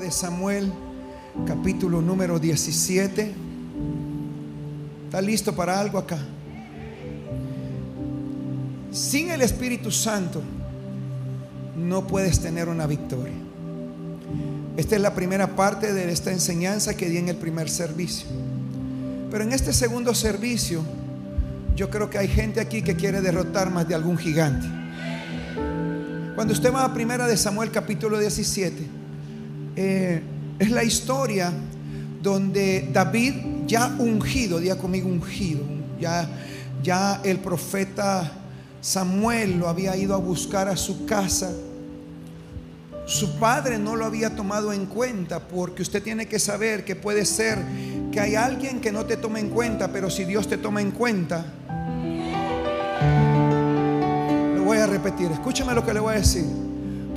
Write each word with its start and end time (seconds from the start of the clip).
De 0.00 0.12
Samuel, 0.12 0.72
capítulo 1.44 2.00
número 2.00 2.38
17. 2.38 3.34
¿Está 5.06 5.20
listo 5.20 5.56
para 5.56 5.80
algo 5.80 5.98
acá? 5.98 6.18
Sin 8.92 9.30
el 9.30 9.42
Espíritu 9.42 9.90
Santo 9.90 10.40
no 11.76 12.06
puedes 12.06 12.38
tener 12.38 12.68
una 12.68 12.86
victoria. 12.86 13.34
Esta 14.76 14.94
es 14.94 15.02
la 15.02 15.14
primera 15.14 15.56
parte 15.56 15.92
de 15.92 16.12
esta 16.12 16.30
enseñanza 16.30 16.96
que 16.96 17.08
di 17.08 17.16
en 17.16 17.28
el 17.28 17.36
primer 17.36 17.68
servicio. 17.68 18.28
Pero 19.32 19.42
en 19.42 19.52
este 19.52 19.72
segundo 19.72 20.14
servicio, 20.14 20.82
yo 21.74 21.90
creo 21.90 22.08
que 22.08 22.18
hay 22.18 22.28
gente 22.28 22.60
aquí 22.60 22.82
que 22.82 22.94
quiere 22.94 23.20
derrotar 23.20 23.70
más 23.70 23.88
de 23.88 23.96
algún 23.96 24.16
gigante. 24.16 24.68
Cuando 26.36 26.52
usted 26.52 26.72
va 26.72 26.84
a 26.84 26.94
primera 26.94 27.26
de 27.26 27.36
Samuel 27.36 27.72
capítulo 27.72 28.20
17, 28.20 28.97
eh, 29.80 30.20
es 30.58 30.70
la 30.72 30.82
historia 30.82 31.52
donde 32.20 32.90
David 32.92 33.34
ya 33.68 33.94
ungido, 34.00 34.58
día 34.58 34.76
conmigo 34.76 35.08
ungido, 35.08 35.62
ya, 36.00 36.28
ya 36.82 37.20
el 37.22 37.38
profeta 37.38 38.28
Samuel 38.80 39.60
lo 39.60 39.68
había 39.68 39.96
ido 39.96 40.16
a 40.16 40.18
buscar 40.18 40.66
a 40.66 40.76
su 40.76 41.06
casa. 41.06 41.52
Su 43.06 43.38
padre 43.38 43.78
no 43.78 43.94
lo 43.94 44.04
había 44.04 44.34
tomado 44.34 44.72
en 44.72 44.86
cuenta 44.86 45.46
porque 45.46 45.82
usted 45.82 46.02
tiene 46.02 46.26
que 46.26 46.40
saber 46.40 46.84
que 46.84 46.96
puede 46.96 47.24
ser 47.24 47.58
que 48.10 48.18
hay 48.18 48.34
alguien 48.34 48.80
que 48.80 48.90
no 48.90 49.06
te 49.06 49.16
tome 49.16 49.38
en 49.38 49.48
cuenta, 49.48 49.92
pero 49.92 50.10
si 50.10 50.24
Dios 50.24 50.48
te 50.48 50.58
toma 50.58 50.80
en 50.80 50.90
cuenta, 50.90 51.44
lo 54.56 54.64
voy 54.64 54.78
a 54.78 54.86
repetir, 54.86 55.30
escúchame 55.30 55.72
lo 55.72 55.86
que 55.86 55.94
le 55.94 56.00
voy 56.00 56.14
a 56.14 56.18
decir. 56.18 56.67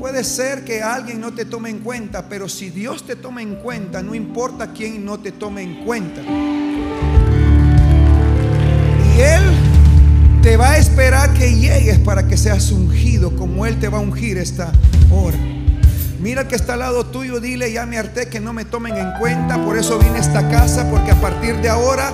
Puede 0.02 0.24
ser 0.24 0.66
que 0.66 0.82
alguien 0.82 1.22
no 1.22 1.32
te 1.32 1.46
tome 1.46 1.70
en 1.70 1.78
cuenta, 1.78 2.28
pero 2.28 2.50
si 2.50 2.72
Dios 2.72 3.06
te 3.06 3.16
toma 3.16 3.44
en 3.44 3.58
cuenta, 3.58 4.02
no 4.02 4.16
importa 4.16 4.74
quién 4.74 5.06
no 5.06 5.20
te 5.20 5.32
tome 5.32 5.62
en 5.62 5.86
cuenta. 5.86 6.22
Y 9.06 9.22
Él 9.22 9.44
te 10.42 10.58
va 10.58 10.72
a 10.72 10.78
esperar 10.80 11.32
que 11.36 11.54
llegues 11.54 12.00
para 12.00 12.28
que 12.28 12.36
seas 12.36 12.72
ungido, 12.72 13.36
como 13.36 13.68
Él 13.68 13.80
te 13.80 13.90
va 13.90 14.00
a 14.00 14.02
ungir 14.02 14.40
esta 14.40 14.72
hora. 15.12 15.38
Mira 16.20 16.48
que 16.48 16.56
está 16.56 16.74
al 16.74 16.80
lado 16.80 17.06
tuyo, 17.06 17.40
dile, 17.40 17.72
ya 17.72 17.86
me 17.86 18.00
harté 18.00 18.28
que 18.28 18.40
no 18.40 18.54
me 18.54 18.66
tomen 18.66 18.98
en 18.98 19.12
cuenta, 19.20 19.64
por 19.64 19.78
eso 19.78 20.00
vine 20.00 20.18
a 20.18 20.22
esta 20.22 20.50
casa, 20.50 20.90
porque 20.90 21.12
a 21.12 21.22
partir 21.22 21.58
de 21.58 21.70
ahora 21.70 22.12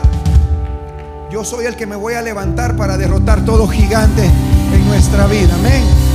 yo 1.32 1.46
soy 1.46 1.68
el 1.68 1.78
que 1.78 1.86
me 1.86 1.96
voy 1.96 2.16
a 2.16 2.22
levantar 2.22 2.76
para 2.76 2.98
derrotar 2.98 3.46
todo 3.46 3.66
gigante 3.66 4.26
en 4.26 4.88
nuestra 4.90 5.26
vida. 5.28 5.56
Amén. 5.56 6.07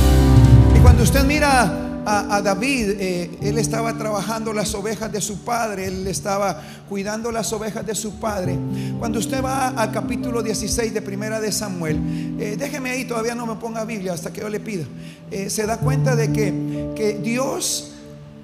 Cuando 0.83 1.03
usted 1.03 1.23
mira 1.23 2.01
a, 2.05 2.35
a 2.35 2.41
David, 2.41 2.97
eh, 2.99 3.31
él 3.41 3.57
estaba 3.57 3.97
trabajando 3.97 4.51
las 4.51 4.75
ovejas 4.75 5.09
de 5.09 5.21
su 5.21 5.39
padre, 5.39 5.85
él 5.87 6.05
estaba 6.07 6.61
cuidando 6.89 7.31
las 7.31 7.53
ovejas 7.53 7.85
de 7.85 7.95
su 7.95 8.19
padre. 8.19 8.59
Cuando 8.99 9.17
usted 9.17 9.41
va 9.41 9.69
al 9.69 9.93
capítulo 9.93 10.43
16 10.43 10.93
de 10.93 11.01
Primera 11.01 11.39
de 11.39 11.53
Samuel, 11.53 12.35
eh, 12.37 12.57
déjeme 12.59 12.89
ahí, 12.89 13.05
todavía 13.05 13.33
no 13.33 13.45
me 13.45 13.55
ponga 13.55 13.85
Biblia 13.85 14.11
hasta 14.11 14.33
que 14.33 14.41
yo 14.41 14.49
le 14.49 14.59
pida. 14.59 14.83
Eh, 15.31 15.49
se 15.49 15.65
da 15.65 15.77
cuenta 15.77 16.17
de 16.17 16.33
que, 16.33 16.91
que 16.97 17.13
Dios 17.13 17.93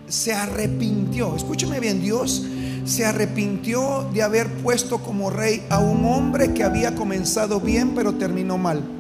se 0.08 0.34
arrepintió. 0.34 1.36
Escúcheme 1.36 1.82
bien, 1.82 2.02
Dios 2.02 2.46
se 2.86 3.06
arrepintió 3.06 4.10
de 4.14 4.24
haber 4.24 4.48
puesto 4.48 5.00
como 5.00 5.30
rey 5.30 5.66
a 5.70 5.80
un 5.80 6.06
hombre 6.06 6.54
que 6.54 6.64
había 6.64 6.96
comenzado 6.96 7.60
bien 7.60 7.94
pero 7.96 8.14
terminó 8.14 8.58
mal. 8.58 8.99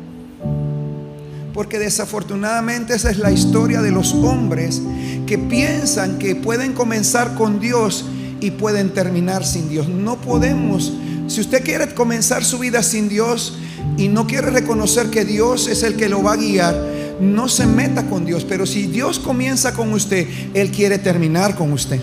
Porque 1.53 1.79
desafortunadamente 1.79 2.93
esa 2.93 3.09
es 3.09 3.17
la 3.17 3.31
historia 3.31 3.81
de 3.81 3.91
los 3.91 4.13
hombres 4.13 4.81
que 5.25 5.37
piensan 5.37 6.19
que 6.19 6.35
pueden 6.35 6.73
comenzar 6.73 7.35
con 7.35 7.59
Dios 7.59 8.05
y 8.41 8.51
pueden 8.51 8.93
terminar 8.93 9.45
sin 9.45 9.69
Dios. 9.69 9.87
No 9.87 10.19
podemos, 10.21 10.93
si 11.27 11.41
usted 11.41 11.63
quiere 11.63 11.93
comenzar 11.93 12.43
su 12.43 12.59
vida 12.59 12.83
sin 12.83 13.09
Dios 13.09 13.57
y 13.97 14.07
no 14.07 14.27
quiere 14.27 14.49
reconocer 14.51 15.09
que 15.09 15.25
Dios 15.25 15.67
es 15.67 15.83
el 15.83 15.95
que 15.95 16.09
lo 16.09 16.23
va 16.23 16.33
a 16.33 16.37
guiar, 16.37 16.75
no 17.19 17.49
se 17.49 17.65
meta 17.65 18.05
con 18.07 18.25
Dios. 18.25 18.45
Pero 18.47 18.65
si 18.65 18.87
Dios 18.87 19.19
comienza 19.19 19.73
con 19.73 19.91
usted, 19.93 20.27
Él 20.53 20.71
quiere 20.71 20.97
terminar 20.97 21.55
con 21.55 21.73
usted. 21.73 21.99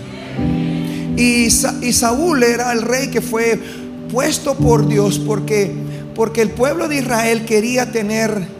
Y, 1.15 1.49
Sa 1.49 1.75
y 1.81 1.93
Saúl 1.93 2.43
era 2.43 2.71
el 2.71 2.83
rey 2.83 3.07
que 3.07 3.21
fue 3.21 3.59
puesto 4.11 4.55
por 4.55 4.87
Dios 4.87 5.19
porque, 5.19 5.71
porque 6.15 6.41
el 6.41 6.51
pueblo 6.51 6.87
de 6.87 6.97
Israel 6.97 7.45
quería 7.45 7.91
tener 7.91 8.56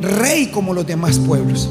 rey 0.00 0.46
como 0.48 0.74
los 0.74 0.86
demás 0.86 1.18
pueblos. 1.18 1.68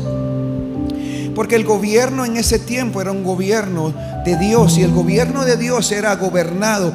Porque 1.36 1.56
el 1.56 1.64
gobierno 1.64 2.26
en 2.26 2.38
ese 2.38 2.60
tiempo 2.60 3.02
era 3.02 3.12
un 3.12 3.24
gobierno 3.24 3.94
de 4.26 4.38
Dios 4.38 4.78
y 4.78 4.84
el 4.84 4.92
gobierno 4.92 5.46
de 5.46 5.58
Dios 5.58 5.92
era 5.92 6.16
gobernado 6.16 6.94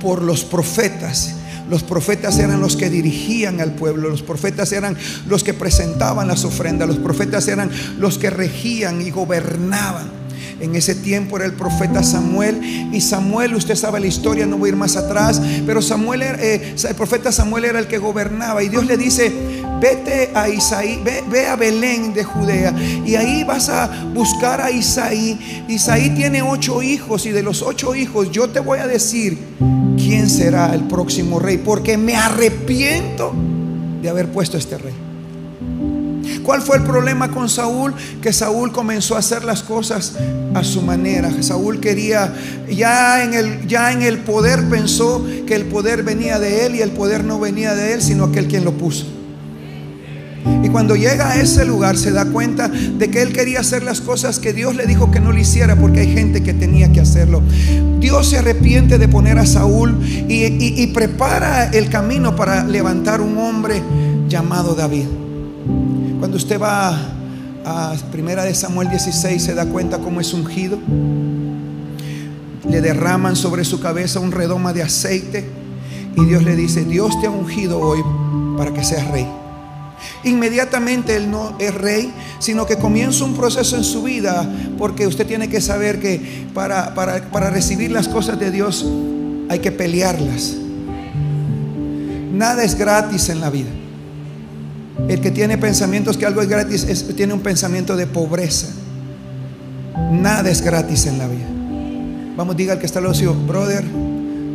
por 0.00 0.22
los 0.22 0.44
profetas. 0.44 1.34
Los 1.68 1.82
profetas 1.84 2.38
eran 2.38 2.60
los 2.60 2.76
que 2.76 2.90
dirigían 2.90 3.60
al 3.60 3.72
pueblo, 3.72 4.08
los 4.08 4.22
profetas 4.22 4.72
eran 4.72 4.96
los 5.28 5.44
que 5.44 5.54
presentaban 5.54 6.26
las 6.26 6.44
ofrendas, 6.44 6.88
los 6.88 6.98
profetas 6.98 7.46
eran 7.46 7.70
los 7.98 8.18
que 8.18 8.30
regían 8.30 9.00
y 9.02 9.10
gobernaban. 9.10 10.20
En 10.60 10.76
ese 10.76 10.94
tiempo 10.94 11.36
era 11.36 11.46
el 11.46 11.54
profeta 11.54 12.02
Samuel. 12.02 12.60
Y 12.92 13.00
Samuel, 13.00 13.54
usted 13.54 13.76
sabe 13.76 13.98
la 14.00 14.06
historia, 14.06 14.46
no 14.46 14.58
voy 14.58 14.68
a 14.68 14.72
ir 14.72 14.76
más 14.76 14.96
atrás. 14.96 15.40
Pero 15.64 15.80
Samuel, 15.80 16.22
eh, 16.22 16.74
el 16.86 16.94
profeta 16.94 17.32
Samuel 17.32 17.64
era 17.64 17.78
el 17.78 17.86
que 17.86 17.98
gobernaba. 17.98 18.62
Y 18.62 18.68
Dios 18.68 18.86
le 18.86 18.96
dice, 18.96 19.32
vete 19.80 20.30
a 20.34 20.48
Isaí, 20.48 21.02
ve, 21.30 21.46
a 21.46 21.56
Belén 21.56 22.12
de 22.12 22.24
Judea. 22.24 22.74
Y 23.04 23.14
ahí 23.14 23.44
vas 23.44 23.68
a 23.68 23.88
buscar 24.14 24.60
a 24.60 24.70
Isaí. 24.70 25.64
Isaí 25.68 26.10
tiene 26.10 26.42
ocho 26.42 26.82
hijos. 26.82 27.26
Y 27.26 27.30
de 27.30 27.42
los 27.42 27.62
ocho 27.62 27.94
hijos 27.94 28.30
yo 28.30 28.48
te 28.50 28.60
voy 28.60 28.78
a 28.78 28.86
decir 28.86 29.38
quién 29.96 30.28
será 30.28 30.74
el 30.74 30.84
próximo 30.84 31.38
rey. 31.38 31.58
Porque 31.58 31.96
me 31.96 32.16
arrepiento 32.16 33.32
de 34.02 34.08
haber 34.08 34.30
puesto 34.30 34.56
este 34.56 34.78
rey. 34.78 34.94
¿Cuál 36.42 36.62
fue 36.62 36.78
el 36.78 36.82
problema 36.82 37.30
con 37.30 37.48
Saúl? 37.48 37.94
Que 38.20 38.32
Saúl 38.32 38.72
comenzó 38.72 39.14
a 39.16 39.18
hacer 39.18 39.44
las 39.44 39.62
cosas 39.62 40.14
a 40.54 40.64
su 40.64 40.82
manera. 40.82 41.30
Saúl 41.42 41.80
quería, 41.80 42.32
ya 42.68 43.22
en 43.22 43.34
el, 43.34 43.66
ya 43.68 43.92
en 43.92 44.02
el 44.02 44.18
poder 44.18 44.68
pensó 44.68 45.24
que 45.46 45.54
el 45.54 45.66
poder 45.66 46.02
venía 46.02 46.38
de 46.38 46.66
él 46.66 46.74
y 46.76 46.80
el 46.80 46.90
poder 46.90 47.24
no 47.24 47.38
venía 47.38 47.74
de 47.74 47.94
él, 47.94 48.02
sino 48.02 48.24
aquel 48.24 48.48
quien 48.48 48.64
lo 48.64 48.72
puso. 48.72 49.19
Y 50.62 50.68
cuando 50.68 50.94
llega 50.96 51.30
a 51.30 51.40
ese 51.40 51.64
lugar 51.64 51.96
se 51.96 52.12
da 52.12 52.26
cuenta 52.26 52.68
de 52.68 53.10
que 53.10 53.22
él 53.22 53.32
quería 53.32 53.60
hacer 53.60 53.82
las 53.82 54.00
cosas 54.00 54.38
que 54.38 54.52
Dios 54.52 54.74
le 54.74 54.86
dijo 54.86 55.10
que 55.10 55.20
no 55.20 55.32
lo 55.32 55.38
hiciera 55.38 55.76
porque 55.76 56.00
hay 56.00 56.12
gente 56.12 56.42
que 56.42 56.54
tenía 56.54 56.92
que 56.92 57.00
hacerlo. 57.00 57.42
Dios 57.98 58.30
se 58.30 58.38
arrepiente 58.38 58.98
de 58.98 59.08
poner 59.08 59.38
a 59.38 59.46
Saúl 59.46 59.98
y 60.28 60.86
prepara 60.88 61.70
el 61.70 61.88
camino 61.88 62.36
para 62.36 62.64
levantar 62.64 63.20
un 63.20 63.38
hombre 63.38 63.82
llamado 64.28 64.74
David. 64.74 65.06
Cuando 66.18 66.36
usted 66.36 66.60
va 66.60 66.96
a 67.64 67.94
Primera 68.10 68.44
de 68.44 68.54
Samuel 68.54 68.88
16 68.90 69.42
se 69.42 69.54
da 69.54 69.66
cuenta 69.66 69.98
cómo 69.98 70.20
es 70.20 70.32
ungido. 70.32 70.78
Le 72.68 72.80
derraman 72.80 73.36
sobre 73.36 73.64
su 73.64 73.80
cabeza 73.80 74.20
un 74.20 74.32
redoma 74.32 74.72
de 74.72 74.82
aceite 74.82 75.44
y 76.16 76.24
Dios 76.24 76.42
le 76.42 76.56
dice, 76.56 76.84
Dios 76.84 77.20
te 77.20 77.26
ha 77.26 77.30
ungido 77.30 77.80
hoy 77.80 78.00
para 78.56 78.72
que 78.72 78.84
seas 78.84 79.08
rey. 79.08 79.26
Inmediatamente 80.24 81.16
él 81.16 81.30
no 81.30 81.56
es 81.58 81.74
rey, 81.74 82.12
sino 82.38 82.66
que 82.66 82.76
comienza 82.76 83.24
un 83.24 83.34
proceso 83.34 83.76
en 83.76 83.84
su 83.84 84.02
vida, 84.02 84.48
porque 84.78 85.06
usted 85.06 85.26
tiene 85.26 85.48
que 85.48 85.60
saber 85.60 86.00
que 86.00 86.46
para, 86.54 86.94
para, 86.94 87.30
para 87.30 87.50
recibir 87.50 87.90
las 87.90 88.08
cosas 88.08 88.38
de 88.38 88.50
Dios 88.50 88.86
hay 89.48 89.58
que 89.58 89.72
pelearlas. 89.72 90.56
Nada 92.32 92.64
es 92.64 92.76
gratis 92.76 93.28
en 93.28 93.40
la 93.40 93.50
vida. 93.50 93.70
El 95.08 95.20
que 95.20 95.30
tiene 95.30 95.58
pensamientos 95.58 96.16
que 96.16 96.26
algo 96.26 96.42
es 96.42 96.48
gratis 96.48 97.06
tiene 97.16 97.34
un 97.34 97.40
pensamiento 97.40 97.96
de 97.96 98.06
pobreza. 98.06 98.68
Nada 100.12 100.50
es 100.50 100.62
gratis 100.62 101.06
en 101.06 101.18
la 101.18 101.26
vida. 101.26 101.46
Vamos, 102.36 102.56
diga 102.56 102.74
al 102.74 102.78
que 102.78 102.86
está 102.86 103.00
al 103.00 103.06
ocio, 103.06 103.34
brother, 103.34 103.84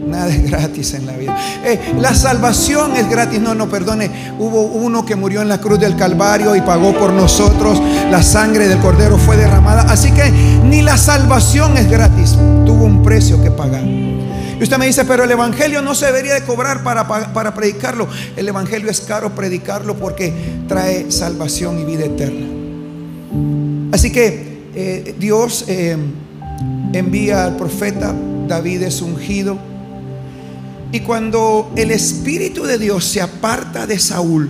nada 0.06 0.30
es 0.30 0.50
gratis 0.50 0.94
en 0.94 1.06
la 1.06 1.14
vida. 1.14 1.38
Eh, 1.64 1.94
la 2.00 2.14
salvación 2.14 2.96
es 2.96 3.10
gratis. 3.10 3.40
No, 3.40 3.56
no, 3.56 3.70
perdone. 3.70 4.10
Hubo 4.40 4.64
uno 4.64 5.06
que 5.06 5.16
murió 5.16 5.42
en 5.42 5.50
la 5.50 5.60
cruz 5.60 5.80
del 5.80 5.96
Calvario 5.96 6.56
y 6.56 6.62
pagó 6.62 6.94
por 6.98 7.12
nosotros. 7.12 7.82
La 8.10 8.24
sangre 8.24 8.68
del 8.68 8.80
Cordero 8.80 9.18
fue 9.18 9.38
derramada. 9.38 9.84
Así 9.84 10.12
que 10.12 10.32
ni 10.64 10.82
la 10.82 10.98
salvación 10.98 11.78
es 11.78 11.90
gratis. 11.90 12.38
Tuvo 12.66 12.86
un 12.86 13.04
precio 13.04 13.42
que 13.42 13.52
pagar. 13.52 13.84
Y 13.84 14.64
usted 14.64 14.78
me 14.78 14.86
dice, 14.86 15.04
pero 15.04 15.26
el 15.26 15.32
Evangelio 15.32 15.82
no 15.82 15.94
se 15.96 16.06
debería 16.06 16.34
de 16.34 16.44
cobrar 16.44 16.84
para, 16.84 17.06
para 17.08 17.54
predicarlo. 17.54 18.08
El 18.38 18.48
Evangelio 18.48 18.90
es 18.90 19.02
caro 19.02 19.36
predicarlo 19.36 19.96
porque 19.96 20.34
trae 20.68 21.12
salvación 21.12 21.80
y 21.80 21.84
vida 21.84 22.06
eterna. 22.06 22.46
Así 23.92 24.12
que 24.12 24.56
eh, 24.76 25.16
Dios 25.20 25.66
eh, 25.68 25.98
envía 26.94 27.46
al 27.46 27.58
profeta, 27.58 28.14
David 28.48 28.84
es 28.84 29.02
ungido. 29.02 29.58
Y 30.92 31.02
cuando 31.02 31.72
el 31.76 31.92
Espíritu 31.92 32.64
de 32.64 32.78
Dios 32.78 33.06
se 33.06 33.22
aparta 33.22 33.86
de 33.86 34.00
Saúl, 34.00 34.50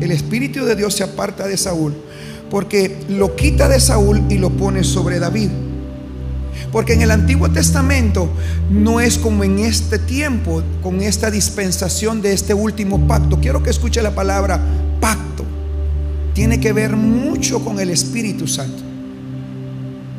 el 0.00 0.10
Espíritu 0.10 0.64
de 0.64 0.76
Dios 0.76 0.94
se 0.94 1.04
aparta 1.04 1.46
de 1.46 1.56
Saúl, 1.56 1.94
porque 2.50 2.98
lo 3.08 3.34
quita 3.36 3.68
de 3.68 3.80
Saúl 3.80 4.22
y 4.28 4.38
lo 4.38 4.50
pone 4.50 4.84
sobre 4.84 5.18
David. 5.18 5.50
Porque 6.70 6.94
en 6.94 7.02
el 7.02 7.10
Antiguo 7.10 7.50
Testamento 7.50 8.30
no 8.70 9.00
es 9.00 9.18
como 9.18 9.44
en 9.44 9.58
este 9.58 9.98
tiempo, 9.98 10.62
con 10.82 11.02
esta 11.02 11.30
dispensación 11.30 12.20
de 12.20 12.32
este 12.32 12.54
último 12.54 13.06
pacto. 13.06 13.38
Quiero 13.40 13.62
que 13.62 13.70
escuche 13.70 14.02
la 14.02 14.14
palabra 14.14 14.60
pacto. 15.00 15.44
Tiene 16.34 16.60
que 16.60 16.72
ver 16.72 16.96
mucho 16.96 17.64
con 17.64 17.78
el 17.78 17.90
Espíritu 17.90 18.46
Santo. 18.46 18.91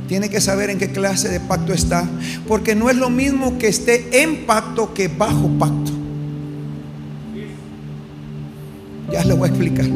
Tiene 0.08 0.30
que 0.30 0.42
saber 0.42 0.70
en 0.70 0.78
qué 0.78 0.92
clase 0.92 1.30
de 1.30 1.40
pacto 1.40 1.74
está. 1.74 2.08
Porque 2.48 2.76
no 2.76 2.90
es 2.90 2.98
lo 2.98 3.10
mismo 3.10 3.58
que 3.58 3.68
esté 3.68 4.24
en 4.24 4.46
pacto 4.46 4.94
que 4.94 5.08
bajo 5.08 5.50
pacto. 5.60 5.92
Ya 9.12 9.24
le 9.24 9.34
voy 9.34 9.48
a 9.48 9.52
explicar. 9.52 9.88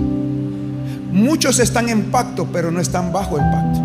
Muchos 1.12 1.60
están 1.60 1.90
en 1.90 2.12
pacto, 2.12 2.48
pero 2.52 2.72
no 2.72 2.80
están 2.80 3.12
bajo 3.12 3.38
el 3.38 3.44
pacto. 3.52 3.80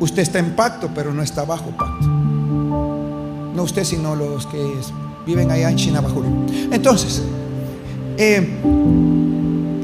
Usted 0.00 0.22
está 0.22 0.38
en 0.38 0.54
pacto, 0.54 0.90
pero 0.94 1.14
no 1.14 1.22
está 1.22 1.44
bajo 1.44 1.70
pacto. 1.70 2.06
No 2.06 3.62
usted, 3.62 3.84
sino 3.84 4.14
los 4.14 4.46
que 4.46 4.58
viven 5.26 5.50
allá 5.50 5.70
en 5.70 5.76
Chinabajul. 5.76 6.26
Entonces, 6.70 7.22
eh, 8.18 8.60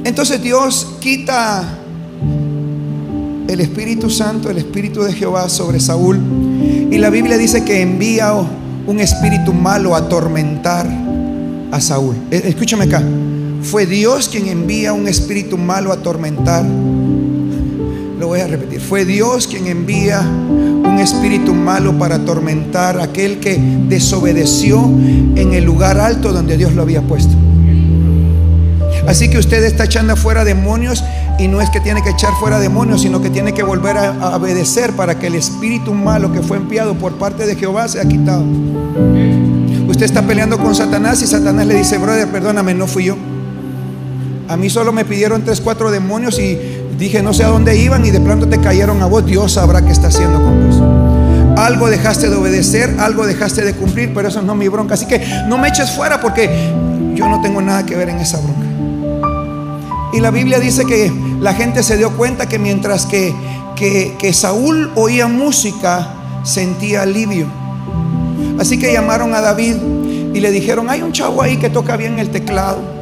entonces 0.05 0.43
Dios 0.43 0.97
quita 1.01 1.80
el 3.53 3.61
Espíritu 3.61 4.09
Santo, 4.09 4.49
el 4.49 4.59
Espíritu 4.59 5.03
de 5.03 5.13
Jehová 5.13 5.49
sobre 5.49 5.81
Saúl. 5.81 6.21
Y 6.91 6.99
la 6.99 7.11
Biblia 7.11 7.37
dice 7.37 7.65
que 7.65 7.83
envía 7.83 8.33
un 8.87 9.01
espíritu 9.01 9.53
malo 9.53 9.95
a 9.95 9.99
atormentar 9.99 10.87
a 11.73 11.81
Saúl. 11.81 12.15
Eh, 12.31 12.43
escúchame 12.45 12.85
acá. 12.85 13.03
Fue 13.63 13.87
Dios 13.87 14.29
quien 14.29 14.47
envía 14.47 14.93
un 14.93 15.09
espíritu 15.09 15.59
malo 15.59 15.91
a 15.91 15.95
atormentar. 15.95 16.65
Lo 16.65 18.29
voy 18.29 18.41
a 18.41 18.47
repetir. 18.47 18.81
Fue 18.81 19.05
Dios 19.05 19.49
quien 19.49 19.67
envía 19.67 20.21
un 20.21 20.99
espíritu 21.01 21.53
malo 21.53 21.99
para 21.99 22.17
atormentar 22.17 23.01
a 23.01 23.05
aquel 23.05 23.41
que 23.41 23.59
desobedeció 23.89 24.85
en 24.85 25.55
el 25.55 25.65
lugar 25.65 25.99
alto 25.99 26.33
donde 26.33 26.57
Dios 26.57 26.75
lo 26.75 26.83
había 26.83 27.03
puesto. 27.03 27.35
Así 29.07 29.29
que 29.29 29.39
usted 29.39 29.65
está 29.65 29.85
echando 29.85 30.15
fuera 30.15 30.45
demonios 30.45 31.03
y 31.41 31.49
no 31.49 31.63
es 31.63 31.71
que 31.71 31.81
tiene 31.81 32.03
que 32.03 32.11
echar 32.11 32.35
fuera 32.35 32.61
demonios, 32.61 33.01
sino 33.01 33.23
que 33.23 33.31
tiene 33.31 33.55
que 33.55 33.63
volver 33.63 33.97
a, 33.97 34.37
obedecer 34.37 34.93
para 34.93 35.19
que 35.19 35.29
el 35.29 35.35
espíritu 35.35 35.95
malo 35.95 36.31
que 36.31 36.43
fue 36.43 36.59
enviado 36.59 36.95
por 36.95 37.15
parte 37.15 37.47
de 37.47 37.57
Jehová 37.57 37.89
sea 37.89 38.05
quitado. 38.05 38.45
Usted 39.89 40.05
está 40.05 40.21
peleando 40.21 40.59
con 40.59 40.75
Satanás 40.75 41.23
y 41.23 41.27
Satanás 41.27 41.67
le 41.67 41.77
dice, 41.77 41.97
brother, 41.97 42.29
perdóname, 42.29 42.75
no 42.75 42.87
fui 42.87 43.05
yo. 43.05 43.17
A 44.49 44.57
mí 44.59 44.69
solo 44.69 44.93
me 44.93 45.07
pidieron 45.07 45.43
tres, 45.43 45.63
cuatro 45.63 45.91
demonios 45.91 46.39
y 46.39 46.59
dije 46.99 47.23
no 47.23 47.33
sé 47.33 47.45
a 47.45 47.49
dónde 47.49 47.75
iban 47.79 48.05
y 48.05 48.11
de 48.11 48.21
pronto 48.21 48.47
te 48.47 48.59
cayeron 48.59 49.01
a 49.01 49.07
vos. 49.07 49.25
Dios 49.25 49.53
sabrá 49.53 49.81
qué 49.81 49.93
está 49.93 50.09
haciendo 50.09 50.43
con 50.43 50.69
vos. 50.69 51.59
Algo 51.59 51.89
dejaste 51.89 52.29
de 52.29 52.37
obedecer, 52.37 52.97
algo 52.99 53.27
dejaste 53.27 53.65
de 53.65 53.73
cumplir, 53.73 54.13
pero 54.13 54.29
eso 54.29 54.43
no 54.43 54.53
es 54.53 54.59
mi 54.59 54.69
bronca. 54.69 54.93
Así 54.93 55.07
que 55.07 55.27
no 55.49 55.57
me 55.57 55.69
eches 55.69 55.91
fuera 55.91 56.21
porque 56.21 56.71
yo 57.15 57.29
no 57.29 57.41
tengo 57.41 57.63
nada 57.63 57.87
que 57.87 57.97
ver 57.97 58.11
en 58.11 58.19
esa 58.19 58.39
bronca. 58.39 58.70
Y 60.13 60.21
la 60.21 60.31
Biblia 60.31 60.59
dice 60.59 60.85
que 60.85 61.13
la 61.41 61.55
gente 61.55 61.83
se 61.83 61.97
dio 61.97 62.17
cuenta 62.17 62.49
que 62.49 62.59
mientras 62.59 63.07
que, 63.07 63.35
que, 63.77 64.17
que 64.19 64.33
Saúl 64.33 64.91
oía 64.95 65.29
música, 65.29 66.15
sentía 66.43 67.03
alivio. 67.03 67.47
Así 68.59 68.79
que 68.79 68.93
llamaron 68.93 69.35
a 69.35 69.41
David 69.41 69.77
y 70.35 70.41
le 70.41 70.51
dijeron, 70.51 70.91
hay 70.91 71.03
un 71.03 71.13
chavo 71.13 71.43
ahí 71.43 71.57
que 71.57 71.71
toca 71.71 71.97
bien 71.97 72.19
el 72.19 72.31
teclado. 72.31 72.81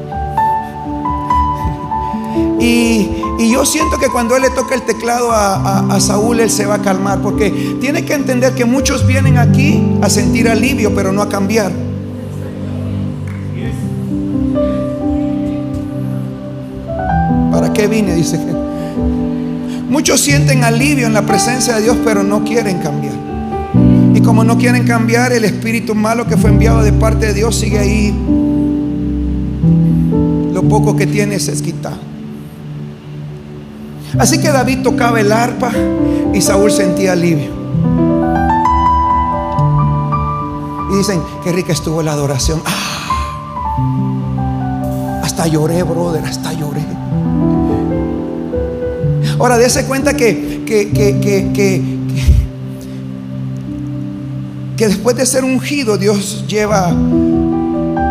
Y, 2.60 3.08
yo 3.52 3.64
siento 3.64 3.98
que 3.98 4.08
cuando 4.08 4.34
él 4.34 4.42
le 4.42 4.50
toca 4.50 4.74
el 4.74 4.82
teclado 4.82 5.30
a, 5.30 5.96
Saúl, 6.00 6.40
él 6.40 6.50
se 6.50 6.66
va 6.66 6.74
a 6.74 6.82
calmar. 6.82 7.22
Porque 7.22 7.76
tiene 7.80 8.04
que 8.04 8.14
entender 8.14 8.52
que 8.54 8.64
muchos 8.64 9.06
vienen 9.06 9.38
aquí 9.38 9.96
a 10.02 10.10
sentir 10.10 10.48
alivio, 10.48 10.92
pero 10.92 11.12
no 11.12 11.22
a 11.22 11.28
cambiar. 11.28 11.70
Qué 17.78 17.86
vine? 17.86 18.14
Dice. 18.14 18.38
Muchos 19.88 20.20
sienten 20.20 20.64
alivio 20.64 21.06
en 21.06 21.14
la 21.14 21.22
presencia 21.22 21.76
de 21.76 21.82
Dios, 21.82 21.96
pero 22.04 22.24
no 22.24 22.42
quieren 22.44 22.80
cambiar. 22.80 23.14
Y 24.14 24.20
como 24.20 24.42
no 24.42 24.58
quieren 24.58 24.84
cambiar, 24.84 25.32
el 25.32 25.44
espíritu 25.44 25.94
malo 25.94 26.26
que 26.26 26.36
fue 26.36 26.50
enviado 26.50 26.82
de 26.82 26.92
parte 26.92 27.26
de 27.26 27.34
Dios 27.34 27.54
sigue 27.54 27.78
ahí. 27.78 28.12
Lo 30.52 30.64
poco 30.64 30.96
que 30.96 31.06
tienes 31.06 31.46
es 31.46 31.62
quitar. 31.62 31.94
Así 34.18 34.38
que 34.38 34.48
David 34.48 34.80
tocaba 34.82 35.20
el 35.20 35.30
arpa 35.30 35.70
y 36.34 36.40
Saúl 36.40 36.72
sentía 36.72 37.12
alivio. 37.12 37.56
Y 40.90 40.96
dicen, 40.96 41.20
qué 41.44 41.52
rica 41.52 41.72
estuvo 41.72 42.02
la 42.02 42.10
adoración. 42.12 42.60
Ah, 42.66 42.74
hasta 45.22 45.46
lloré, 45.46 45.84
brother, 45.84 46.24
hasta 46.24 46.52
lloré. 46.54 47.07
Ahora, 49.38 49.56
dése 49.58 49.84
cuenta 49.84 50.14
que, 50.14 50.62
que, 50.66 50.90
que, 50.90 51.20
que, 51.20 51.82
que 54.76 54.88
después 54.88 55.16
de 55.16 55.26
ser 55.26 55.44
ungido, 55.44 55.96
Dios 55.96 56.44
lleva 56.48 56.88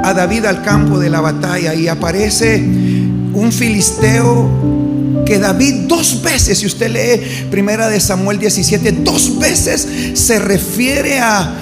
a 0.04 0.14
David 0.14 0.46
al 0.46 0.62
campo 0.64 1.00
de 1.00 1.10
la 1.10 1.22
batalla 1.22 1.74
y 1.74 1.88
aparece 1.88 2.58
un 3.34 3.52
filisteo 3.52 4.50
que 5.26 5.40
David 5.40 5.88
dos 5.88 6.22
veces, 6.22 6.60
si 6.60 6.66
usted 6.66 6.90
lee 6.90 7.48
primera 7.52 7.90
de 7.90 8.00
Samuel 8.00 8.40
17, 8.40 8.94
dos 9.04 9.38
veces 9.38 9.86
se 10.14 10.40
refiere 10.40 11.20
a 11.20 11.54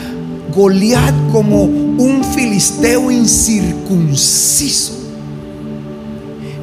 Goliat 0.54 1.14
como 1.32 1.64
un 1.64 2.24
filisteo 2.36 3.10
incircunciso. 3.10 4.95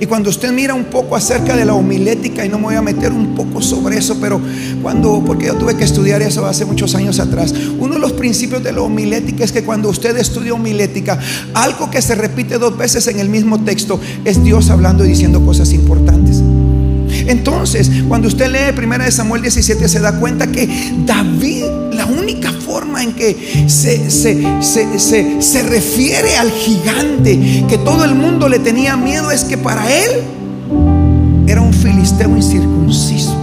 Y 0.03 0.07
cuando 0.07 0.31
usted 0.31 0.53
mira 0.53 0.75
un 0.75 0.87
poco 0.87 1.15
acerca 1.15 1.55
de 1.55 1.65
la 1.65 1.75
homilética, 1.75 2.45
y 2.45 2.49
no 2.49 2.59
me 2.59 2.65
voy 2.65 2.75
a 2.75 2.83
meter 2.83 3.13
un 3.13 3.37
poco 3.37 3.63
sobre 3.63 3.99
eso, 3.99 4.17
pero 4.21 4.41
cuando, 4.83 5.23
porque 5.25 5.47
yo 5.47 5.55
tuve 5.55 5.77
que 5.77 5.85
estudiar 5.85 6.21
eso 6.23 6.45
hace 6.45 6.65
muchos 6.65 6.97
años 6.97 7.21
atrás, 7.21 7.55
uno 7.79 7.95
de 7.95 8.01
los 8.01 8.13
principios 8.15 8.65
de 8.65 8.73
la 8.73 8.81
homilética 8.81 9.45
es 9.45 9.53
que 9.53 9.63
cuando 9.63 9.89
usted 9.89 10.17
estudia 10.17 10.55
homilética, 10.55 11.21
algo 11.55 11.89
que 11.89 12.03
se 12.03 12.17
repite 12.17 12.59
dos 12.59 12.77
veces 12.77 13.07
en 13.07 13.21
el 13.21 13.29
mismo 13.29 13.63
texto 13.63 14.01
es 14.25 14.43
Dios 14.43 14.71
hablando 14.71 15.05
y 15.05 15.09
diciendo 15.11 15.41
cosas 15.47 15.73
importantes. 15.73 16.43
Entonces, 17.29 17.89
cuando 18.09 18.27
usted 18.27 18.51
lee 18.51 18.77
1 18.77 19.09
Samuel 19.13 19.43
17, 19.43 19.89
se 19.89 20.01
da 20.01 20.19
cuenta 20.19 20.51
que 20.51 20.69
David, 21.07 21.67
forma 22.73 23.03
en 23.03 23.13
que 23.13 23.67
se, 23.69 24.11
se, 24.11 25.63
refiere 25.63 26.37
al 26.39 26.51
gigante, 26.51 27.67
que 27.69 27.77
todo 27.77 28.03
el 28.03 28.15
mundo 28.15 28.49
le 28.49 28.61
tenía 28.61 28.97
miedo, 28.97 29.31
es 29.31 29.45
que 29.45 29.59
para 29.59 29.95
él 29.95 30.11
era 31.47 31.61
un 31.61 31.75
filisteo 31.75 32.35
incircunciso. 32.35 33.37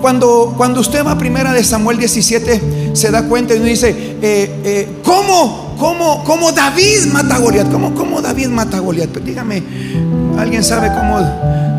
Cuando, 0.00 0.54
cuando 0.56 0.80
usted 0.80 1.04
va 1.04 1.12
a 1.12 1.18
primera 1.18 1.52
de 1.52 1.62
Samuel 1.62 1.98
17, 1.98 2.94
se 2.94 3.10
da 3.10 3.28
cuenta 3.28 3.54
y 3.54 3.58
dice, 3.58 3.90
eh, 3.90 4.60
eh, 4.64 4.88
¿cómo? 5.02 5.74
¿Cómo, 6.24 6.52
David 6.52 7.12
mata 7.12 7.36
a 7.36 7.38
Goliat? 7.38 7.70
¿Cómo, 7.70 7.94
¿Cómo, 7.94 8.22
David 8.22 8.48
mata 8.48 8.78
a 8.78 8.80
Goliat? 8.80 9.10
Pues 9.10 9.24
dígame, 9.26 9.62
¿alguien 10.38 10.64
sabe 10.64 10.88
cómo 10.88 11.18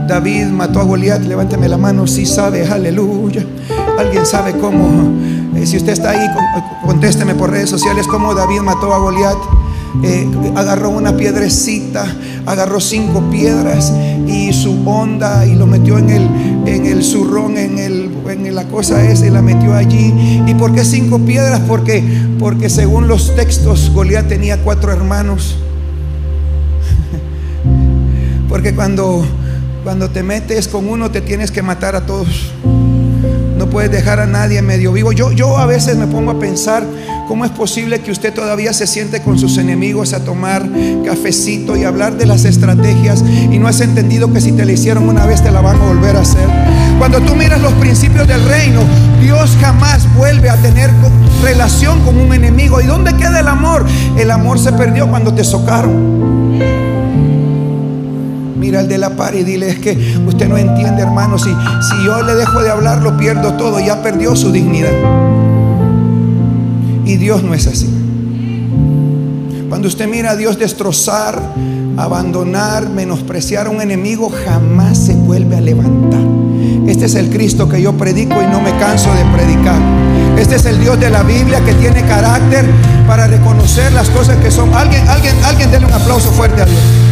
David 0.07 0.47
mató 0.47 0.79
a 0.79 0.83
Goliat? 0.83 1.21
Levánteme 1.21 1.67
la 1.67 1.77
mano 1.77 2.07
si 2.07 2.25
sabe, 2.25 2.65
aleluya. 2.65 3.45
¿Alguien 3.97 4.25
sabe 4.25 4.53
cómo? 4.53 5.13
Eh, 5.55 5.65
si 5.65 5.77
usted 5.77 5.93
está 5.93 6.11
ahí, 6.11 6.27
contésteme 6.85 7.33
por 7.35 7.49
redes 7.49 7.69
sociales 7.69 8.05
cómo 8.07 8.33
David 8.33 8.61
mató 8.61 8.93
a 8.93 8.99
Goliat. 8.99 9.37
Eh, 10.03 10.29
agarró 10.55 10.89
una 10.89 11.15
piedrecita, 11.15 12.05
agarró 12.45 12.81
cinco 12.81 13.21
piedras 13.31 13.93
y 14.27 14.51
su 14.51 14.87
onda 14.87 15.45
y 15.45 15.55
lo 15.55 15.65
metió 15.65 15.97
en 15.97 16.09
el, 16.09 16.29
en 16.65 16.85
el 16.85 17.01
zurrón, 17.01 17.57
en, 17.57 17.79
el, 17.79 18.11
en 18.29 18.53
la 18.53 18.65
cosa 18.65 19.01
esa 19.09 19.25
y 19.25 19.29
la 19.29 19.41
metió 19.41 19.73
allí. 19.73 20.13
¿Y 20.45 20.53
por 20.55 20.73
qué 20.73 20.83
cinco 20.83 21.19
piedras? 21.19 21.61
Porque, 21.67 22.03
porque 22.39 22.69
según 22.69 23.07
los 23.07 23.35
textos, 23.35 23.91
Goliat 23.93 24.27
tenía 24.27 24.61
cuatro 24.61 24.91
hermanos. 24.91 25.57
Porque 28.55 28.73
cuando, 28.73 29.21
cuando 29.83 30.09
te 30.11 30.23
metes 30.23 30.69
con 30.69 30.87
uno 30.87 31.11
te 31.11 31.19
tienes 31.19 31.51
que 31.51 31.61
matar 31.61 31.93
a 31.97 32.05
todos. 32.05 32.53
No 33.57 33.69
puedes 33.69 33.91
dejar 33.91 34.21
a 34.21 34.27
nadie 34.27 34.61
medio 34.61 34.93
vivo. 34.93 35.11
Yo, 35.11 35.33
yo 35.33 35.57
a 35.57 35.65
veces 35.65 35.97
me 35.97 36.07
pongo 36.07 36.31
a 36.31 36.39
pensar 36.39 36.85
cómo 37.27 37.43
es 37.43 37.51
posible 37.51 37.99
que 37.99 38.11
usted 38.11 38.33
todavía 38.33 38.71
se 38.71 38.87
siente 38.87 39.21
con 39.21 39.37
sus 39.37 39.57
enemigos 39.57 40.13
a 40.13 40.23
tomar 40.23 40.65
cafecito 41.03 41.75
y 41.75 41.83
hablar 41.83 42.15
de 42.15 42.27
las 42.27 42.45
estrategias 42.45 43.25
y 43.51 43.59
no 43.59 43.67
has 43.67 43.81
entendido 43.81 44.31
que 44.31 44.39
si 44.39 44.53
te 44.53 44.63
la 44.63 44.71
hicieron 44.71 45.09
una 45.09 45.25
vez 45.25 45.43
te 45.43 45.51
la 45.51 45.59
van 45.59 45.75
a 45.75 45.87
volver 45.87 46.15
a 46.15 46.21
hacer. 46.21 46.47
Cuando 46.97 47.19
tú 47.19 47.35
miras 47.35 47.61
los 47.61 47.73
principios 47.73 48.25
del 48.25 48.41
reino, 48.45 48.79
Dios 49.21 49.57
jamás 49.59 50.07
vuelve 50.15 50.49
a 50.49 50.55
tener 50.55 50.91
relación 51.43 51.99
con 52.05 52.17
un 52.17 52.33
enemigo. 52.33 52.79
¿Y 52.79 52.85
dónde 52.85 53.17
queda 53.17 53.41
el 53.41 53.49
amor? 53.49 53.85
El 54.17 54.31
amor 54.31 54.59
se 54.59 54.71
perdió 54.71 55.09
cuando 55.09 55.33
te 55.33 55.43
socaron. 55.43 56.44
Mira 58.65 58.79
al 58.79 58.87
de 58.87 58.97
la 58.97 59.11
par 59.11 59.35
y 59.35 59.43
dile, 59.43 59.69
es 59.69 59.77
que 59.77 59.95
usted 60.25 60.49
no 60.49 60.57
entiende, 60.57 61.03
hermano, 61.03 61.37
si, 61.37 61.51
si 61.51 62.03
yo 62.03 62.23
le 62.23 62.33
dejo 62.33 62.63
de 62.63 62.71
hablar, 62.71 63.03
lo 63.03 63.15
pierdo 63.15 63.53
todo, 63.53 63.79
ya 63.79 64.01
perdió 64.01 64.35
su 64.35 64.51
dignidad. 64.51 64.89
Y 67.05 67.17
Dios 67.17 67.43
no 67.43 67.53
es 67.53 67.67
así. 67.67 67.87
Cuando 69.69 69.87
usted 69.87 70.07
mira 70.07 70.31
a 70.31 70.35
Dios 70.35 70.57
destrozar, 70.57 71.39
abandonar, 71.95 72.89
menospreciar 72.89 73.67
a 73.67 73.69
un 73.69 73.81
enemigo, 73.81 74.31
jamás 74.31 74.97
se 74.97 75.13
vuelve 75.13 75.57
a 75.57 75.61
levantar. 75.61 76.23
Este 76.87 77.05
es 77.05 77.13
el 77.13 77.29
Cristo 77.29 77.69
que 77.69 77.79
yo 77.79 77.93
predico 77.93 78.41
y 78.41 78.47
no 78.47 78.61
me 78.61 78.75
canso 78.79 79.13
de 79.13 79.25
predicar. 79.25 79.79
Este 80.39 80.55
es 80.55 80.65
el 80.65 80.81
Dios 80.81 80.99
de 80.99 81.11
la 81.11 81.21
Biblia 81.21 81.63
que 81.63 81.75
tiene 81.75 82.01
carácter 82.07 82.65
para 83.05 83.27
reconocer 83.27 83.93
las 83.93 84.09
cosas 84.09 84.37
que 84.37 84.49
son. 84.49 84.73
Alguien, 84.73 85.07
alguien, 85.07 85.35
alguien, 85.43 85.69
denle 85.69 85.85
un 85.85 85.93
aplauso 85.93 86.31
fuerte 86.31 86.63
a 86.63 86.65
Dios. 86.65 87.04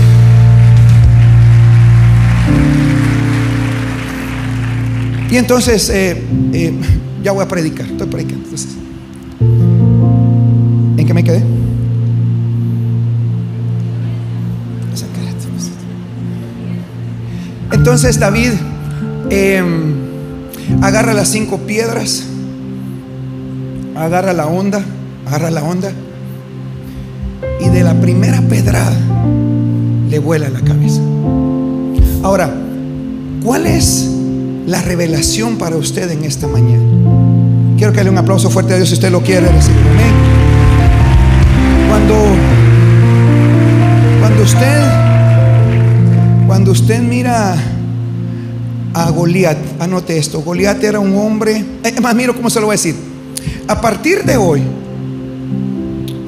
Y 5.30 5.38
entonces, 5.38 5.90
eh, 5.90 6.22
eh, 6.54 6.74
ya 7.24 7.32
voy 7.32 7.44
a 7.44 7.48
predicar. 7.48 7.88
Estoy 7.88 8.08
predicando. 8.08 8.48
¿En 10.98 11.08
qué 11.08 11.14
me 11.14 11.24
quedé? 11.24 11.44
Entonces 17.84 18.18
David 18.18 18.52
em, 19.30 19.94
agarra 20.82 21.14
las 21.14 21.28
cinco 21.28 21.58
piedras, 21.58 22.24
agarra 23.94 24.32
la 24.32 24.48
onda, 24.48 24.82
agarra 25.28 25.52
la 25.52 25.64
onda 25.64 25.92
y 27.60 27.68
de 27.68 27.84
la 27.84 28.00
primera 28.00 28.42
pedrada 28.42 28.96
le 30.10 30.18
vuela 30.20 30.48
la 30.48 30.62
cabeza. 30.62 31.02
Ahora, 32.24 32.50
¿cuál 33.44 33.68
es 33.68 34.10
la 34.66 34.82
revelación 34.82 35.58
para 35.58 35.76
usted 35.76 36.10
en 36.10 36.24
esta 36.24 36.48
mañana? 36.48 36.86
Quiero 37.76 37.92
que 37.92 38.02
le 38.02 38.10
un 38.10 38.18
aplauso 38.18 38.50
fuerte 38.50 38.72
a 38.72 38.78
Dios 38.78 38.88
si 38.88 38.94
usted 38.94 39.12
lo 39.12 39.22
quiere 39.22 39.50
recibir. 39.50 39.82
Cuando, 41.90 42.16
cuando 44.22 44.44
usted, 44.44 44.84
cuando 46.48 46.72
usted 46.72 47.02
mira 47.02 47.58
a 48.94 49.10
Goliat, 49.10 49.58
anote 49.82 50.18
esto, 50.18 50.40
Goliat 50.40 50.82
era 50.82 51.02
un 51.02 51.18
hombre, 51.18 51.66
es 51.84 52.02
más, 52.02 52.16
miro 52.16 52.34
cómo 52.34 52.50
se 52.50 52.62
lo 52.62 52.68
voy 52.68 52.76
a 52.76 52.78
decir. 52.78 52.96
A 53.68 53.82
partir 53.82 54.24
de 54.24 54.38
hoy, 54.38 54.62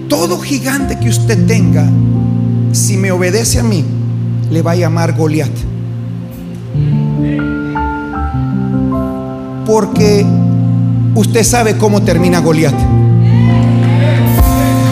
todo 0.10 0.40
gigante 0.40 1.00
que 1.00 1.08
usted 1.08 1.46
tenga, 1.46 1.90
si 2.74 2.98
me 2.98 3.14
obedece 3.14 3.60
a 3.60 3.64
mí, 3.64 3.86
le 4.52 4.62
va 4.62 4.72
a 4.72 4.76
llamar 4.76 5.16
Goliat. 5.16 5.75
Porque 9.76 10.26
usted 11.16 11.44
sabe 11.44 11.76
cómo 11.76 12.02
termina 12.02 12.40
Goliat. 12.40 12.74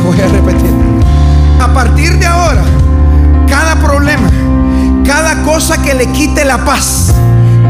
Voy 0.06 0.20
a 0.20 0.28
repetir. 0.28 0.72
A 1.62 1.74
partir 1.74 2.20
de 2.20 2.26
ahora, 2.26 2.64
cada 3.48 3.78
problema, 3.78 4.30
cada 5.06 5.42
cosa 5.44 5.82
que 5.82 5.94
le 5.94 6.08
quite 6.08 6.44
la 6.44 6.66
paz, 6.66 7.14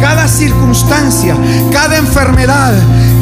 cada 0.02 0.28
circunstancia, 0.28 1.36
cada 1.72 1.98
enfermedad, 1.98 2.74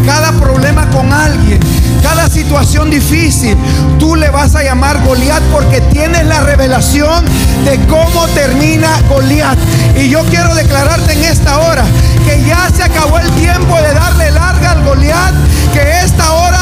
cada 0.05 0.31
problema 0.39 0.89
con 0.89 1.11
alguien, 1.11 1.59
cada 2.01 2.29
situación 2.29 2.89
difícil, 2.89 3.57
tú 3.99 4.15
le 4.15 4.29
vas 4.29 4.55
a 4.55 4.63
llamar 4.63 5.03
Goliat 5.05 5.43
porque 5.51 5.81
tienes 5.91 6.25
la 6.27 6.39
revelación 6.39 7.25
de 7.65 7.77
cómo 7.87 8.25
termina 8.29 9.01
Goliat. 9.09 9.57
Y 9.97 10.07
yo 10.07 10.23
quiero 10.29 10.55
declararte 10.55 11.11
en 11.11 11.25
esta 11.25 11.59
hora 11.59 11.83
que 12.25 12.43
ya 12.45 12.69
se 12.73 12.83
acabó 12.83 13.19
el 13.19 13.29
tiempo 13.31 13.75
de 13.75 13.93
darle 13.93 14.31
larga 14.31 14.71
al 14.71 14.83
Goliat, 14.83 15.33
que 15.73 15.99
esta 16.03 16.31
hora 16.33 16.59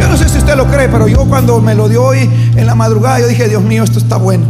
yo 0.00 0.08
no 0.08 0.16
sé 0.16 0.28
si 0.28 0.38
usted 0.38 0.56
lo 0.56 0.66
cree, 0.66 0.88
pero 0.88 1.06
yo 1.08 1.26
cuando 1.26 1.60
me 1.60 1.74
lo 1.74 1.88
dio 1.88 2.02
hoy 2.02 2.30
en 2.56 2.66
la 2.66 2.74
madrugada, 2.74 3.20
yo 3.20 3.28
dije, 3.28 3.48
Dios 3.48 3.62
mío, 3.62 3.84
esto 3.84 3.98
está 3.98 4.16
bueno. 4.16 4.46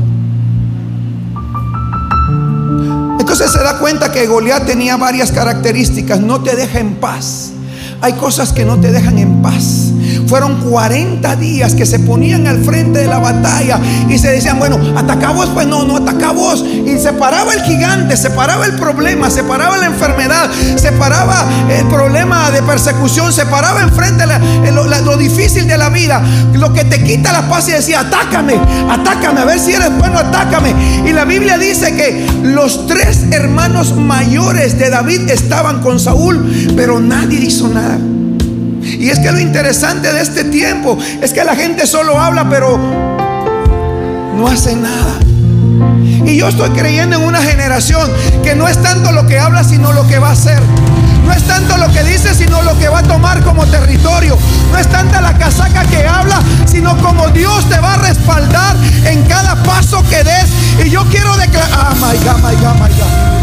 Entonces 3.19 3.50
se 3.50 3.62
da 3.62 3.78
cuenta 3.78 4.12
que 4.12 4.26
Goliat 4.26 4.64
tenía 4.66 4.97
varias 4.97 5.33
características. 5.33 6.21
No 6.21 6.40
te 6.40 6.54
deja 6.57 6.78
en 6.78 6.97
paz. 6.97 7.52
Hay 8.00 8.14
cosas 8.14 8.52
que 8.52 8.64
no 8.64 8.78
te 8.78 8.92
dejan 8.92 9.19
en 9.19 9.42
paz. 9.42 9.92
Fueron 10.26 10.61
40 10.61 11.37
días 11.37 11.75
que 11.75 11.87
se 11.87 11.99
ponían 11.99 12.47
al 12.47 12.62
frente 12.64 13.00
de 13.00 13.07
la 13.07 13.19
batalla 13.19 13.79
y 14.09 14.19
se 14.19 14.31
decían, 14.31 14.59
bueno, 14.59 14.79
ataca 14.97 15.31
vos, 15.31 15.49
pues 15.52 15.67
no, 15.67 15.85
no 15.85 15.97
ataca 15.97 16.33
vos. 16.33 16.64
Y 16.64 16.99
se 16.99 17.12
paraba 17.12 17.52
el 17.52 17.62
gigante, 17.62 18.17
se 18.17 18.31
paraba 18.31 18.67
el 18.67 18.75
problema, 18.75 19.31
se 19.31 19.43
paraba 19.43 19.76
la 19.76 19.87
enfermedad, 19.87 20.50
se 20.76 20.93
paraba 20.93 21.45
el 21.71 21.87
problema 21.87 22.50
de 22.50 22.62
persecución, 22.62 23.33
se 23.33 23.47
paraba 23.47 23.83
enfrente 23.83 24.25
lo, 24.73 24.87
lo 24.87 25.17
difícil 25.17 25.67
de 25.67 25.76
la 25.76 25.88
vida, 25.88 26.23
lo 26.55 26.73
que 26.73 26.85
te 26.85 27.02
quita 27.02 27.33
la 27.33 27.49
paz 27.49 27.69
y 27.69 27.73
decía, 27.73 28.00
atácame, 28.00 28.55
atácame, 28.88 29.40
a 29.40 29.45
ver 29.45 29.59
si 29.59 29.73
eres 29.73 29.97
bueno, 29.99 30.19
atácame. 30.19 30.75
Y 31.07 31.12
la 31.12 31.25
Biblia 31.25 31.59
dice 31.59 31.95
que 31.95 32.26
los 32.43 32.87
tres 32.87 33.26
hermanos 33.31 33.97
mayores 33.97 34.79
de 34.79 34.90
David 34.90 35.29
estaban 35.31 35.81
con 35.81 35.99
Saúl, 35.99 36.73
pero 36.76 37.00
nadie 37.00 37.40
hizo 37.40 37.69
nada. 37.69 37.99
Y 38.99 39.11
es 39.11 39.19
que 39.19 39.31
lo 39.33 39.39
interesante 39.39 40.13
de 40.13 40.21
este 40.21 40.45
tiempo 40.45 40.99
es 41.21 41.33
que 41.33 41.45
la 41.45 41.55
gente 41.55 41.87
solo 41.87 42.19
habla, 42.19 42.49
pero 42.49 42.79
no 44.37 44.47
hace 44.49 44.75
nada. 44.77 45.19
Y 46.27 46.37
yo 46.37 46.49
estoy 46.49 46.71
creyendo 46.71 47.17
en 47.17 47.23
una 47.23 47.43
generación 47.43 48.11
que 48.43 48.55
no 48.55 48.69
es 48.69 48.81
tanto 48.83 49.13
lo 49.13 49.27
que 49.27 49.39
habla, 49.39 49.65
sino 49.65 49.93
lo 49.93 50.07
que 50.07 50.19
va 50.19 50.29
a 50.29 50.33
hacer. 50.33 50.61
No 51.25 51.33
es 51.33 51.43
tanto 51.45 51.77
lo 51.77 51.89
que 51.93 52.03
dice, 52.03 52.35
sino 52.35 52.63
lo 52.63 52.77
que 52.79 52.89
va 52.89 53.01
a 53.01 53.03
tomar 53.03 53.43
como 53.43 53.67
territorio. 53.67 54.37
No 54.73 54.79
es 54.79 54.87
tanta 54.89 55.21
la 55.21 55.37
casaca 55.39 55.85
que 55.85 56.07
habla, 56.07 56.41
sino 56.67 56.97
como 56.99 57.29
Dios 57.29 57.69
te 57.69 57.79
va 57.79 57.95
a 57.95 57.99
respaldar 57.99 58.77
en 59.05 59.23
cada 59.25 59.55
paso 59.63 60.03
que 60.09 60.25
des. 60.25 60.47
Y 60.85 60.91
yo 60.91 61.05
quiero 61.11 61.37
declarar, 61.37 61.71
ah, 61.73 61.95
my 61.95 62.19
God, 62.19 62.39
my 62.39 62.55
God, 62.57 62.75
my 62.75 62.89
God. 62.89 63.41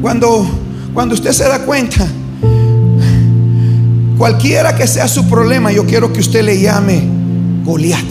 Cuando 0.00 0.61
cuando 0.94 1.14
usted 1.14 1.32
se 1.32 1.44
da 1.44 1.60
cuenta, 1.60 2.06
cualquiera 4.18 4.76
que 4.76 4.86
sea 4.86 5.08
su 5.08 5.26
problema, 5.26 5.72
yo 5.72 5.86
quiero 5.86 6.12
que 6.12 6.20
usted 6.20 6.44
le 6.44 6.60
llame 6.60 7.02
Goliat. 7.64 8.04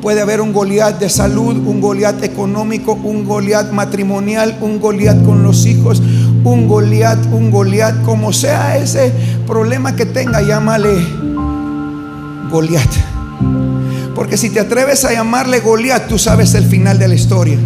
Puede 0.00 0.22
haber 0.22 0.40
un 0.40 0.52
Goliat 0.52 0.98
de 0.98 1.10
salud, 1.10 1.56
un 1.56 1.80
Goliat 1.80 2.22
económico, 2.22 2.94
un 2.94 3.26
Goliat 3.26 3.72
matrimonial, 3.72 4.56
un 4.60 4.80
Goliat 4.80 5.22
con 5.24 5.42
los 5.42 5.66
hijos, 5.66 6.02
un 6.44 6.68
Goliat, 6.68 7.18
un 7.32 7.50
Goliat, 7.50 8.02
como 8.02 8.32
sea 8.32 8.78
ese 8.78 9.12
problema 9.46 9.94
que 9.96 10.06
tenga, 10.06 10.40
llámale 10.40 11.04
Goliat. 12.50 12.90
Porque 14.14 14.36
si 14.36 14.50
te 14.50 14.60
atreves 14.60 15.04
a 15.04 15.12
llamarle 15.12 15.60
Goliat, 15.60 16.08
tú 16.08 16.18
sabes 16.18 16.54
el 16.54 16.64
final 16.64 16.98
de 16.98 17.08
la 17.08 17.14
historia. 17.14 17.58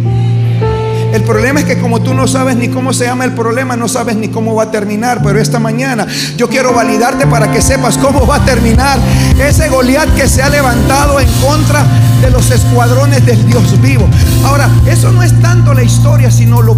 El 1.15 1.23
problema 1.23 1.61
es 1.61 1.65
que 1.65 1.79
como 1.79 2.01
tú 2.01 2.13
no 2.13 2.27
sabes 2.27 2.57
ni 2.57 2.67
cómo 2.67 2.91
se 2.91 3.05
llama 3.05 3.23
el 3.23 3.31
problema, 3.31 3.77
no 3.77 3.87
sabes 3.87 4.17
ni 4.17 4.27
cómo 4.27 4.53
va 4.53 4.63
a 4.63 4.71
terminar. 4.71 5.21
Pero 5.23 5.39
esta 5.39 5.59
mañana 5.59 6.05
yo 6.35 6.49
quiero 6.49 6.73
validarte 6.73 7.25
para 7.25 7.49
que 7.49 7.61
sepas 7.61 7.97
cómo 7.97 8.27
va 8.27 8.35
a 8.35 8.45
terminar 8.45 8.99
ese 9.39 9.69
Goliat 9.69 10.13
que 10.13 10.27
se 10.27 10.43
ha 10.43 10.49
levantado 10.49 11.21
en 11.21 11.29
contra 11.41 11.85
de 12.21 12.29
los 12.31 12.51
escuadrones 12.51 13.25
del 13.25 13.45
Dios 13.45 13.81
vivo. 13.81 14.05
Ahora, 14.43 14.69
eso 14.87 15.09
no 15.13 15.23
es 15.23 15.39
tanto 15.39 15.73
la 15.73 15.83
historia, 15.83 16.29
sino 16.29 16.61
lo, 16.61 16.75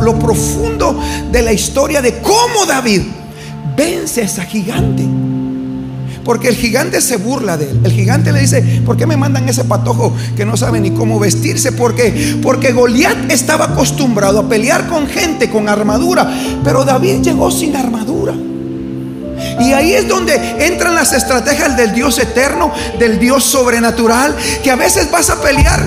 lo 0.00 0.18
profundo 0.18 0.98
de 1.30 1.42
la 1.42 1.52
historia 1.52 2.00
de 2.00 2.22
cómo 2.22 2.64
David 2.66 3.02
vence 3.76 4.22
a 4.22 4.24
esa 4.24 4.44
gigante. 4.44 5.17
Porque 6.28 6.48
el 6.48 6.56
gigante 6.56 7.00
se 7.00 7.16
burla 7.16 7.56
de 7.56 7.70
él. 7.70 7.80
El 7.84 7.90
gigante 7.90 8.32
le 8.34 8.40
dice, 8.40 8.82
¿por 8.84 8.98
qué 8.98 9.06
me 9.06 9.16
mandan 9.16 9.48
ese 9.48 9.64
patojo 9.64 10.14
que 10.36 10.44
no 10.44 10.58
sabe 10.58 10.78
ni 10.78 10.90
cómo 10.90 11.18
vestirse? 11.18 11.72
Porque, 11.72 12.38
porque 12.42 12.72
Goliat 12.72 13.32
estaba 13.32 13.64
acostumbrado 13.64 14.40
a 14.40 14.46
pelear 14.46 14.88
con 14.88 15.06
gente 15.06 15.48
con 15.48 15.70
armadura, 15.70 16.30
pero 16.62 16.84
David 16.84 17.22
llegó 17.22 17.50
sin 17.50 17.74
armadura. 17.74 18.34
Y 19.58 19.72
ahí 19.72 19.94
es 19.94 20.06
donde 20.06 20.34
entran 20.66 20.94
las 20.94 21.14
estrategias 21.14 21.78
del 21.78 21.94
Dios 21.94 22.18
eterno, 22.18 22.74
del 22.98 23.18
Dios 23.18 23.42
sobrenatural, 23.44 24.36
que 24.62 24.70
a 24.70 24.76
veces 24.76 25.10
vas 25.10 25.30
a 25.30 25.40
pelear 25.40 25.82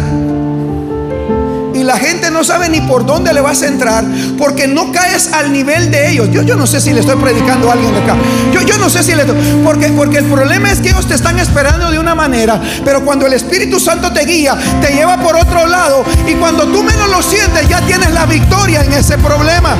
la 1.91 1.97
gente 1.97 2.31
no 2.31 2.41
sabe 2.45 2.69
ni 2.69 2.79
por 2.79 3.05
dónde 3.05 3.33
le 3.33 3.41
vas 3.41 3.63
a 3.63 3.67
entrar 3.67 4.05
porque 4.37 4.65
no 4.65 4.93
caes 4.93 5.33
al 5.33 5.51
nivel 5.51 5.91
de 5.91 6.09
ellos. 6.09 6.29
Yo, 6.31 6.41
yo 6.41 6.55
no 6.55 6.65
sé 6.65 6.79
si 6.79 6.93
le 6.93 7.01
estoy 7.01 7.17
predicando 7.17 7.69
a 7.69 7.73
alguien 7.73 7.93
de 7.93 7.99
acá. 7.99 8.15
Yo, 8.53 8.61
yo 8.61 8.77
no 8.77 8.89
sé 8.89 9.03
si 9.03 9.13
le 9.13 9.25
porque, 9.61 9.87
porque 9.89 10.19
el 10.19 10.25
problema 10.25 10.71
es 10.71 10.79
que 10.79 10.91
ellos 10.91 11.05
te 11.05 11.15
están 11.15 11.37
esperando 11.37 11.91
de 11.91 11.99
una 11.99 12.15
manera, 12.15 12.61
pero 12.85 13.03
cuando 13.03 13.25
el 13.25 13.33
Espíritu 13.33 13.77
Santo 13.77 14.09
te 14.13 14.23
guía, 14.23 14.57
te 14.81 14.93
lleva 14.93 15.17
por 15.17 15.35
otro 15.35 15.67
lado 15.67 16.05
y 16.25 16.35
cuando 16.35 16.65
tú 16.65 16.81
menos 16.81 17.09
lo 17.09 17.21
sientes, 17.21 17.67
ya 17.67 17.81
tienes 17.81 18.13
la 18.13 18.25
victoria 18.25 18.85
en 18.85 18.93
ese 18.93 19.17
problema. 19.17 19.75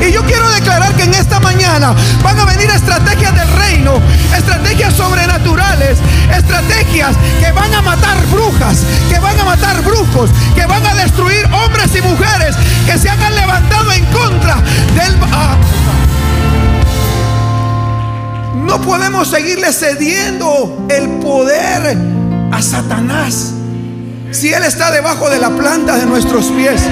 Y 0.00 0.12
yo 0.12 0.22
quiero 0.24 0.48
declarar 0.50 0.94
que 0.94 1.04
en 1.04 1.14
esta 1.14 1.40
mañana 1.40 1.94
van 2.22 2.38
a 2.38 2.44
venir 2.44 2.70
estrategias 2.70 3.34
del 3.34 3.50
reino, 3.52 4.00
estrategias 4.36 4.94
sobrenaturales 4.94 5.98
es 6.30 6.38
estrategias 6.38 7.16
que 7.40 7.52
van 7.52 7.72
a 7.74 7.82
matar 7.82 8.16
brujas, 8.26 8.78
que 9.08 9.18
van 9.18 9.38
a 9.38 9.44
matar 9.44 9.82
brujos, 9.82 10.30
que 10.54 10.64
van 10.66 10.84
a 10.86 10.94
destruir 10.94 11.44
hombres 11.52 11.94
y 11.96 12.02
mujeres 12.02 12.56
que 12.86 12.98
se 12.98 13.08
hagan 13.08 13.34
levantado 13.34 13.92
en 13.92 14.04
contra 14.06 14.56
del... 14.94 15.16
Ah, 15.32 15.56
no 18.54 18.80
podemos 18.80 19.28
seguirle 19.28 19.72
cediendo 19.72 20.86
el 20.88 21.08
poder 21.20 21.96
a 22.52 22.62
Satanás 22.62 23.52
si 24.32 24.52
Él 24.52 24.64
está 24.64 24.90
debajo 24.90 25.30
de 25.30 25.38
la 25.38 25.50
planta 25.50 25.96
de 25.96 26.06
nuestros 26.06 26.46
pies. 26.46 26.82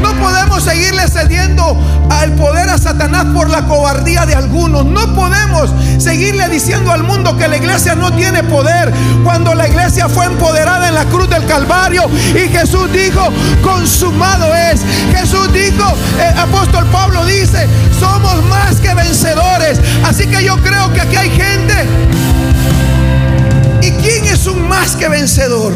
No 0.00 0.12
podemos 0.14 0.62
seguirle 0.62 1.08
cediendo 1.08 1.76
al 2.10 2.32
poder 2.32 2.68
a 2.70 2.78
Satanás 2.78 3.26
por 3.34 3.48
la 3.50 3.62
cobardía 3.66 4.26
de 4.26 4.34
algunos. 4.34 4.84
No 4.84 5.14
podemos 5.14 5.70
seguirle 5.98 6.48
diciendo 6.48 6.92
al 6.92 7.02
mundo 7.02 7.36
que 7.36 7.48
la 7.48 7.56
iglesia 7.56 7.94
no 7.94 8.12
tiene 8.12 8.42
poder 8.44 8.92
cuando 9.24 9.54
la 9.54 9.68
iglesia 9.68 10.08
fue 10.08 10.26
empoderada 10.26 10.88
en 10.88 10.94
la 10.94 11.04
cruz 11.06 11.28
del 11.28 11.44
Calvario 11.46 12.04
y 12.34 12.48
Jesús 12.48 12.92
dijo, 12.92 13.28
consumado 13.62 14.54
es. 14.54 14.80
Jesús 15.14 15.52
dijo, 15.52 15.94
el 16.20 16.38
apóstol 16.38 16.86
Pablo 16.92 17.24
dice, 17.24 17.66
somos 17.98 18.44
más 18.44 18.76
que 18.76 18.94
vencedores. 18.94 19.80
Así 20.04 20.26
que 20.26 20.44
yo 20.44 20.56
creo 20.58 20.92
que 20.92 21.00
aquí 21.00 21.16
hay 21.16 21.30
gente. 21.30 21.74
¿Y 23.82 23.90
quién 24.02 24.26
es 24.26 24.46
un 24.46 24.68
más 24.68 24.96
que 24.96 25.08
vencedor? 25.08 25.72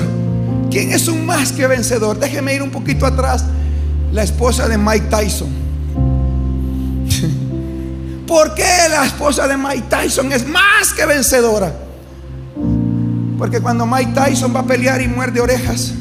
¿Quién 0.70 0.92
es 0.92 1.08
un 1.08 1.26
más 1.26 1.52
que 1.52 1.66
vencedor? 1.66 2.18
Déjeme 2.18 2.54
ir 2.54 2.62
un 2.62 2.70
poquito 2.70 3.06
atrás 3.06 3.44
la 4.12 4.22
esposa 4.22 4.68
de 4.68 4.78
Mike 4.78 5.06
Tyson. 5.08 5.48
¿Por 8.26 8.54
qué 8.54 8.88
la 8.90 9.06
esposa 9.06 9.48
de 9.48 9.56
Mike 9.56 9.84
Tyson 9.88 10.30
es 10.32 10.46
más 10.46 10.92
que 10.94 11.06
vencedora? 11.06 11.72
Porque 13.38 13.60
cuando 13.60 13.86
Mike 13.86 14.12
Tyson 14.12 14.54
va 14.54 14.60
a 14.60 14.66
pelear 14.66 15.00
y 15.00 15.08
muerde 15.08 15.40
orejas, 15.40 15.94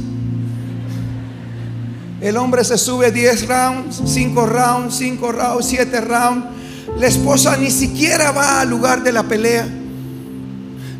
el 2.21 2.35
hombre 2.35 2.65
se 2.65 2.77
sube 2.77 3.11
10 3.11 3.47
rounds, 3.47 4.01
5 4.05 4.45
rounds, 4.45 4.95
5 4.95 5.31
rounds, 5.31 5.65
7 5.65 6.01
rounds. 6.01 6.45
La 6.97 7.07
esposa 7.07 7.55
ni 7.55 7.71
siquiera 7.71 8.31
va 8.31 8.61
al 8.61 8.69
lugar 8.69 9.03
de 9.03 9.13
la 9.13 9.23
pelea. 9.23 9.67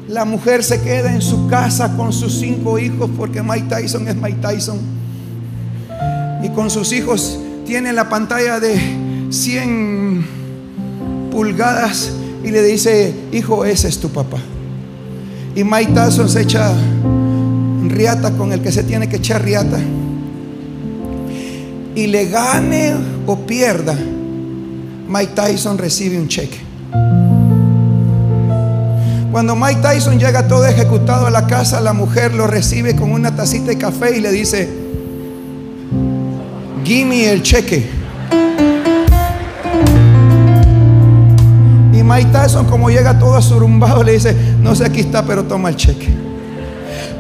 La 0.08 0.24
mujer 0.24 0.64
se 0.64 0.82
queda 0.82 1.14
en 1.14 1.22
su 1.22 1.48
casa 1.48 1.96
con 1.98 2.14
sus 2.14 2.40
cinco 2.40 2.80
hijos 2.80 3.10
porque 3.18 3.44
Mike 3.44 3.68
Tyson 3.70 4.08
es 4.08 4.16
Mike 4.16 4.40
Tyson 4.42 4.99
y 6.42 6.50
con 6.50 6.70
sus 6.70 6.92
hijos 6.94 7.40
tiene 7.66 7.94
la 7.94 8.10
pantalla 8.10 8.60
de 8.60 8.80
100 9.30 10.26
pulgadas 11.32 12.12
y 12.44 12.52
le 12.52 12.64
dice, 12.64 13.14
hijo, 13.32 13.66
ese 13.66 13.88
es 13.88 14.00
tu 14.00 14.10
papá. 14.10 14.40
Y 15.56 15.64
Mike 15.64 15.92
Tyson 15.94 16.30
se 16.30 16.42
echa 16.42 16.74
riata 17.88 18.32
con 18.32 18.54
el 18.54 18.62
que 18.62 18.72
se 18.72 18.84
tiene 18.84 19.10
que 19.10 19.18
echar 19.18 19.44
riata. 19.44 19.80
Y 21.96 22.08
le 22.08 22.26
gane 22.28 22.96
o 23.26 23.36
pierda, 23.38 23.96
Mike 25.08 25.34
Tyson 25.36 25.78
recibe 25.78 26.18
un 26.18 26.28
cheque. 26.28 26.60
Cuando 29.32 29.56
Mike 29.56 29.82
Tyson 29.82 30.18
llega 30.18 30.48
todo 30.48 30.66
ejecutado 30.66 31.28
a 31.28 31.30
la 31.30 31.46
casa, 31.46 31.82
la 31.82 31.94
mujer 31.94 32.34
lo 32.34 32.48
recibe 32.48 32.96
con 32.96 33.12
una 33.12 33.36
tacita 33.36 33.68
de 33.68 33.78
café 33.78 34.18
y 34.18 34.22
le 34.22 34.32
dice, 34.32 34.68
Gimme 36.90 37.30
el 37.30 37.44
cheque. 37.44 37.88
Y 41.94 42.02
Mike 42.02 42.32
Tyson, 42.32 42.66
como 42.66 42.90
llega 42.90 43.20
todo 43.20 43.36
asurumbado, 43.36 44.02
le 44.02 44.14
dice: 44.14 44.36
No 44.60 44.74
sé, 44.74 44.86
aquí 44.86 45.02
está, 45.02 45.24
pero 45.24 45.44
toma 45.44 45.70
el 45.70 45.76
cheque. 45.76 46.10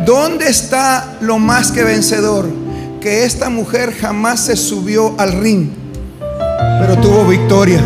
¿Dónde 0.04 0.50
está 0.50 1.18
lo 1.22 1.38
más 1.38 1.72
que 1.72 1.84
vencedor? 1.84 2.50
Que 3.00 3.26
esta 3.26 3.52
mujer 3.52 3.94
jamás 3.94 4.40
se 4.40 4.56
subió 4.56 5.14
al 5.20 5.34
ring, 5.34 5.70
pero 6.80 6.98
tuvo 6.98 7.26
victoria. 7.26 7.80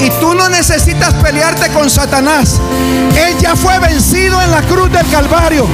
Y 0.00 0.10
tú 0.20 0.34
no 0.34 0.50
necesitas 0.50 1.14
pelearte 1.14 1.70
con 1.70 1.88
Satanás. 1.88 2.60
Él 3.16 3.38
ya 3.40 3.56
fue 3.56 3.78
vencido 3.78 4.38
en 4.42 4.50
la 4.50 4.60
cruz 4.60 4.92
del 4.92 5.08
Calvario. 5.10 5.66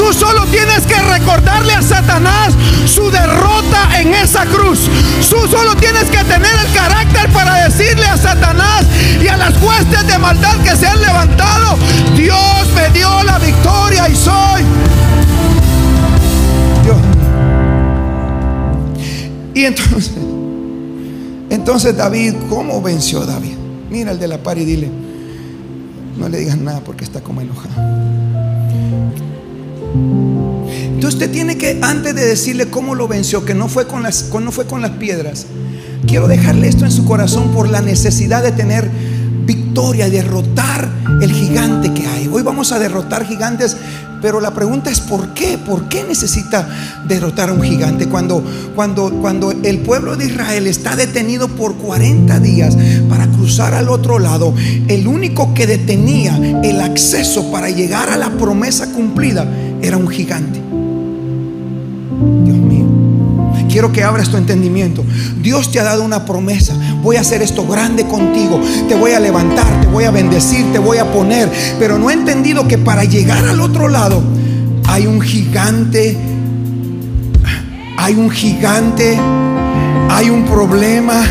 Tú 0.00 0.14
solo 0.14 0.46
tienes 0.46 0.86
que 0.86 0.94
recordarle 0.94 1.74
a 1.74 1.82
Satanás 1.82 2.54
su 2.86 3.10
derrota 3.10 4.00
en 4.00 4.14
esa 4.14 4.46
cruz. 4.46 4.88
Tú 5.28 5.36
solo 5.46 5.76
tienes 5.76 6.04
que 6.04 6.24
tener 6.24 6.52
el 6.66 6.72
carácter 6.72 7.28
para 7.32 7.68
decirle 7.68 8.06
a 8.06 8.16
Satanás 8.16 8.86
y 9.22 9.28
a 9.28 9.36
las 9.36 9.62
huestes 9.62 10.06
de 10.06 10.18
maldad 10.18 10.56
que 10.64 10.74
se 10.74 10.86
han 10.86 11.02
levantado, 11.02 11.76
Dios 12.16 12.66
me 12.74 12.88
dio 12.98 13.22
la 13.24 13.38
victoria 13.38 14.08
y 14.08 14.16
soy. 14.16 14.62
Dios. 16.82 16.96
Y 19.52 19.64
entonces, 19.66 20.12
entonces 21.50 21.94
David, 21.94 22.36
¿cómo 22.48 22.80
venció 22.80 23.26
David? 23.26 23.56
Mira 23.90 24.12
el 24.12 24.18
de 24.18 24.28
la 24.28 24.38
par 24.38 24.56
y 24.56 24.64
dile, 24.64 24.90
no 26.18 26.26
le 26.30 26.38
digas 26.38 26.56
nada 26.56 26.80
porque 26.80 27.04
está 27.04 27.20
como 27.20 27.42
enojado. 27.42 28.29
Entonces 29.92 31.14
usted 31.14 31.30
tiene 31.30 31.56
que, 31.56 31.78
antes 31.82 32.14
de 32.14 32.26
decirle 32.26 32.66
cómo 32.66 32.94
lo 32.94 33.08
venció, 33.08 33.44
que 33.44 33.54
no 33.54 33.68
fue 33.68 33.86
con 33.86 34.02
las, 34.02 34.30
no 34.32 34.52
fue 34.52 34.66
con 34.66 34.82
las 34.82 34.92
piedras, 34.92 35.46
quiero 36.06 36.28
dejarle 36.28 36.68
esto 36.68 36.84
en 36.84 36.92
su 36.92 37.04
corazón 37.04 37.52
por 37.52 37.68
la 37.68 37.80
necesidad 37.80 38.42
de 38.42 38.52
tener 38.52 38.90
victoria, 39.44 40.08
derrotar 40.08 40.88
el 41.20 41.32
gigante 41.32 41.92
que 41.92 42.06
hay. 42.06 42.28
Hoy 42.28 42.42
vamos 42.42 42.72
a 42.72 42.78
derrotar 42.78 43.26
gigantes, 43.26 43.76
pero 44.22 44.40
la 44.40 44.52
pregunta 44.52 44.90
es 44.90 45.00
¿por 45.00 45.34
qué? 45.34 45.58
¿Por 45.58 45.88
qué 45.88 46.04
necesita 46.04 46.68
derrotar 47.08 47.48
a 47.48 47.52
un 47.52 47.62
gigante? 47.62 48.06
Cuando, 48.06 48.44
cuando, 48.74 49.10
cuando 49.20 49.50
el 49.50 49.78
pueblo 49.78 50.16
de 50.16 50.26
Israel 50.26 50.66
está 50.66 50.94
detenido 50.94 51.48
por 51.48 51.74
40 51.76 52.38
días 52.40 52.76
para 53.08 53.26
cruzar 53.26 53.74
al 53.74 53.88
otro 53.88 54.18
lado, 54.18 54.54
el 54.88 55.08
único 55.08 55.54
que 55.54 55.66
detenía 55.66 56.36
el 56.62 56.80
acceso 56.80 57.50
para 57.50 57.70
llegar 57.70 58.10
a 58.10 58.16
la 58.16 58.30
promesa 58.30 58.92
cumplida 58.92 59.46
era 59.82 59.96
un 59.96 60.08
gigante. 60.08 60.60
Dios 62.44 62.56
mío, 62.58 62.86
quiero 63.70 63.92
que 63.92 64.02
abras 64.02 64.28
tu 64.28 64.36
entendimiento. 64.36 65.04
Dios 65.40 65.70
te 65.70 65.80
ha 65.80 65.84
dado 65.84 66.02
una 66.02 66.24
promesa. 66.24 66.74
Voy 67.02 67.16
a 67.16 67.20
hacer 67.20 67.42
esto 67.42 67.66
grande 67.66 68.06
contigo. 68.06 68.60
Te 68.88 68.94
voy 68.94 69.12
a 69.12 69.20
levantar, 69.20 69.80
te 69.80 69.86
voy 69.86 70.04
a 70.04 70.10
bendecir, 70.10 70.72
te 70.72 70.78
voy 70.78 70.98
a 70.98 71.10
poner. 71.12 71.50
Pero 71.78 71.98
no 71.98 72.10
he 72.10 72.14
entendido 72.14 72.66
que 72.68 72.78
para 72.78 73.04
llegar 73.04 73.44
al 73.46 73.60
otro 73.60 73.88
lado 73.88 74.22
hay 74.86 75.06
un 75.06 75.20
gigante. 75.20 76.16
Hay 77.96 78.14
un 78.14 78.30
gigante. 78.30 79.18
Hay 80.10 80.28
un 80.28 80.44
problema 80.44 81.22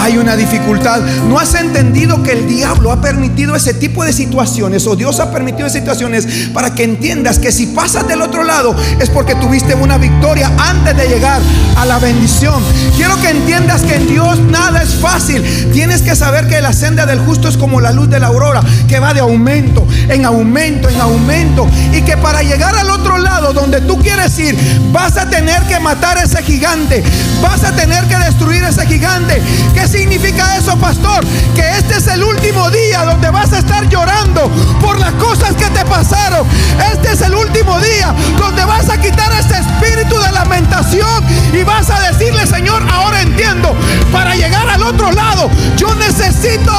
hay 0.00 0.18
una 0.18 0.36
dificultad. 0.36 1.00
No 1.28 1.38
has 1.38 1.54
entendido 1.54 2.22
que 2.22 2.32
el 2.32 2.48
diablo 2.48 2.90
ha 2.92 3.00
permitido 3.00 3.54
ese 3.54 3.74
tipo 3.74 4.04
de 4.04 4.12
situaciones 4.12 4.86
o 4.86 4.96
Dios 4.96 5.20
ha 5.20 5.30
permitido 5.30 5.68
situaciones 5.68 6.48
para 6.52 6.74
que 6.74 6.84
entiendas 6.84 7.38
que 7.38 7.52
si 7.52 7.66
pasas 7.66 8.08
del 8.08 8.22
otro 8.22 8.42
lado 8.42 8.74
es 8.98 9.10
porque 9.10 9.34
tuviste 9.34 9.74
una 9.74 9.98
victoria 9.98 10.50
antes 10.58 10.96
de 10.96 11.08
llegar 11.08 11.40
a 11.76 11.86
la 11.86 11.98
bendición. 11.98 12.62
Quiero 12.96 13.20
que 13.20 13.30
entiendas 13.30 13.82
que 13.82 13.96
en 13.96 14.08
Dios 14.08 14.38
nada 14.40 14.82
es 14.82 14.94
fácil. 14.94 15.42
Tienes 15.72 16.02
que 16.02 16.16
saber 16.16 16.48
que 16.48 16.60
la 16.60 16.72
senda 16.72 17.06
del 17.06 17.20
justo 17.20 17.48
es 17.48 17.56
como 17.56 17.80
la 17.80 17.92
luz 17.92 18.08
de 18.08 18.20
la 18.20 18.28
aurora, 18.28 18.62
que 18.88 18.98
va 18.98 19.14
de 19.14 19.20
aumento 19.20 19.86
en 20.08 20.24
aumento 20.24 20.88
en 20.88 21.00
aumento 21.00 21.68
y 21.92 22.02
que 22.02 22.16
para 22.16 22.42
llegar 22.42 22.74
al 22.74 22.90
otro 22.90 23.18
lado 23.18 23.52
donde 23.52 23.80
tú 23.80 23.98
quieres 23.98 24.38
ir, 24.38 24.56
vas 24.92 25.16
a 25.16 25.28
tener 25.28 25.62
que 25.64 25.78
matar 25.80 26.18
ese 26.18 26.42
gigante, 26.42 27.02
vas 27.42 27.64
a 27.64 27.72
tener 27.72 28.04
que 28.06 28.16
destruir 28.16 28.62
ese 28.64 28.86
gigante. 28.86 29.40
¿Qué 29.74 29.86
significa 29.90 30.56
eso, 30.56 30.76
pastor? 30.78 31.24
Que 31.54 31.78
este 31.78 31.96
es 31.96 32.06
el 32.06 32.22
último 32.22 32.70
día 32.70 33.04
donde 33.04 33.28
vas 33.30 33.52
a 33.52 33.58
estar 33.58 33.88
llorando 33.88 34.48
por 34.80 34.98
las 34.98 35.12
cosas 35.14 35.54
que 35.54 35.66
te 35.66 35.84
pasaron. 35.84 36.46
Este 36.92 37.12
es 37.12 37.20
el 37.22 37.34
último 37.34 37.78
día 37.80 38.14
donde 38.38 38.64
vas 38.64 38.88
a 38.88 39.00
quitar 39.00 39.32
este 39.32 39.54
espíritu 39.54 40.18
de 40.20 40.32
lamentación 40.32 41.24
y 41.52 41.62
vas 41.64 41.90
a 41.90 42.00
decirle, 42.12 42.46
Señor, 42.46 42.82
ahora 42.90 43.20
entiendo, 43.22 43.74
para 44.12 44.34
llegar 44.36 44.68
al 44.68 44.82
otro 44.82 45.10
lado, 45.10 45.50
yo 45.76 45.92
necesito, 45.96 46.72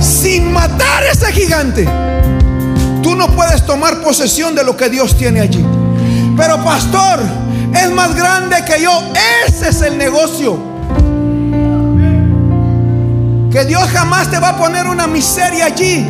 sin 0.00 0.52
matar 0.52 1.04
a 1.04 1.12
ese 1.12 1.32
gigante, 1.32 1.88
tú 3.02 3.14
no 3.16 3.28
puedes 3.34 3.64
tomar 3.64 4.02
posesión 4.02 4.54
de 4.54 4.62
lo 4.62 4.76
que 4.76 4.90
Dios 4.90 5.16
tiene 5.16 5.40
allí. 5.40 5.64
Pero 6.36 6.62
pastor, 6.62 7.20
es 7.74 7.90
más 7.90 8.14
grande 8.14 8.56
que 8.66 8.82
yo. 8.82 8.92
Ese 9.46 9.70
es 9.70 9.82
el 9.82 9.98
negocio. 9.98 10.77
Que 13.58 13.64
Dios 13.64 13.90
jamás 13.92 14.30
te 14.30 14.38
va 14.38 14.50
a 14.50 14.56
poner 14.56 14.86
una 14.86 15.08
miseria 15.08 15.64
allí. 15.64 16.08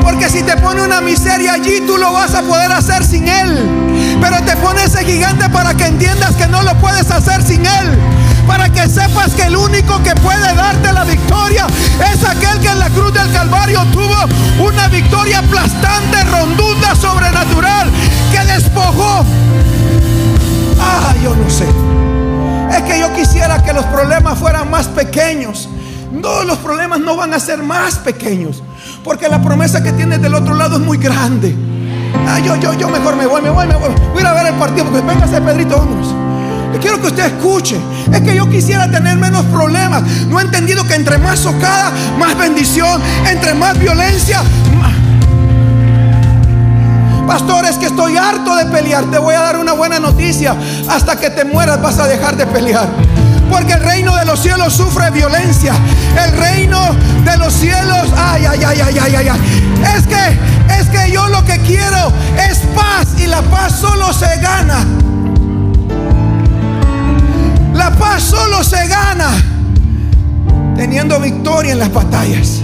Porque 0.00 0.30
si 0.30 0.42
te 0.42 0.56
pone 0.56 0.80
una 0.80 1.02
miseria 1.02 1.52
allí, 1.52 1.82
tú 1.86 1.98
lo 1.98 2.10
vas 2.10 2.34
a 2.34 2.40
poder 2.40 2.72
hacer 2.72 3.04
sin 3.04 3.28
Él. 3.28 4.16
Pero 4.18 4.42
te 4.44 4.56
pone 4.56 4.82
ese 4.82 5.04
gigante 5.04 5.50
para 5.50 5.74
que 5.74 5.84
entiendas 5.84 6.34
que 6.36 6.46
no 6.46 6.62
lo 6.62 6.74
puedes 6.76 7.10
hacer 7.10 7.42
sin 7.42 7.66
Él. 7.66 7.98
para 8.46 8.70
que 8.70 8.88
sepas 8.88 9.34
que 9.34 9.42
el 9.42 9.56
único 9.56 10.02
que 10.02 10.14
puede 10.14 10.54
darte 10.54 10.90
la 10.94 11.04
victoria 11.04 11.66
es 12.10 12.24
aquel 12.24 12.58
que 12.60 12.68
en 12.68 12.78
la 12.78 12.88
cruz 12.88 13.12
del 13.12 13.30
Calvario 13.30 13.84
tuvo 13.92 14.66
una 14.66 14.88
victoria 14.88 15.40
aplastante, 15.40 16.24
rondunda, 16.24 16.94
sobrenatural, 16.94 17.90
que 18.32 18.52
despojó. 18.54 19.22
Ah, 20.80 21.12
yo 21.22 21.36
no 21.36 21.50
sé. 21.50 21.66
Es 22.74 22.82
que 22.84 22.98
yo 22.98 23.12
quisiera 23.12 23.62
que 23.62 23.74
los 23.74 23.84
problemas 23.84 24.38
fueran 24.38 24.70
más 24.70 24.88
pequeños. 24.88 25.68
No, 26.24 26.42
los 26.42 26.56
problemas 26.56 27.00
no 27.00 27.16
van 27.16 27.34
a 27.34 27.38
ser 27.38 27.62
más 27.62 27.96
pequeños. 27.96 28.62
Porque 29.04 29.28
la 29.28 29.42
promesa 29.42 29.82
que 29.82 29.92
tienes 29.92 30.22
del 30.22 30.34
otro 30.34 30.54
lado 30.54 30.76
es 30.76 30.82
muy 30.82 30.96
grande. 30.96 31.54
Ah, 32.26 32.38
yo, 32.38 32.56
yo, 32.56 32.72
yo 32.72 32.88
mejor 32.88 33.14
me 33.16 33.26
voy, 33.26 33.42
me 33.42 33.50
voy, 33.50 33.66
me 33.66 33.76
voy. 33.76 33.90
Voy 34.14 34.18
a 34.18 34.20
ir 34.20 34.26
a 34.26 34.32
ver 34.32 34.46
el 34.46 34.54
partido 34.54 34.86
porque 34.86 35.02
venga 35.02 35.26
ese 35.26 35.42
Pedrito, 35.42 35.76
vámonos. 35.76 36.14
quiero 36.80 36.98
que 36.98 37.08
usted 37.08 37.26
escuche. 37.26 37.76
Es 38.10 38.22
que 38.22 38.34
yo 38.34 38.48
quisiera 38.48 38.90
tener 38.90 39.18
menos 39.18 39.44
problemas. 39.46 40.02
No 40.28 40.40
he 40.40 40.44
entendido 40.44 40.82
que 40.84 40.94
entre 40.94 41.18
más 41.18 41.40
socada, 41.40 41.92
más 42.18 42.38
bendición. 42.38 43.02
Entre 43.30 43.52
más 43.52 43.78
violencia, 43.78 44.40
más... 44.80 44.94
Pastor, 47.26 47.66
es 47.66 47.76
que 47.76 47.86
estoy 47.86 48.16
harto 48.16 48.56
de 48.56 48.64
pelear. 48.64 49.04
Te 49.10 49.18
voy 49.18 49.34
a 49.34 49.42
dar 49.42 49.58
una 49.58 49.74
buena 49.74 50.00
noticia. 50.00 50.56
Hasta 50.88 51.16
que 51.16 51.28
te 51.28 51.44
mueras 51.44 51.82
vas 51.82 51.98
a 51.98 52.06
dejar 52.06 52.34
de 52.34 52.46
pelear. 52.46 52.88
Porque 53.50 53.74
el 53.74 53.80
reino 53.80 54.16
de 54.16 54.24
los 54.24 54.40
cielos 54.40 54.72
sufre 54.74 55.10
violencia. 55.10 55.74
El 56.24 56.36
reino 56.36 56.94
de 57.24 57.36
los 57.36 57.52
cielos, 57.52 58.08
ay, 58.16 58.44
ay, 58.46 58.64
ay, 58.64 58.80
ay, 58.80 58.98
ay, 58.98 59.14
ay, 59.16 59.28
ay. 59.28 59.40
Es 59.96 60.06
que, 60.06 60.38
es 60.80 60.88
que 60.88 61.12
yo 61.12 61.28
lo 61.28 61.44
que 61.44 61.58
quiero 61.60 62.12
es 62.50 62.58
paz 62.74 63.18
y 63.18 63.26
la 63.26 63.42
paz 63.42 63.72
solo 63.80 64.12
se 64.12 64.36
gana. 64.40 64.84
La 67.74 67.90
paz 67.90 68.22
solo 68.22 68.62
se 68.64 68.86
gana 68.86 69.30
teniendo 70.76 71.20
victoria 71.20 71.72
en 71.72 71.78
las 71.78 71.92
batallas. 71.92 72.63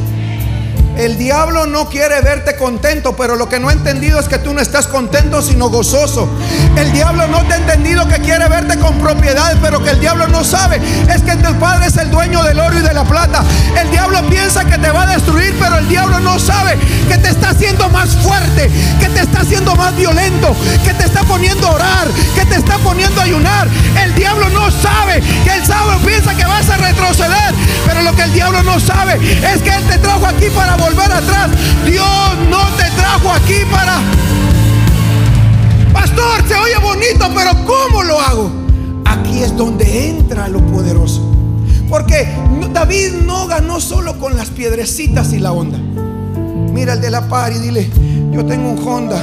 El 0.96 1.16
diablo 1.16 1.66
no 1.66 1.88
quiere 1.88 2.20
verte 2.20 2.56
contento, 2.56 3.16
pero 3.16 3.36
lo 3.36 3.48
que 3.48 3.58
no 3.58 3.68
ha 3.68 3.72
entendido 3.72 4.20
es 4.20 4.28
que 4.28 4.38
tú 4.38 4.52
no 4.52 4.60
estás 4.60 4.86
contento, 4.86 5.40
sino 5.42 5.70
gozoso. 5.70 6.28
El 6.76 6.92
diablo 6.92 7.26
no 7.28 7.42
te 7.44 7.54
ha 7.54 7.56
entendido 7.56 8.06
que 8.06 8.20
quiere 8.20 8.48
verte 8.48 8.78
con 8.78 8.98
propiedades, 8.98 9.56
pero 9.62 9.82
que 9.82 9.90
el 9.90 10.00
diablo 10.00 10.26
no 10.28 10.44
sabe 10.44 10.80
es 11.08 11.22
que 11.22 11.32
el 11.32 11.40
Padre 11.56 11.86
es 11.86 11.96
el 11.96 12.10
dueño 12.10 12.42
del 12.42 12.60
oro 12.60 12.78
y 12.78 12.82
de 12.82 12.92
la 12.92 13.04
plata. 13.04 13.42
El 13.80 13.90
diablo 13.90 14.22
piensa 14.28 14.64
que 14.64 14.78
te 14.78 14.90
va 14.90 15.02
a 15.02 15.06
destruir, 15.06 15.54
pero 15.58 15.78
el 15.78 15.88
diablo 15.88 16.20
no 16.20 16.38
sabe 16.38 16.78
que 17.08 17.18
te 17.18 17.28
está 17.28 17.50
haciendo 17.50 17.88
más 17.88 18.16
fuerte, 18.16 18.70
que 19.00 19.08
te 19.08 19.20
está 19.20 19.40
haciendo 19.40 19.74
más 19.76 19.94
violento, 19.96 20.54
que 20.84 20.94
te 20.94 21.04
está 21.04 21.22
poniendo 21.24 21.66
a 21.66 21.72
orar, 21.72 22.08
que 22.34 22.44
te 22.46 22.56
está 22.56 22.78
poniendo 22.78 23.20
a 23.20 23.24
ayunar. 23.24 23.68
El 24.02 24.14
diablo 24.14 24.48
no 24.50 24.70
sabe 24.70 25.20
que 25.44 25.54
el 25.54 25.64
sábado 25.66 25.98
piensa 26.04 26.34
que 26.34 26.44
vas 26.44 26.68
a 26.68 26.76
retroceder, 26.76 27.54
pero 27.86 28.02
lo 28.02 28.14
que 28.14 28.22
el 28.22 28.32
diablo 28.32 28.62
no 28.62 28.78
sabe 28.78 29.14
es 29.14 29.62
que 29.62 29.74
él 29.74 29.84
te 29.88 29.98
trajo 29.98 30.26
aquí 30.26 30.48
para 30.50 30.76
volver 30.80 31.12
atrás. 31.12 31.50
Dios 31.86 32.08
no 32.48 32.66
te 32.76 32.90
trajo 32.96 33.30
aquí 33.30 33.64
para... 33.70 34.00
Pastor, 35.92 36.48
se 36.48 36.56
oye 36.56 36.76
bonito, 36.82 37.30
pero 37.34 37.50
¿cómo 37.66 38.02
lo 38.02 38.20
hago? 38.20 38.50
Aquí 39.04 39.42
es 39.42 39.56
donde 39.56 40.08
entra 40.08 40.48
lo 40.48 40.60
poderoso. 40.66 41.22
Porque 41.88 42.28
David 42.72 43.12
no 43.24 43.46
ganó 43.46 43.80
solo 43.80 44.18
con 44.18 44.36
las 44.36 44.50
piedrecitas 44.50 45.32
y 45.32 45.38
la 45.38 45.52
onda. 45.52 45.78
Mira 46.72 46.94
el 46.94 47.00
de 47.00 47.10
la 47.10 47.28
par 47.28 47.52
y 47.52 47.58
dile, 47.58 47.90
yo 48.30 48.46
tengo 48.46 48.70
un 48.70 48.78
Honda 48.86 49.20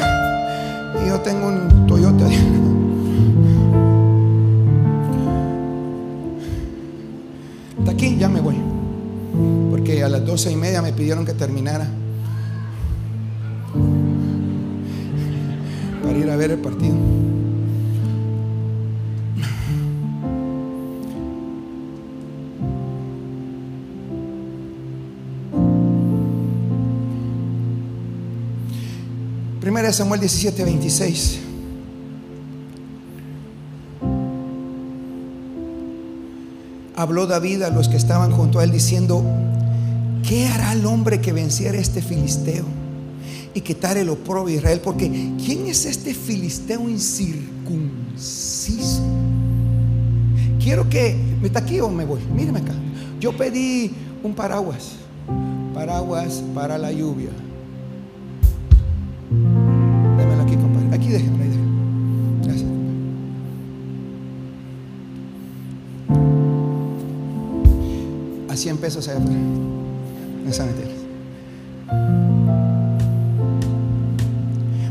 y 1.03 1.07
yo 1.07 1.19
tengo 1.21 1.47
un 1.47 1.87
Toyota. 1.87 2.25
Hasta 7.79 7.91
aquí 7.91 8.17
ya 8.17 8.27
me 8.27 8.41
voy 8.41 8.66
porque 9.87 10.03
a 10.03 10.09
las 10.09 10.25
doce 10.25 10.51
y 10.51 10.57
media 10.57 10.81
me 10.81 10.91
pidieron 10.91 11.25
que 11.25 11.33
terminara 11.33 11.87
para 16.03 16.17
ir 16.17 16.29
a 16.29 16.35
ver 16.35 16.51
el 16.51 16.59
partido. 16.59 16.93
Primera 29.61 29.93
Samuel 29.93 30.19
17, 30.19 30.65
26. 30.65 31.39
Habló 36.97 37.25
David 37.25 37.61
a 37.61 37.69
los 37.69 37.87
que 37.87 37.95
estaban 37.95 38.31
junto 38.31 38.59
a 38.59 38.65
él 38.65 38.71
diciendo, 38.71 39.23
¿qué 40.27 40.47
hará 40.47 40.73
el 40.73 40.85
hombre 40.85 41.21
que 41.21 41.31
venciera 41.31 41.77
este 41.77 42.01
filisteo 42.01 42.65
y 43.53 43.61
quitare 43.61 44.01
el 44.01 44.09
oprobio 44.09 44.53
de 44.53 44.59
Israel? 44.59 44.81
Porque 44.83 45.09
¿quién 45.43 45.65
es 45.67 45.85
este 45.85 46.13
filisteo 46.13 46.89
incircunciso? 46.89 49.01
Quiero 50.59 50.89
que, 50.89 51.15
¿me 51.41 51.47
está 51.47 51.59
aquí 51.59 51.79
o 51.79 51.87
me 51.89 52.03
voy? 52.03 52.19
Míreme 52.35 52.59
acá. 52.59 52.73
Yo 53.21 53.31
pedí 53.35 53.93
un 54.21 54.33
paraguas, 54.33 54.95
paraguas 55.73 56.43
para 56.53 56.77
la 56.77 56.91
lluvia. 56.91 57.29
Démelo 60.17 60.43
aquí, 60.43 60.57
compadre. 60.57 60.93
Aquí 60.93 61.07
déjenme, 61.09 61.45
Gracias. 62.43 62.69
A 68.49 68.57
100 68.57 68.77
pesos 68.77 69.07
allá 69.07 69.19
afuera. 69.19 69.76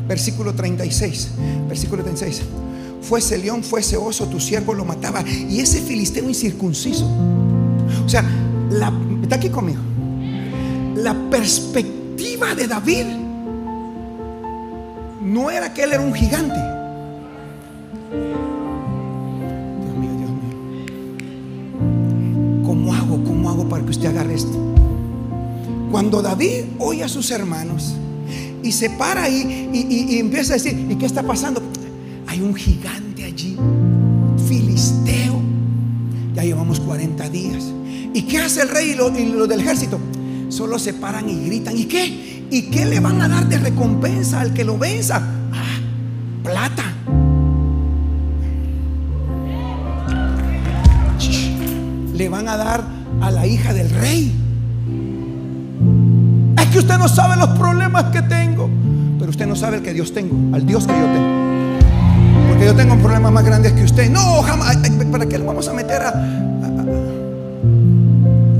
Versículo 0.08 0.54
36. 0.54 1.30
Versículo 1.68 2.02
36. 2.02 2.42
Fuese 3.02 3.38
león, 3.38 3.62
fuese 3.62 3.96
oso, 3.96 4.26
tu 4.26 4.40
siervo 4.40 4.74
lo 4.74 4.84
mataba. 4.84 5.22
Y 5.26 5.60
ese 5.60 5.80
filisteo 5.80 6.28
incircunciso. 6.28 7.06
O 8.04 8.08
sea, 8.08 8.24
está 9.22 9.36
aquí 9.36 9.48
conmigo. 9.48 9.80
La 10.96 11.14
perspectiva 11.30 12.54
de 12.54 12.66
David 12.66 13.06
no 15.22 15.50
era 15.50 15.72
que 15.72 15.84
él 15.84 15.92
era 15.92 16.02
un 16.02 16.14
gigante. 16.14 16.75
David 26.36 26.64
oye 26.78 27.02
a 27.02 27.08
sus 27.08 27.30
hermanos 27.30 27.94
y 28.62 28.70
se 28.70 28.90
para 28.90 29.22
ahí 29.22 29.70
y, 29.72 30.18
empieza 30.18 30.52
a 30.52 30.56
decir, 30.56 30.86
¿y 30.90 30.94
qué 30.96 31.06
está 31.06 31.22
pasando? 31.22 31.62
Hay 32.26 32.42
un 32.42 32.54
gigante 32.54 33.24
allí, 33.24 33.56
filisteo. 34.46 35.40
Ya 36.34 36.42
llevamos 36.42 36.78
40 36.80 37.30
días. 37.30 37.64
¿Y 38.12 38.22
qué 38.22 38.38
hace 38.38 38.60
el 38.60 38.68
rey 38.68 38.90
y 38.90 38.94
los 38.96 39.18
lo 39.18 39.46
del 39.46 39.60
ejército? 39.60 39.98
Solo 40.50 40.78
se 40.78 40.92
paran 40.92 41.30
y 41.30 41.46
gritan. 41.46 41.78
¿Y 41.78 41.86
qué? 41.86 42.44
¿Y 42.50 42.62
qué 42.64 42.84
le 42.84 43.00
van 43.00 43.22
a 43.22 43.28
dar 43.28 43.48
de 43.48 43.56
recompensa 43.56 44.42
al 44.42 44.52
que 44.52 44.64
lo 44.64 44.76
venza? 44.76 45.22
Ah, 45.52 45.80
plata. 46.42 46.84
Le 52.12 52.28
van 52.28 52.46
a 52.46 52.58
dar 52.58 52.84
a 53.22 53.30
la 53.30 53.46
hija 53.46 53.72
del 53.72 53.88
rey 53.88 54.45
usted 56.74 56.98
no 56.98 57.08
sabe 57.08 57.36
los 57.36 57.48
problemas 57.58 58.04
que 58.04 58.22
tengo, 58.22 58.68
pero 59.18 59.30
usted 59.30 59.46
no 59.46 59.56
sabe 59.56 59.78
el 59.78 59.82
que 59.82 59.92
Dios 59.92 60.12
tengo, 60.12 60.54
al 60.54 60.66
Dios 60.66 60.86
que 60.86 60.92
yo 60.92 61.06
tengo. 61.06 61.46
Porque 62.48 62.64
yo 62.64 62.74
tengo 62.74 62.96
problemas 62.96 63.32
más 63.32 63.44
grandes 63.44 63.72
que 63.72 63.84
usted. 63.84 64.10
No, 64.10 64.42
jamás. 64.42 64.76
¿Para 65.10 65.26
qué 65.26 65.38
lo 65.38 65.44
vamos 65.44 65.68
a 65.68 65.72
meter 65.72 66.02
a, 66.02 66.12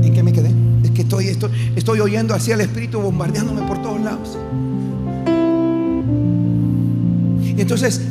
¿En 0.03 0.11
qué 0.13 0.23
me 0.23 0.31
quedé? 0.31 0.51
Es 0.83 0.91
que 0.91 1.01
estoy, 1.01 1.27
estoy, 1.27 1.51
estoy 1.75 1.99
oyendo 1.99 2.33
así 2.33 2.51
al 2.51 2.61
Espíritu 2.61 2.99
bombardeándome 2.99 3.61
por 3.67 3.81
todos 3.81 4.01
lados. 4.01 4.37
Y 7.55 7.61
entonces 7.61 8.01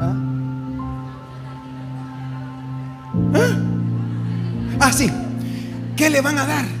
¿Ah? 0.00 0.14
¿Ah? 3.34 3.56
¿Ah? 4.80 4.92
sí. 4.92 5.10
¿Qué 5.96 6.10
le 6.10 6.20
van 6.20 6.38
a 6.38 6.46
dar? 6.46 6.75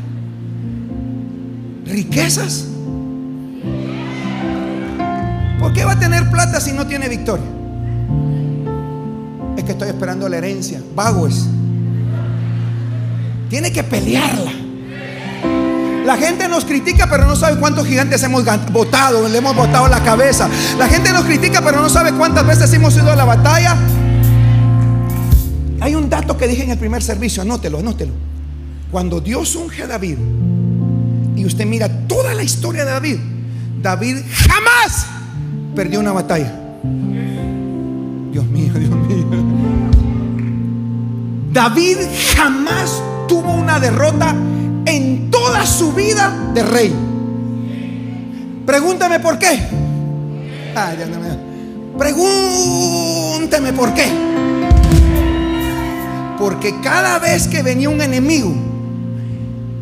¿Por 5.60 5.72
qué 5.74 5.84
va 5.84 5.92
a 5.92 5.98
tener 5.98 6.30
plata 6.30 6.60
si 6.60 6.72
no 6.72 6.86
tiene 6.86 7.10
victoria? 7.10 7.44
Es 9.58 9.64
que 9.64 9.72
estoy 9.72 9.88
esperando 9.88 10.26
la 10.26 10.38
herencia. 10.38 10.80
Vago 10.94 11.26
es. 11.26 11.46
Tiene 13.50 13.70
que 13.70 13.84
pelearla. 13.84 14.50
La 16.06 16.16
gente 16.16 16.48
nos 16.48 16.64
critica, 16.64 17.06
pero 17.10 17.26
no 17.26 17.36
sabe 17.36 17.60
cuántos 17.60 17.86
gigantes 17.86 18.22
hemos 18.22 18.44
votado, 18.72 19.28
le 19.28 19.36
hemos 19.36 19.54
botado 19.54 19.86
la 19.88 20.02
cabeza. 20.02 20.48
La 20.78 20.88
gente 20.88 21.12
nos 21.12 21.24
critica, 21.24 21.60
pero 21.62 21.82
no 21.82 21.90
sabe 21.90 22.12
cuántas 22.12 22.46
veces 22.46 22.72
hemos 22.72 22.96
ido 22.96 23.10
a 23.10 23.16
la 23.16 23.24
batalla 23.24 23.76
Hay 25.80 25.94
un 25.94 26.08
dato 26.08 26.38
que 26.38 26.48
dije 26.48 26.62
en 26.62 26.70
el 26.70 26.78
primer 26.78 27.02
servicio, 27.02 27.42
anótelo, 27.42 27.80
anótelo. 27.80 28.12
Cuando 28.90 29.20
Dios 29.20 29.54
unge 29.56 29.82
a 29.82 29.86
David 29.86 30.16
y 31.36 31.44
usted 31.44 31.66
mira 31.66 31.88
toda 32.08 32.34
la 32.34 32.42
historia 32.42 32.84
de 32.84 32.90
David, 32.90 33.18
David 33.82 34.16
jamás 34.48 35.06
perdió 35.74 36.00
una 36.00 36.12
batalla. 36.12 36.52
Dios 38.32 38.46
mío, 38.46 38.72
Dios 38.74 38.90
mío. 38.90 39.26
David 41.52 41.98
jamás 42.34 43.02
tuvo 43.28 43.52
una 43.52 43.78
derrota 43.78 44.34
en 44.86 45.30
toda 45.30 45.64
su 45.64 45.92
vida 45.92 46.50
de 46.54 46.62
rey. 46.62 46.94
Pregúntame 48.66 49.20
por 49.20 49.38
qué. 49.38 49.60
Ay. 50.74 50.96
Pregúnteme 51.96 53.72
por 53.72 53.94
qué. 53.94 54.06
Porque 56.38 56.80
cada 56.82 57.18
vez 57.18 57.48
que 57.48 57.62
venía 57.62 57.88
un 57.88 58.02
enemigo, 58.02 58.54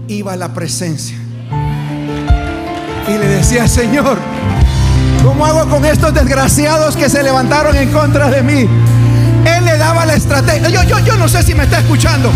iba 0.06 0.34
a 0.34 0.36
la 0.36 0.54
presencia. 0.54 1.23
Y 3.06 3.18
le 3.18 3.26
decía, 3.28 3.68
Señor, 3.68 4.18
¿cómo 5.22 5.44
hago 5.44 5.68
con 5.68 5.84
estos 5.84 6.14
desgraciados 6.14 6.96
que 6.96 7.10
se 7.10 7.22
levantaron 7.22 7.76
en 7.76 7.92
contra 7.92 8.30
de 8.30 8.42
mí? 8.42 8.68
Él 9.44 9.64
le 9.64 9.76
daba 9.76 10.06
la 10.06 10.14
estrategia. 10.14 10.70
Yo, 10.70 10.82
yo, 10.84 10.98
yo 11.00 11.16
no 11.16 11.28
sé 11.28 11.42
si 11.42 11.54
me 11.54 11.64
está 11.64 11.80
escuchando. 11.80 12.30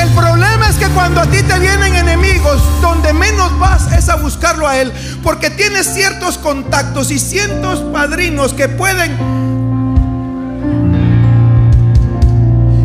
El 0.00 0.08
problema 0.10 0.68
es 0.68 0.76
que 0.76 0.86
cuando 0.88 1.20
a 1.20 1.26
ti 1.26 1.42
te 1.42 1.58
vienen 1.58 1.96
enemigos, 1.96 2.62
donde 2.80 3.12
menos 3.12 3.58
vas 3.58 3.92
es 3.92 4.08
a 4.08 4.16
buscarlo 4.16 4.68
a 4.68 4.78
Él, 4.78 4.92
porque 5.22 5.50
tienes 5.50 5.92
ciertos 5.92 6.38
contactos 6.38 7.10
y 7.10 7.18
cientos 7.18 7.80
padrinos 7.92 8.54
que 8.54 8.68
pueden... 8.68 9.16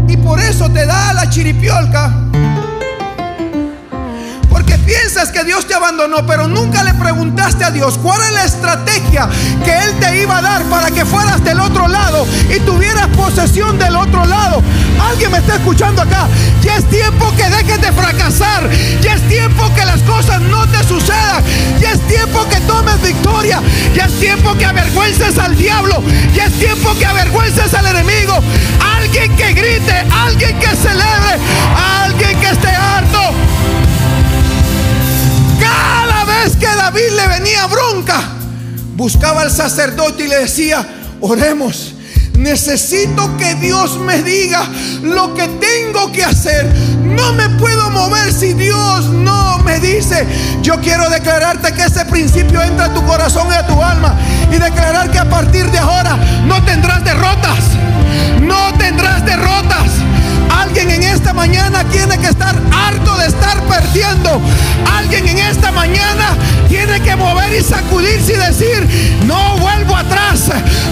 Y 0.07 0.17
por 0.17 0.39
eso 0.39 0.69
te 0.69 0.85
da 0.85 1.13
la 1.13 1.29
chiripiolca. 1.29 2.26
Porque 4.67 4.83
piensas 4.83 5.31
que 5.31 5.45
Dios 5.45 5.65
te 5.65 5.73
abandonó, 5.75 6.25
pero 6.25 6.45
nunca 6.45 6.83
le 6.83 6.93
preguntaste 6.95 7.63
a 7.63 7.71
Dios 7.71 7.97
cuál 8.03 8.21
es 8.21 8.31
la 8.33 8.43
estrategia 8.43 9.29
que 9.63 9.71
Él 9.71 9.93
te 10.01 10.21
iba 10.21 10.39
a 10.39 10.41
dar 10.41 10.63
para 10.63 10.91
que 10.91 11.05
fueras 11.05 11.41
del 11.41 11.61
otro 11.61 11.87
lado 11.87 12.27
y 12.53 12.59
tuvieras 12.59 13.07
posesión 13.15 13.79
del 13.79 13.95
otro 13.95 14.25
lado. 14.25 14.61
Alguien 15.09 15.31
me 15.31 15.37
está 15.37 15.55
escuchando 15.55 16.01
acá. 16.01 16.27
Ya 16.61 16.75
es 16.75 16.89
tiempo 16.89 17.31
que 17.37 17.49
dejes 17.49 17.79
de 17.79 17.91
fracasar. 17.93 18.69
Ya 19.01 19.13
es 19.13 19.25
tiempo 19.29 19.73
que 19.73 19.85
las 19.85 20.01
cosas 20.01 20.41
no 20.41 20.67
te 20.67 20.83
sucedan. 20.83 21.41
Ya 21.79 21.93
es 21.93 22.01
tiempo 22.07 22.45
que 22.49 22.59
tomes 22.61 23.01
victoria. 23.01 23.61
Ya 23.95 24.05
es 24.05 24.19
tiempo 24.19 24.53
que 24.57 24.65
avergüences 24.65 25.37
al 25.37 25.55
diablo. 25.55 26.03
Ya 26.33 26.47
es 26.47 26.53
tiempo 26.59 26.93
que 26.99 27.05
avergüences 27.05 27.73
al 27.73 27.85
enemigo. 27.85 28.43
Alguien 28.97 29.33
que 29.37 29.53
grite, 29.53 30.05
alguien 30.11 30.59
que 30.59 30.75
celebre, 30.75 31.39
alguien 32.03 32.37
que 32.41 32.49
esté 32.49 32.67
harto. 32.67 33.86
Cada 35.59 36.25
vez 36.25 36.55
que 36.55 36.65
David 36.65 37.11
le 37.15 37.27
venía 37.27 37.65
bronca, 37.67 38.21
buscaba 38.95 39.41
al 39.41 39.51
sacerdote 39.51 40.25
y 40.25 40.27
le 40.27 40.39
decía, 40.39 40.85
oremos. 41.21 41.93
Necesito 42.37 43.35
que 43.37 43.55
Dios 43.55 43.97
me 43.99 44.21
diga 44.21 44.63
lo 45.01 45.33
que 45.33 45.47
tengo 45.47 46.11
que 46.11 46.23
hacer. 46.23 46.71
No 47.01 47.33
me 47.33 47.49
puedo 47.49 47.89
mover 47.89 48.31
si 48.31 48.53
Dios 48.53 49.05
no 49.05 49.57
me 49.59 49.79
dice. 49.79 50.25
Yo 50.61 50.79
quiero 50.79 51.09
declararte 51.09 51.73
que 51.73 51.83
ese 51.83 52.05
principio 52.05 52.61
entra 52.61 52.85
a 52.85 52.93
tu 52.93 53.03
corazón 53.05 53.47
y 53.51 53.55
a 53.55 53.65
tu 53.65 53.81
alma. 53.81 54.15
Y 54.51 54.57
declarar 54.57 55.09
que 55.09 55.17
a 55.17 55.27
partir 55.27 55.69
de 55.71 55.79
ahora 55.79 56.15
no 56.45 56.63
tendrás 56.63 57.03
derrotas. 57.03 57.57
No 58.41 58.71
tendrás 58.77 59.25
derrotas. 59.25 60.06
Alguien 60.67 60.91
en 60.91 61.03
esta 61.03 61.33
mañana 61.33 61.85
tiene 61.85 62.17
que 62.17 62.27
estar 62.27 62.53
harto 62.73 63.15
de 63.15 63.27
estar 63.27 63.57
perdiendo. 63.63 64.41
Alguien 64.97 65.25
en 65.29 65.37
esta 65.37 65.71
mañana 65.71 66.35
tiene 66.67 66.99
que 66.99 67.15
mover 67.15 67.53
y 67.53 67.63
sacudirse 67.63 68.33
y 68.33 68.35
decir, 68.35 69.15
no 69.25 69.55
vuelvo 69.59 69.95
atrás, 69.95 70.51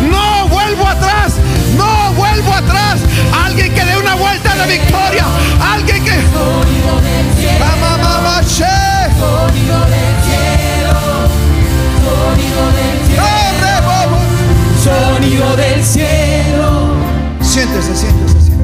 no 0.10 0.48
vuelvo 0.48 0.88
atrás, 0.88 1.34
no 1.76 2.14
vuelvo 2.14 2.54
atrás. 2.54 3.02
Alguien 3.44 3.74
que 3.74 3.84
dé 3.84 3.98
una 3.98 4.16
vuelta 4.16 4.56
de 4.56 4.78
victoria. 4.78 5.26
Alguien 5.62 6.06
que... 6.06 6.12
Sonido 6.12 6.96
del 7.02 7.36
cielo, 7.36 7.74
sonido 12.06 12.64
del 12.72 12.98
cielo, 13.08 13.24
Corre, 13.26 13.76
bobo. 13.82 14.20
sonido 14.82 15.56
del 15.58 15.84
cielo. 15.84 16.96
Siéntese, 17.42 17.94
siéntese, 17.94 18.40
siéntese. 18.42 18.55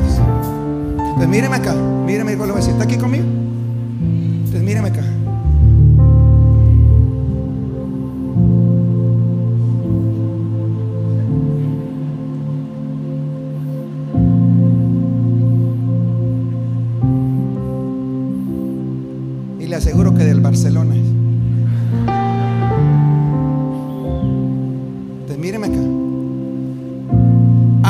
Pues 1.15 1.27
míreme 1.27 1.55
acá, 1.55 1.73
míreme, 1.73 2.35
lo 2.35 2.45
voy 2.45 2.51
a 2.51 2.55
decir. 2.55 2.71
¿Está 2.71 2.85
aquí 2.85 2.97
conmigo? 2.97 3.25
Pues 4.51 4.63
míreme 4.63 4.89
acá. 4.89 5.03
Y 19.59 19.67
le 19.67 19.75
aseguro 19.75 20.13
que 20.13 20.23
del 20.23 20.41
Barcelona. 20.41 20.95
es. 20.95 21.01
Pues 25.27 25.39
míreme 25.39 25.67
acá. 25.67 25.81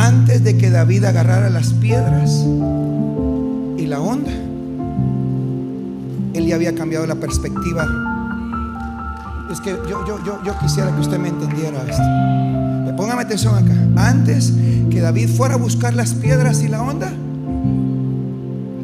Antes 0.07 0.43
de 0.43 0.57
que 0.57 0.69
David 0.69 1.03
agarrara 1.05 1.49
las 1.49 1.73
piedras 1.73 2.45
él 6.33 6.45
ya 6.45 6.55
había 6.55 6.75
cambiado 6.75 7.05
la 7.05 7.15
perspectiva. 7.15 7.85
Es 9.51 9.59
que 9.59 9.71
yo, 9.89 10.05
yo, 10.05 10.43
yo, 10.43 10.59
quisiera 10.59 10.93
que 10.93 11.01
usted 11.01 11.17
me 11.17 11.29
entendiera 11.29 11.81
esto. 11.83 12.95
Póngame 12.95 13.23
atención 13.23 13.55
acá. 13.55 14.09
Antes 14.09 14.53
que 14.89 15.01
David 15.01 15.29
fuera 15.29 15.55
a 15.55 15.57
buscar 15.57 15.93
las 15.93 16.13
piedras 16.13 16.61
y 16.61 16.67
la 16.67 16.81
onda, 16.81 17.11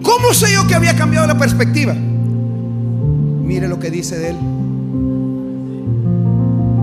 ¿cómo 0.02 0.34
sé 0.34 0.52
yo 0.54 0.68
que 0.68 0.76
había 0.76 0.96
cambiado 0.96 1.28
la 1.28 1.38
perspectiva? 1.38 1.94
Mire 1.94 3.68
lo 3.68 3.80
que 3.80 3.92
dice 3.92 4.18
de 4.18 4.30
él. 4.32 4.38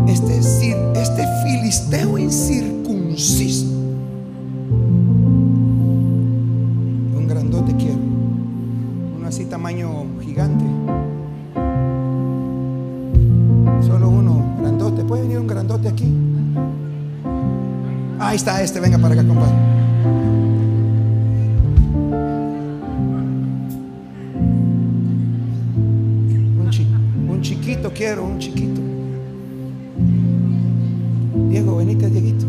Este, 0.09 0.39
este 0.39 1.27
filisteo 1.45 2.19
incircunciso. 2.19 3.74
Este. 18.45 18.81
Venga 18.81 18.99
para 18.99 19.15
acá, 19.15 19.27
compadre. 19.27 19.55
Un, 26.59 27.29
un 27.31 27.43
chiquito 27.43 27.93
quiero, 27.93 28.25
un 28.25 28.39
chiquito. 28.39 28.81
Diego, 31.49 31.77
venite, 31.77 32.11
Dieguito. 32.11 32.47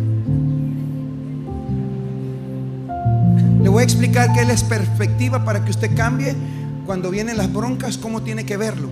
Le 3.64 3.70
voy 3.70 3.82
a 3.82 3.84
explicar 3.84 4.34
qué 4.34 4.42
es 4.42 4.64
perspectiva 4.64 5.44
para 5.46 5.64
que 5.64 5.72
usted 5.72 5.96
cambie 5.96 6.36
cuando 6.86 7.10
vienen 7.10 7.38
las 7.38 7.52
broncas, 7.52 7.98
cómo 7.98 8.22
tiene 8.22 8.46
que 8.46 8.58
verlo. 8.58 8.90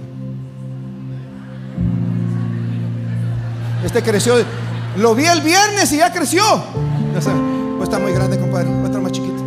Este 3.83 4.01
creció, 4.01 4.35
lo 4.97 5.13
vi 5.13 5.25
el 5.25 5.41
viernes 5.41 5.91
y 5.91 5.97
ya 5.97 6.11
creció. 6.11 6.41
Ya 7.13 7.21
sabe, 7.21 7.39
pues 7.77 7.89
está 7.89 7.99
muy 7.99 8.11
grande, 8.11 8.39
compadre, 8.39 8.69
va 8.69 8.81
a 8.81 8.85
estar 8.85 9.01
más 9.01 9.11
chiquito. 9.11 9.43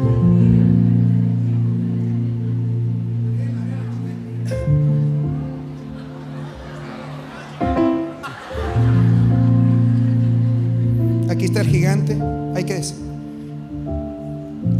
Aquí 11.28 11.46
está 11.46 11.60
el 11.60 11.66
gigante. 11.66 12.16
Hay 12.54 12.62
que 12.62 12.74
decir. 12.74 12.96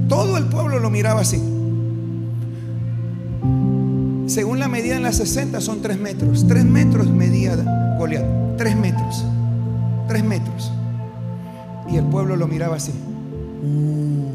Todo 0.09 0.37
el 0.37 0.45
pueblo 0.45 0.79
lo 0.79 0.89
miraba 0.89 1.23
así. 1.23 1.43
Según 4.27 4.61
la 4.61 4.69
medida 4.69 4.97
en 4.97 5.03
las 5.03 5.17
60 5.17 5.61
son 5.61 5.83
3 5.83 5.99
metros. 5.99 6.47
3 6.47 6.65
metros 6.65 7.09
medía 7.09 7.57
Goliat. 7.99 8.25
3 8.57 8.77
metros. 8.77 9.25
3 10.07 10.25
metros. 10.25 10.73
Y 11.91 11.97
el 11.97 12.05
pueblo 12.05 12.37
lo 12.37 12.47
miraba 12.47 12.77
así. 12.77 12.93
Uh, 13.63 14.33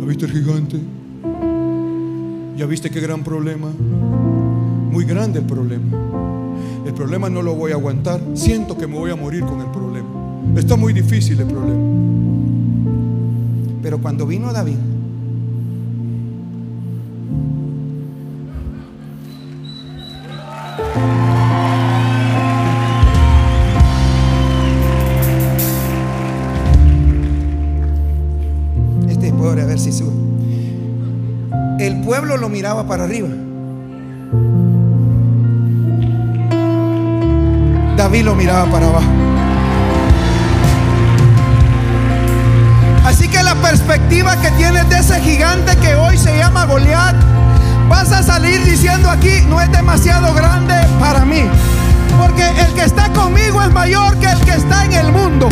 ¿Ya 0.00 0.06
viste 0.06 0.26
el 0.26 0.32
gigante? 0.32 0.80
¿Ya 2.56 2.66
viste 2.66 2.90
qué 2.90 3.00
gran 3.00 3.22
problema? 3.22 3.68
Muy 4.90 5.04
grande 5.04 5.38
el 5.38 5.46
problema. 5.46 5.96
El 6.86 6.94
problema 6.94 7.30
no 7.30 7.42
lo 7.42 7.54
voy 7.54 7.72
a 7.72 7.74
aguantar. 7.74 8.20
Siento 8.34 8.76
que 8.76 8.86
me 8.86 8.98
voy 8.98 9.10
a 9.10 9.16
morir 9.16 9.44
con 9.44 9.60
el 9.60 9.68
problema. 9.68 10.08
Está 10.56 10.76
muy 10.76 10.92
difícil 10.92 11.40
el 11.40 11.46
problema. 11.46 11.80
Pero 13.82 13.98
cuando 14.00 14.26
vino 14.26 14.52
David 14.52 14.76
Lo 32.38 32.48
miraba 32.48 32.86
para 32.86 33.04
arriba. 33.04 33.28
David 37.96 38.24
lo 38.24 38.34
miraba 38.34 38.70
para 38.70 38.86
abajo. 38.86 39.10
Así 43.04 43.28
que 43.28 43.42
la 43.42 43.54
perspectiva 43.56 44.36
que 44.40 44.50
tienes 44.52 44.88
de 44.88 44.98
ese 45.00 45.20
gigante 45.20 45.76
que 45.78 45.96
hoy 45.96 46.16
se 46.16 46.36
llama 46.38 46.64
Goliat, 46.66 47.16
vas 47.88 48.10
a 48.12 48.22
salir 48.22 48.64
diciendo 48.64 49.10
aquí, 49.10 49.42
no 49.48 49.60
es 49.60 49.70
demasiado 49.72 50.32
grande 50.32 50.76
para 50.98 51.24
mí. 51.24 51.42
Porque 52.16 52.48
el 52.48 52.72
que 52.74 52.84
está 52.84 53.12
conmigo 53.12 53.60
es 53.60 53.72
mayor 53.72 54.16
que 54.18 54.30
el 54.30 54.40
que 54.40 54.52
está 54.52 54.84
en 54.84 54.92
el 54.92 55.12
mundo. 55.12 55.48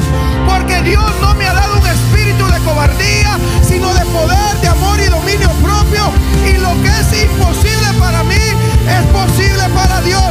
Porque 0.49 0.81
Dios 0.83 1.05
no 1.21 1.35
me 1.35 1.45
ha 1.45 1.53
dado 1.53 1.81
un 1.81 1.87
espíritu 1.87 2.47
de 2.47 2.61
cobardía, 2.61 3.37
sino 3.63 3.93
de 3.93 4.05
poder, 4.07 4.57
de 4.63 4.69
amor 4.69 4.99
y 5.01 5.11
dominio 5.11 5.51
propio. 5.63 6.13
Y 6.47 6.53
lo 6.59 6.71
que 6.83 6.89
es 6.89 7.25
imposible 7.25 7.89
para 7.99 8.23
mí 8.25 8.35
es 8.35 9.07
posible 9.13 9.63
para 9.75 10.01
Dios. 10.03 10.23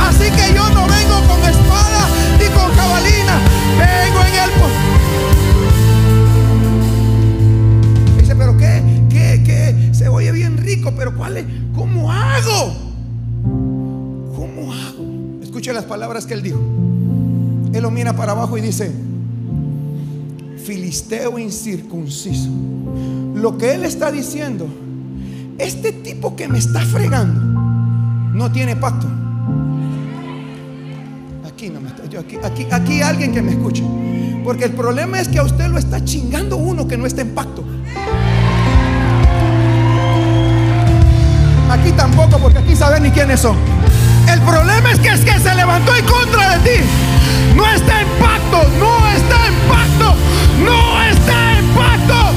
Así 0.00 0.30
que 0.30 0.54
yo 0.54 0.68
no 0.70 0.86
vengo 0.86 1.22
con 1.28 1.40
espada 1.48 2.08
ni 2.38 2.46
con 2.46 2.70
cabalina. 2.74 3.40
Vengo 3.78 4.20
en 4.24 4.34
el... 4.34 4.50
Dice, 8.20 8.34
pero 8.36 8.56
qué, 8.56 8.82
qué, 9.08 9.42
qué, 9.44 9.90
se 9.92 10.08
oye 10.08 10.32
bien 10.32 10.56
rico, 10.56 10.92
pero 10.96 11.16
¿cuál 11.16 11.36
es? 11.36 11.44
¿Cómo 11.74 12.10
hago? 12.10 12.74
¿Cómo 14.36 14.72
hago? 14.72 15.40
Escuche 15.42 15.72
las 15.72 15.84
palabras 15.84 16.26
que 16.26 16.34
él 16.34 16.42
dijo. 16.42 16.60
Él 17.72 17.82
lo 17.82 17.90
mira 17.90 18.14
para 18.14 18.32
abajo 18.32 18.58
y 18.58 18.60
dice, 18.60 18.90
filisteo 20.64 21.38
incircunciso. 21.38 22.50
Lo 23.34 23.56
que 23.56 23.74
él 23.74 23.84
está 23.84 24.10
diciendo, 24.10 24.66
este 25.70 25.92
tipo 25.92 26.34
que 26.34 26.48
me 26.48 26.58
está 26.58 26.80
fregando, 26.80 27.40
no 28.32 28.50
tiene 28.50 28.74
pacto. 28.74 29.06
Aquí 31.46 31.70
no 31.70 31.80
me 31.80 31.90
está, 31.90 32.06
yo 32.06 32.18
aquí, 32.18 32.38
aquí, 32.42 32.66
aquí 32.72 33.02
alguien 33.02 33.32
que 33.32 33.40
me 33.40 33.52
escuche. 33.52 33.84
Porque 34.42 34.64
el 34.64 34.72
problema 34.72 35.20
es 35.20 35.28
que 35.28 35.38
a 35.38 35.44
usted 35.44 35.68
lo 35.68 35.78
está 35.78 36.04
chingando 36.04 36.56
uno 36.56 36.88
que 36.88 36.96
no 36.96 37.06
está 37.06 37.20
en 37.20 37.36
pacto. 37.36 37.62
Aquí 41.70 41.92
tampoco, 41.92 42.38
porque 42.38 42.58
aquí 42.58 42.74
saben 42.74 43.04
ni 43.04 43.10
quiénes 43.10 43.38
son. 43.38 43.56
El 44.28 44.40
problema 44.40 44.90
es 44.90 44.98
que 44.98 45.10
es 45.10 45.20
que 45.20 45.38
se 45.38 45.54
levantó 45.54 45.94
en 45.94 46.04
contra 46.04 46.58
de 46.58 46.68
ti. 46.68 46.84
No 47.54 47.64
está 47.64 48.00
en 48.00 48.08
pacto, 48.18 48.68
no 48.80 49.06
está 49.06 49.46
en 49.46 49.54
pacto, 49.68 50.16
no 50.64 51.02
está 51.04 51.58
en 51.58 51.64
pacto. 51.66 52.32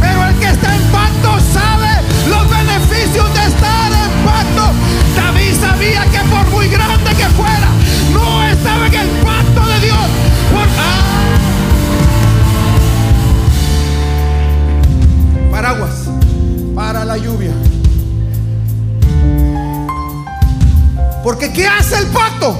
Pero 0.00 0.24
el 0.28 0.34
que 0.36 0.46
está 0.46 0.76
en 0.76 0.82
pacto 0.92 1.40
sabe 1.52 1.67
beneficios 2.48 3.34
de 3.34 3.44
estar 3.46 3.92
en 3.92 4.24
pacto. 4.24 4.72
David 5.16 5.52
sabía 5.60 6.04
que 6.06 6.18
por 6.30 6.46
muy 6.50 6.68
grande 6.68 7.10
que 7.16 7.24
fuera, 7.36 7.68
no 8.12 8.42
estaba 8.44 8.86
en 8.86 8.94
el 8.94 9.08
pacto 9.24 9.66
de 9.66 9.80
Dios. 9.80 10.06
Por- 10.52 10.68
¡Ah! 10.78 11.04
Paraguas 15.50 16.08
para 16.74 17.04
la 17.04 17.16
lluvia. 17.16 17.52
Porque 21.22 21.52
¿qué 21.52 21.66
hace 21.66 21.98
el 21.98 22.06
pacto? 22.06 22.56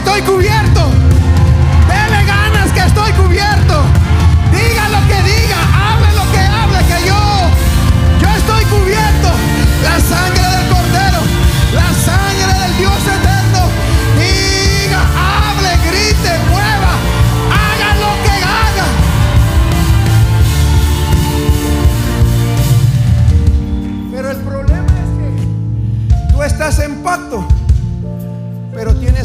Estoy 0.00 0.22
cubierto. 0.22 0.82
Dele 1.88 2.24
ganas 2.24 2.72
que 2.72 2.80
estoy 2.80 3.12
cubierto. 3.12 3.74
Diga 4.50 4.88
lo 4.88 5.00
que 5.08 5.18
diga, 5.30 5.59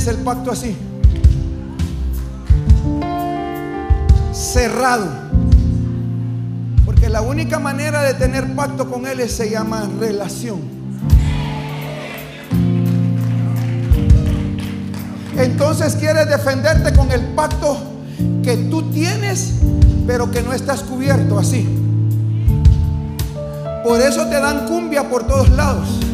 tienes 0.05 0.07
el 0.07 0.23
pacto 0.23 0.51
así. 0.51 0.75
Cerrado. 4.31 5.07
Porque 6.85 7.09
la 7.09 7.21
única 7.21 7.59
manera 7.59 8.01
de 8.03 8.13
tener 8.13 8.55
pacto 8.55 8.89
con 8.89 9.07
Él 9.07 9.27
se 9.29 9.49
llama 9.49 9.89
relación. 9.99 10.59
Entonces 15.37 15.95
quieres 15.95 16.29
defenderte 16.29 16.93
con 16.93 17.11
el 17.11 17.21
pacto 17.35 17.77
que 18.43 18.55
tú 18.69 18.89
tienes, 18.91 19.55
pero 20.07 20.31
que 20.31 20.41
no 20.41 20.53
estás 20.53 20.81
cubierto 20.83 21.39
así. 21.39 21.67
Por 23.83 24.01
eso 24.01 24.25
te 24.27 24.39
dan 24.39 24.65
cumbia 24.67 25.09
por 25.09 25.27
todos 25.27 25.49
lados. 25.49 26.04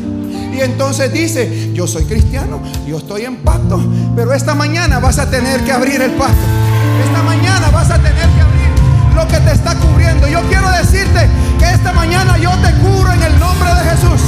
Y 0.51 0.59
entonces 0.61 1.11
dice, 1.13 1.71
yo 1.73 1.87
soy 1.87 2.05
cristiano, 2.05 2.59
yo 2.85 2.97
estoy 2.97 3.25
en 3.25 3.37
pacto, 3.37 3.79
pero 4.15 4.33
esta 4.33 4.53
mañana 4.53 4.99
vas 4.99 5.17
a 5.19 5.29
tener 5.29 5.61
que 5.61 5.71
abrir 5.71 6.01
el 6.01 6.11
pacto. 6.11 6.45
Esta 7.05 7.23
mañana 7.23 7.69
vas 7.71 7.89
a 7.89 7.97
tener 7.97 8.27
que 8.29 8.41
abrir 8.41 8.61
lo 9.15 9.27
que 9.27 9.37
te 9.37 9.51
está 9.51 9.75
cubriendo. 9.75 10.27
Yo 10.27 10.41
quiero 10.49 10.69
decirte 10.71 11.27
que 11.59 11.69
esta 11.69 11.91
mañana 11.93 12.37
yo 12.37 12.51
te 12.57 12.73
cubro 12.75 13.11
en 13.13 13.23
el 13.23 13.39
nombre 13.39 13.69
de 13.75 13.89
Jesús. 13.91 14.21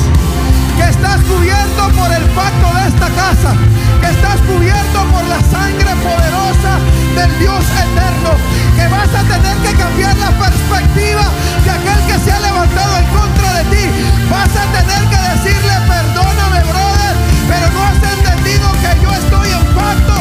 Que 0.77 0.89
estás 0.89 1.21
cubierto 1.21 1.89
por 1.99 2.11
el 2.11 2.23
pacto 2.31 2.67
de 2.77 2.87
esta 2.87 3.07
casa. 3.09 3.53
Que 4.01 4.09
estás 4.09 4.39
cubierto 4.41 4.99
por 5.11 5.23
la 5.25 5.39
sangre 5.51 5.91
poderosa 6.01 6.79
del 7.15 7.39
Dios 7.39 7.63
eterno. 7.63 8.62
Vas 8.89 9.13
a 9.13 9.23
tener 9.23 9.57
que 9.57 9.77
cambiar 9.77 10.15
la 10.17 10.31
perspectiva 10.31 11.25
de 11.63 11.69
aquel 11.69 11.99
que 12.07 12.19
se 12.23 12.31
ha 12.31 12.39
levantado 12.39 12.97
en 12.97 13.05
contra 13.07 13.53
de 13.57 13.63
ti. 13.75 13.85
Vas 14.29 14.55
a 14.55 14.65
tener 14.77 15.03
que 15.09 15.19
decirle, 15.33 15.73
perdóname, 15.87 16.59
brother, 16.71 17.15
pero 17.47 17.69
no 17.71 17.83
has 17.83 18.01
entendido 18.17 18.71
que 18.81 19.03
yo 19.03 19.11
estoy 19.13 19.49
en 19.51 19.75
pacto. 19.75 20.13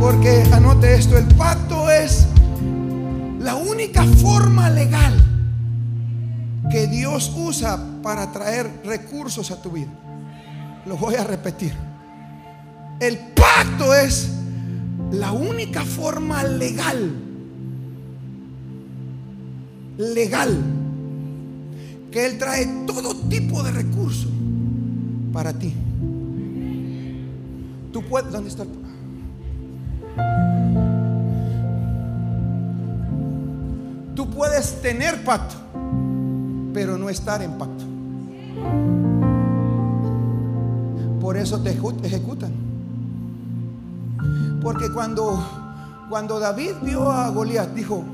Porque 0.00 0.42
anote 0.52 0.94
esto, 0.94 1.16
el 1.18 1.26
pacto 1.36 1.90
es 1.90 2.26
la 3.38 3.54
única 3.54 4.02
forma 4.02 4.68
legal 4.70 5.14
que 6.70 6.86
Dios 6.86 7.32
usa 7.36 7.78
para 8.02 8.32
traer 8.32 8.82
recursos 8.84 9.50
a 9.50 9.60
tu 9.62 9.70
vida. 9.70 9.90
Lo 10.86 10.96
voy 10.96 11.14
a 11.14 11.24
repetir. 11.24 11.89
El 13.00 13.16
pacto 13.34 13.94
es 13.94 14.30
la 15.10 15.32
única 15.32 15.86
forma 15.86 16.44
legal, 16.44 17.10
legal, 19.96 20.62
que 22.10 22.26
Él 22.26 22.36
trae 22.36 22.66
todo 22.86 23.16
tipo 23.30 23.62
de 23.62 23.70
recursos 23.72 24.30
para 25.32 25.54
ti. 25.54 25.72
Tú 27.90 28.02
puedes, 28.02 28.30
¿dónde 28.30 28.50
está 28.50 28.64
el 28.64 28.68
Tú 34.14 34.28
puedes 34.28 34.82
tener 34.82 35.24
pacto, 35.24 35.54
pero 36.74 36.98
no 36.98 37.08
estar 37.08 37.40
en 37.40 37.52
pacto. 37.52 37.84
Por 41.18 41.38
eso 41.38 41.58
te 41.62 41.70
ejecutan. 41.70 42.69
Porque 44.62 44.90
cuando, 44.90 45.42
cuando 46.08 46.38
David 46.38 46.72
vio 46.82 47.10
a 47.10 47.30
Goliat, 47.30 47.72
dijo, 47.72 48.04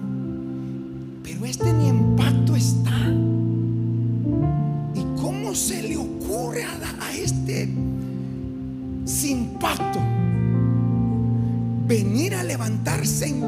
pero 1.25 1.45
este 1.45 1.73
ni 1.73 1.89
en 1.89 2.15
pacto 2.15 2.55
está. 2.55 2.97
¿Y 4.95 5.21
cómo 5.21 5.55
se 5.55 5.83
le 5.83 5.97
ocurre 5.97 6.65
a, 6.65 7.05
a 7.05 7.13
este 7.13 7.69
sin 9.05 9.59
pacto 9.59 9.99
venir 11.87 12.35
a 12.35 12.45
levantarse 12.45 13.27
en 13.27 13.41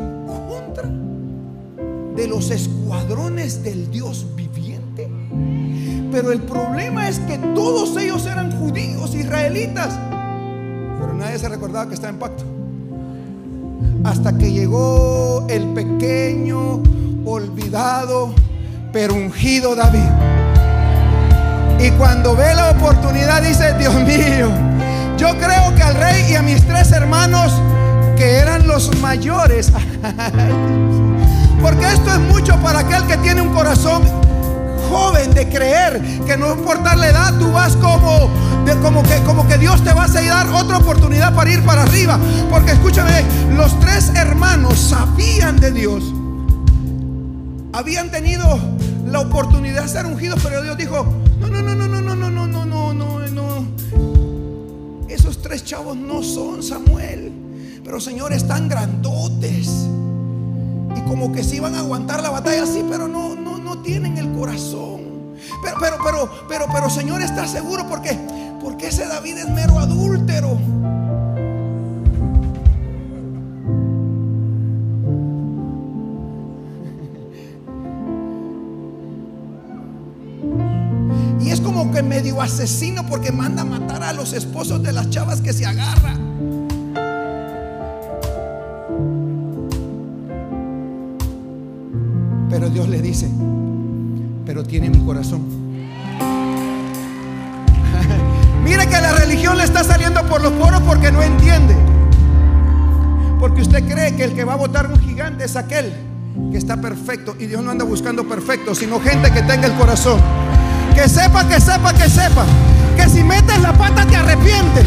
contra 0.49 0.91
de 2.17 2.27
los 2.27 2.51
escuadrones 2.51 3.63
del 3.63 3.89
Dios 3.93 4.27
viviente? 4.35 5.09
Pero 6.11 6.33
el 6.33 6.43
problema 6.43 7.09
es 7.09 7.21
que 7.21 7.39
todos 7.55 7.97
ellos 7.97 8.27
eran 8.27 8.51
judíos, 8.59 9.15
israelitas. 9.15 9.97
Pero 10.99 11.15
nadie 11.15 11.39
se 11.39 11.49
recordaba 11.49 11.87
que 11.87 11.95
estaba 11.95 12.13
en 12.13 12.19
pacto. 12.19 12.58
Hasta 14.05 14.37
que 14.37 14.53
llegó 14.53 15.47
el 15.49 15.75
pequeño, 15.75 16.83
olvidado 17.25 18.35
pero 18.93 19.15
ungido 19.15 19.75
David. 19.75 20.09
Y 21.81 21.91
cuando 21.93 22.35
ve 22.35 22.55
la 22.55 22.71
oportunidad 22.71 23.43
dice, 23.43 23.75
Dios 23.75 23.95
mío, 23.95 24.51
yo 25.17 25.37
creo 25.39 25.75
que 25.77 25.83
al 25.83 25.95
rey 25.95 26.33
y 26.33 26.35
a 26.35 26.43
mis 26.43 26.67
tres 26.67 26.91
hermanos, 26.93 27.53
que 28.17 28.39
eran 28.39 28.67
los 28.67 28.99
mayores, 29.01 29.71
porque 31.63 31.93
esto 31.93 32.13
es 32.13 32.21
mucho 32.21 32.57
para 32.63 32.81
aquel 32.81 33.07
que 33.07 33.17
tiene 33.19 33.41
un 33.41 33.55
corazón 33.55 34.03
joven 34.89 35.33
de 35.35 35.49
creer 35.49 36.01
que 36.27 36.37
no 36.37 36.53
importa 36.53 36.97
la 36.97 37.09
edad, 37.09 37.39
tú 37.39 37.51
vas 37.53 37.77
como, 37.77 38.31
de, 38.65 38.77
como, 38.77 39.03
que, 39.03 39.19
como 39.25 39.47
que 39.47 39.59
Dios 39.59 39.83
te 39.83 39.93
va 39.93 40.05
a 40.05 40.09
dar 40.09 40.49
otra 40.49 40.79
oportunidad 40.79 41.35
para 41.35 41.51
ir 41.53 41.63
para 41.63 41.83
arriba. 41.83 42.19
Porque 42.51 42.73
escúchame, 42.73 43.25
los 43.57 43.79
tres 43.81 44.13
hermanos 44.15 44.79
sabían 44.79 45.59
de 45.59 45.73
Dios. 45.73 46.05
Habían 47.73 48.11
tenido 48.11 48.59
la 49.07 49.21
oportunidad 49.21 49.83
de 49.83 49.89
ser 49.89 50.07
ungidos, 50.07 50.41
pero 50.43 50.63
Dios 50.63 50.77
dijo, 50.77 51.07
no, 51.41 51.49
no, 51.49 51.63
no, 51.63 51.75
no, 51.75 51.87
no, 51.87 52.01
no, 52.01 52.15
no, 52.15 52.31
no, 52.31 52.47
no, 52.47 52.65
no, 52.67 52.95
no, 52.95 53.29
no. 53.29 53.67
Esos 55.09 55.41
tres 55.43 55.65
chavos 55.65 55.97
no 55.97 56.23
son 56.23 56.63
Samuel. 56.63 57.33
Pero 57.85 58.01
Señor, 58.01 58.35
están 58.35 58.69
grandotes. 58.69 59.89
Y 60.95 61.01
como 61.09 61.33
que 61.33 61.43
si 61.43 61.57
iban 61.57 61.75
a 61.75 61.79
aguantar 61.79 62.23
la 62.23 62.31
batalla, 62.31 62.67
sí, 62.67 62.85
pero 62.91 63.09
no, 63.09 63.35
no, 63.35 63.48
no 63.69 63.83
tienen 63.83 64.17
el 64.17 64.33
corazón. 64.33 65.37
Pero, 65.63 65.77
pero, 65.79 65.97
pero, 66.03 66.31
pero, 66.49 66.67
pero, 66.73 66.91
Señor, 66.91 67.21
está 67.21 67.47
seguro 67.47 67.87
porque, 67.87 68.19
porque 68.63 68.89
ese 68.89 69.07
David 69.07 69.37
es 69.39 69.49
mero 69.51 69.79
adúltero. 69.79 70.59
Y 81.41 81.51
es 81.51 81.61
como 81.61 81.91
que 81.93 82.03
medio 82.03 82.41
asesino 82.41 83.07
porque 83.07 83.33
manda 83.33 83.63
a 83.63 83.65
matar 83.67 84.03
a 84.03 84.13
los 84.15 84.33
esposos 84.33 84.83
de 84.83 84.93
las 84.93 85.11
chavas 85.11 85.43
que 85.43 85.53
se 85.53 85.67
agarra. 85.67 86.15
Dios 92.79 92.91
le 92.91 93.03
dice, 93.03 93.29
pero 94.47 94.63
tiene 94.63 94.89
mi 94.89 95.05
corazón. 95.05 95.41
Mire 98.63 98.87
que 98.87 99.01
la 99.01 99.15
religión 99.15 99.59
le 99.59 99.65
está 99.65 99.83
saliendo 99.83 100.23
por 100.29 100.41
los 100.41 100.53
poros 100.53 100.81
porque 100.83 101.11
no 101.11 101.21
entiende. 101.21 101.75
Porque 103.41 103.63
usted 103.63 103.85
cree 103.85 104.15
que 104.15 104.23
el 104.23 104.33
que 104.33 104.45
va 104.45 104.53
a 104.53 104.57
votar 104.57 104.93
un 104.93 105.01
gigante 105.01 105.45
es 105.45 105.57
aquel 105.57 105.93
que 106.53 106.57
está 106.57 106.81
perfecto. 106.81 107.35
Y 107.41 107.47
Dios 107.47 107.65
no 107.65 107.73
anda 107.73 107.85
buscando 107.85 108.29
perfecto, 108.29 108.77
sino 108.77 109.01
gente 109.01 109.33
que 109.33 109.43
tenga 109.43 109.67
el 109.67 109.73
corazón. 109.73 110.21
Que 110.95 111.09
sepa, 111.09 111.49
que 111.49 111.61
sepa, 111.61 111.93
que 111.95 112.09
sepa. 112.09 112.45
Que 112.97 113.09
si 113.09 113.25
metes 113.25 113.61
la 113.61 113.73
pata 113.73 114.07
te 114.07 114.15
arrepientes. 114.15 114.87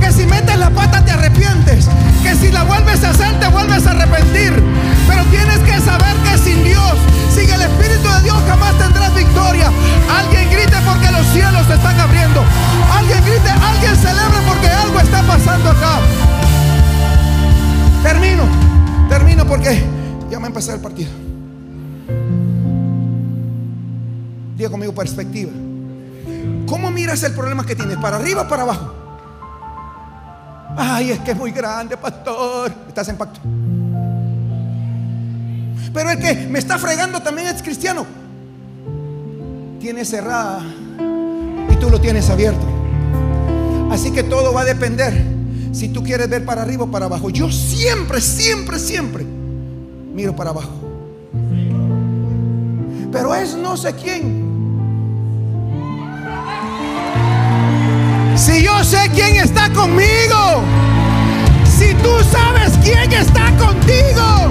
Que 0.00 0.10
si 0.10 0.24
metes 0.24 0.58
la 0.58 0.70
pata 0.70 1.04
te 1.04 1.10
arrepientes. 1.10 1.86
Que 2.22 2.34
si 2.34 2.50
la 2.50 2.64
vuelves 2.64 3.04
a 3.04 3.10
hacer 3.10 3.38
te 3.38 3.46
vuelves 3.48 3.86
a 3.86 3.90
arrepentir. 3.90 4.59
Cielos 11.32 11.66
se 11.66 11.74
están 11.74 11.98
abriendo. 11.98 12.44
Alguien 12.92 13.24
grite, 13.24 13.50
alguien 13.50 13.96
celebre 13.96 14.38
porque 14.46 14.68
algo 14.68 14.98
está 14.98 15.22
pasando 15.22 15.70
acá. 15.70 16.00
Termino, 18.02 18.44
termino 19.08 19.46
porque 19.46 19.82
ya 20.30 20.40
me 20.40 20.48
empezó 20.48 20.74
el 20.74 20.80
partido. 20.80 21.10
Diga 24.56 24.70
conmigo 24.70 24.94
perspectiva. 24.94 25.52
¿Cómo 26.66 26.90
miras 26.90 27.22
el 27.22 27.32
problema 27.32 27.64
que 27.64 27.74
tienes? 27.74 27.96
¿Para 27.96 28.16
arriba 28.16 28.42
o 28.42 28.48
para 28.48 28.62
abajo? 28.62 28.94
Ay, 30.76 31.10
es 31.10 31.18
que 31.20 31.32
es 31.32 31.36
muy 31.36 31.50
grande, 31.50 31.96
pastor. 31.96 32.72
Estás 32.88 33.08
en 33.08 33.16
pacto. 33.16 33.40
Pero 35.92 36.10
el 36.10 36.18
que 36.18 36.46
me 36.48 36.58
está 36.58 36.78
fregando 36.78 37.20
también 37.20 37.48
es 37.48 37.62
cristiano. 37.62 38.06
Tiene 39.80 40.04
cerrada 40.04 40.62
tú 41.80 41.90
lo 41.90 42.00
tienes 42.00 42.28
abierto. 42.30 42.66
Así 43.90 44.12
que 44.12 44.22
todo 44.22 44.52
va 44.52 44.60
a 44.60 44.64
depender 44.64 45.12
si 45.72 45.88
tú 45.88 46.02
quieres 46.02 46.28
ver 46.28 46.44
para 46.44 46.62
arriba 46.62 46.84
o 46.84 46.90
para 46.90 47.06
abajo. 47.06 47.30
Yo 47.30 47.50
siempre, 47.50 48.20
siempre, 48.20 48.78
siempre 48.78 49.24
miro 50.14 50.36
para 50.36 50.50
abajo. 50.50 50.70
Pero 53.10 53.34
es 53.34 53.56
no 53.56 53.76
sé 53.76 53.94
quién. 53.94 54.48
Si 58.36 58.62
yo 58.62 58.84
sé 58.84 59.10
quién 59.14 59.36
está 59.36 59.70
conmigo, 59.72 60.62
si 61.64 61.94
tú 61.94 62.10
sabes 62.30 62.72
quién 62.82 63.12
está 63.12 63.50
contigo, 63.56 64.50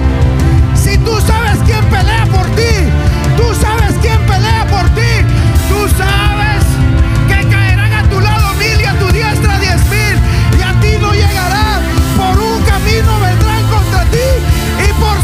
si 0.74 0.96
tú 0.98 1.12
sabes 1.26 1.58
quién 1.66 1.84
pelea 1.86 2.26
por 2.26 2.46
ti, 2.54 2.72
tú 3.36 3.42
sabes 3.60 3.94
quién 4.00 4.18
pelea 4.26 4.66
por 4.70 4.88
ti, 4.94 5.19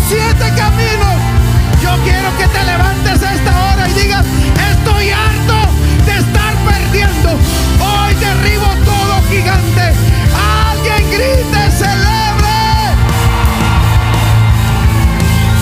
siete 0.08 0.52
caminos. 0.56 1.16
Yo 1.82 1.90
quiero 2.04 2.36
que 2.38 2.46
te 2.46 2.64
levantes 2.64 3.22
a 3.22 3.34
esta 3.34 3.72
hora 3.72 3.88
y 3.88 3.92
digas, 3.92 4.24
estoy 4.72 5.10
harto 5.10 5.54
de 6.06 6.18
estar 6.18 6.54
perdiendo. 6.64 7.30
Hoy 7.30 8.14
derribo 8.14 8.66
todo 8.84 9.22
gigante. 9.28 9.92
Alguien 10.68 11.10
grite, 11.10 11.70
celebre. 11.70 12.56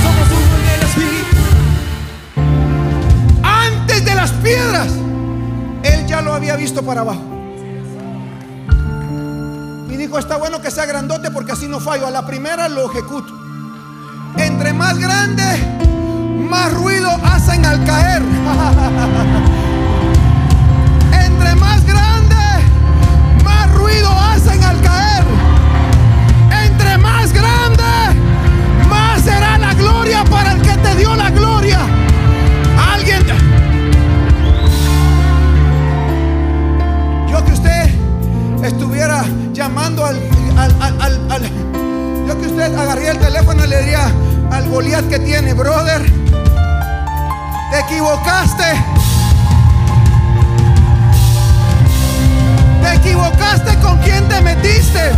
Somos 0.03 0.29
uno 0.31 0.57
en 0.59 0.67
el 0.75 0.83
Espíritu. 0.83 1.37
Antes 3.43 4.05
de 4.05 4.15
las 4.15 4.31
piedras, 4.33 4.93
él 5.83 6.07
ya 6.07 6.21
lo 6.21 6.35
había 6.35 6.57
visto 6.57 6.83
para 6.83 7.01
abajo. 7.01 7.23
Y 9.91 9.97
dijo, 9.97 10.19
está 10.19 10.37
bueno 10.37 10.61
que 10.61 10.71
sea 10.71 10.87
grandote 10.87 11.31
porque 11.31 11.53
así 11.53 11.67
no 11.67 11.81
fallo. 11.81 12.07
A 12.07 12.11
la 12.11 12.27
primera 12.27 12.69
lo 12.69 12.91
ejecuto. 12.91 13.44
Entre 14.55 14.73
más 14.73 14.97
grande, 15.01 15.43
más 16.49 16.73
ruido 16.75 17.11
hacen 17.25 17.67
al 17.67 17.83
caer. 17.83 18.23
Entre 21.27 21.55
más 21.57 21.85
grande, 21.85 22.37
más 23.45 23.75
ruido 23.75 24.09
hacen 24.09 24.63
al 24.63 24.81
caer. 24.81 25.25
Entre 26.67 26.99
más 26.99 27.33
grande, 27.33 27.83
más 28.89 29.23
será 29.23 29.59
la 29.59 29.75
gloria 29.75 30.23
para 30.23 30.53
el 30.53 30.63
que 30.63 30.77
te 30.77 30.95
dio 30.99 31.17
la 31.17 31.31
gloria. 31.31 31.81
Alguien. 32.93 33.25
Yo 37.29 37.45
que 37.45 37.53
usted 37.53 37.91
estuviera 38.63 39.25
llamando 39.53 40.07
al, 40.07 40.21
yo 42.29 42.41
que 42.41 42.47
usted 42.47 42.73
agarría 42.73 43.11
el 43.11 43.19
teléfono 43.19 43.65
y 43.65 43.69
le 43.69 43.81
diría 43.81 44.13
al 44.51 44.69
Goliat 44.69 45.09
que 45.09 45.19
tiene, 45.19 45.53
brother, 45.55 46.03
te 47.71 47.79
equivocaste. 47.81 48.65
Te 52.83 52.95
equivocaste 52.95 53.79
con 53.81 53.99
quien 53.99 54.29
te 54.29 54.41
metiste. 54.41 55.13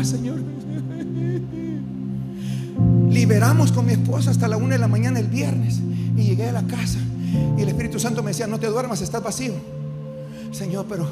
Estaba, 0.00 0.04
Señor, 0.04 0.38
liberamos 3.10 3.72
con 3.72 3.86
mi 3.86 3.92
esposa 3.92 4.30
hasta 4.30 4.48
la 4.48 4.56
una 4.56 4.74
de 4.74 4.78
la 4.78 4.88
mañana 4.88 5.20
el 5.20 5.28
viernes. 5.28 5.80
Y 6.16 6.24
llegué 6.24 6.48
a 6.48 6.52
la 6.52 6.62
casa. 6.62 6.98
Y 7.56 7.62
el 7.62 7.68
Espíritu 7.68 7.98
Santo 7.98 8.22
me 8.22 8.30
decía, 8.30 8.46
no 8.46 8.58
te 8.58 8.66
duermas, 8.66 9.00
estás 9.00 9.22
vacío. 9.22 9.54
Señor, 10.52 10.86
pero 10.88 11.08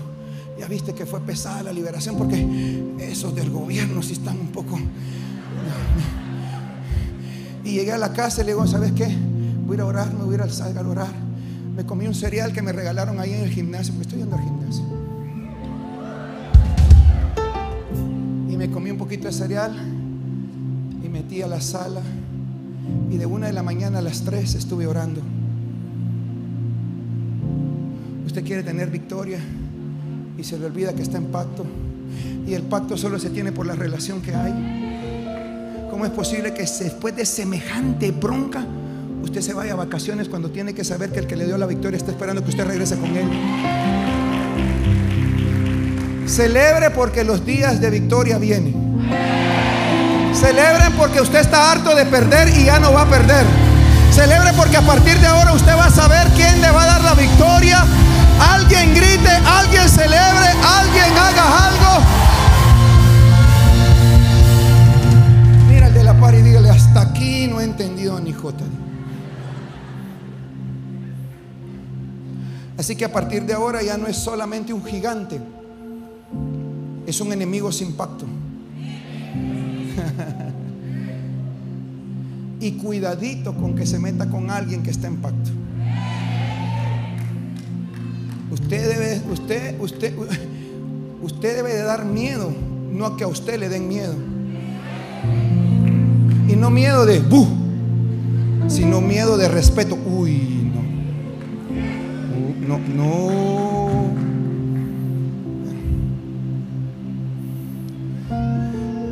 ya 0.59 0.67
viste 0.67 0.93
que 0.93 1.07
fue 1.07 1.21
pesada 1.21 1.63
la 1.63 1.73
liberación 1.73 2.17
porque 2.17 2.85
esos 2.99 3.35
del 3.35 3.51
gobierno 3.51 4.03
sí 4.03 4.15
están 4.15 4.39
un 4.39 4.49
poco... 4.49 4.79
Y 7.65 7.73
llegué 7.73 7.93
a 7.93 7.99
la 7.99 8.15
casa 8.15 8.41
y 8.41 8.47
le 8.47 8.53
digo, 8.53 8.67
¿sabes 8.67 8.93
qué? 8.93 9.15
Voy 9.67 9.75
a 9.75 9.75
ir 9.75 9.81
a 9.83 9.85
orar, 9.85 10.15
me 10.15 10.25
voy 10.25 10.33
a 10.33 10.35
ir 10.37 10.43
al 10.43 10.51
salga 10.51 10.81
a 10.81 10.89
orar. 10.89 11.13
Me 11.77 11.85
comí 11.85 12.07
un 12.07 12.15
cereal 12.15 12.53
que 12.53 12.63
me 12.63 12.73
regalaron 12.73 13.21
ahí 13.21 13.35
en 13.35 13.43
el 13.43 13.51
gimnasio, 13.51 13.93
porque 13.93 14.09
estoy 14.09 14.21
yendo 14.21 14.37
al 14.37 14.43
gimnasio. 14.43 14.85
Poquito 19.09 19.29
de 19.29 19.33
cereal 19.33 19.75
y 21.03 21.09
metí 21.09 21.41
a 21.41 21.47
la 21.47 21.63
sala. 21.63 22.03
Y 23.11 23.17
de 23.17 23.25
una 23.25 23.47
de 23.47 23.55
la 23.55 23.63
mañana 23.63 24.01
a 24.01 24.03
las 24.03 24.21
tres 24.21 24.55
estuve 24.55 24.87
orando. 24.87 25.23
Usted 28.27 28.45
quiere 28.45 28.63
tener 28.63 28.91
victoria 28.91 29.39
y 30.37 30.45
se 30.45 30.59
le 30.59 30.67
olvida 30.67 30.93
que 30.93 31.01
está 31.01 31.17
en 31.17 31.29
pacto. 31.29 31.65
Y 32.47 32.53
el 32.53 32.65
pacto 32.65 32.99
solo 32.99 33.19
se 33.19 33.31
tiene 33.31 33.51
por 33.51 33.65
la 33.65 33.75
relación 33.75 34.21
que 34.21 34.35
hay. 34.35 35.89
¿Cómo 35.91 36.05
es 36.05 36.11
posible 36.11 36.53
que 36.53 36.65
después 36.65 37.17
de 37.17 37.25
semejante 37.25 38.11
bronca 38.11 38.63
usted 39.23 39.41
se 39.41 39.55
vaya 39.55 39.73
a 39.73 39.77
vacaciones 39.77 40.29
cuando 40.29 40.51
tiene 40.51 40.75
que 40.75 40.85
saber 40.85 41.11
que 41.13 41.21
el 41.21 41.27
que 41.27 41.37
le 41.37 41.47
dio 41.47 41.57
la 41.57 41.65
victoria 41.65 41.97
está 41.97 42.11
esperando 42.11 42.45
que 42.45 42.51
usted 42.51 42.67
regrese 42.67 42.97
con 42.97 43.17
él? 43.17 43.27
Celebre 46.27 46.91
porque 46.91 47.25
los 47.25 47.47
días 47.47 47.81
de 47.81 47.89
victoria 47.89 48.37
vienen. 48.37 48.88
Celebren 50.35 50.93
porque 50.93 51.21
usted 51.21 51.41
está 51.41 51.73
harto 51.73 51.95
de 51.95 52.05
perder 52.07 52.49
y 52.57 52.65
ya 52.65 52.79
no 52.79 52.93
va 52.93 53.03
a 53.03 53.07
perder. 53.07 53.45
Celebre 54.13 54.53
porque 54.57 54.77
a 54.77 54.83
partir 54.83 55.19
de 55.19 55.27
ahora 55.27 55.53
usted 55.53 55.77
va 55.77 55.87
a 55.87 55.91
saber 55.91 56.27
quién 56.35 56.61
le 56.61 56.71
va 56.71 56.83
a 56.83 56.87
dar 56.87 57.05
la 57.05 57.15
victoria. 57.15 57.85
Alguien 58.41 58.95
grite, 58.95 59.31
alguien 59.31 59.89
celebre, 59.89 60.49
alguien 60.65 61.17
haga 61.17 61.67
algo. 61.69 62.05
Mira 65.69 65.87
el 65.89 65.95
de 65.95 66.05
la 66.05 66.15
par 66.15 66.35
y 66.35 66.43
dígale, 66.43 66.71
hasta 66.71 67.01
aquí 67.01 67.47
no 67.49 67.61
he 67.61 67.65
entendido 67.65 68.19
ni 68.21 68.33
jota. 68.33 68.65
Así 72.79 72.95
que 72.95 73.05
a 73.05 73.13
partir 73.13 73.43
de 73.45 73.55
ahora 73.55 73.83
ya 73.83 73.97
no 73.97 74.07
es 74.07 74.17
solamente 74.17 74.73
un 74.73 74.85
gigante, 74.85 75.41
es 77.07 77.21
un 77.21 77.33
enemigo 77.33 77.73
sin 77.73 77.93
pacto. 77.95 78.25
y 82.61 82.73
cuidadito 82.73 83.55
con 83.55 83.75
que 83.75 83.87
se 83.87 83.99
meta 83.99 84.29
con 84.29 84.51
alguien 84.51 84.83
que 84.83 84.91
está 84.91 85.07
en 85.07 85.17
pacto. 85.17 85.51
Usted 88.51 88.89
debe, 88.89 89.23
usted, 89.31 89.81
usted, 89.81 90.15
usted 91.23 91.57
debe 91.57 91.75
de 91.75 91.83
dar 91.83 92.05
miedo, 92.05 92.53
no 92.93 93.07
a 93.07 93.17
que 93.17 93.25
a 93.25 93.29
usted 93.29 93.59
le 93.59 93.69
den 93.69 93.89
miedo. 93.89 94.15
Y 96.49 96.57
no 96.57 96.71
miedo 96.71 97.05
de 97.05 97.21
bu, 97.21 97.47
sino 98.69 99.01
miedo 99.01 99.37
de 99.37 99.49
respeto. 99.49 99.99
Uy, 100.07 100.73
no. 102.67 102.69
No, 102.69 102.79
no. 102.79 103.68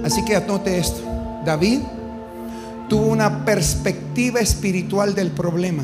Así 0.07 0.24
que 0.24 0.36
anote 0.36 0.78
esto. 0.78 1.02
David 1.44 1.80
tuvo 2.88 3.09
una 3.09 3.44
perspectiva 3.44 4.38
espiritual 4.38 5.16
del 5.16 5.32
problema. 5.32 5.82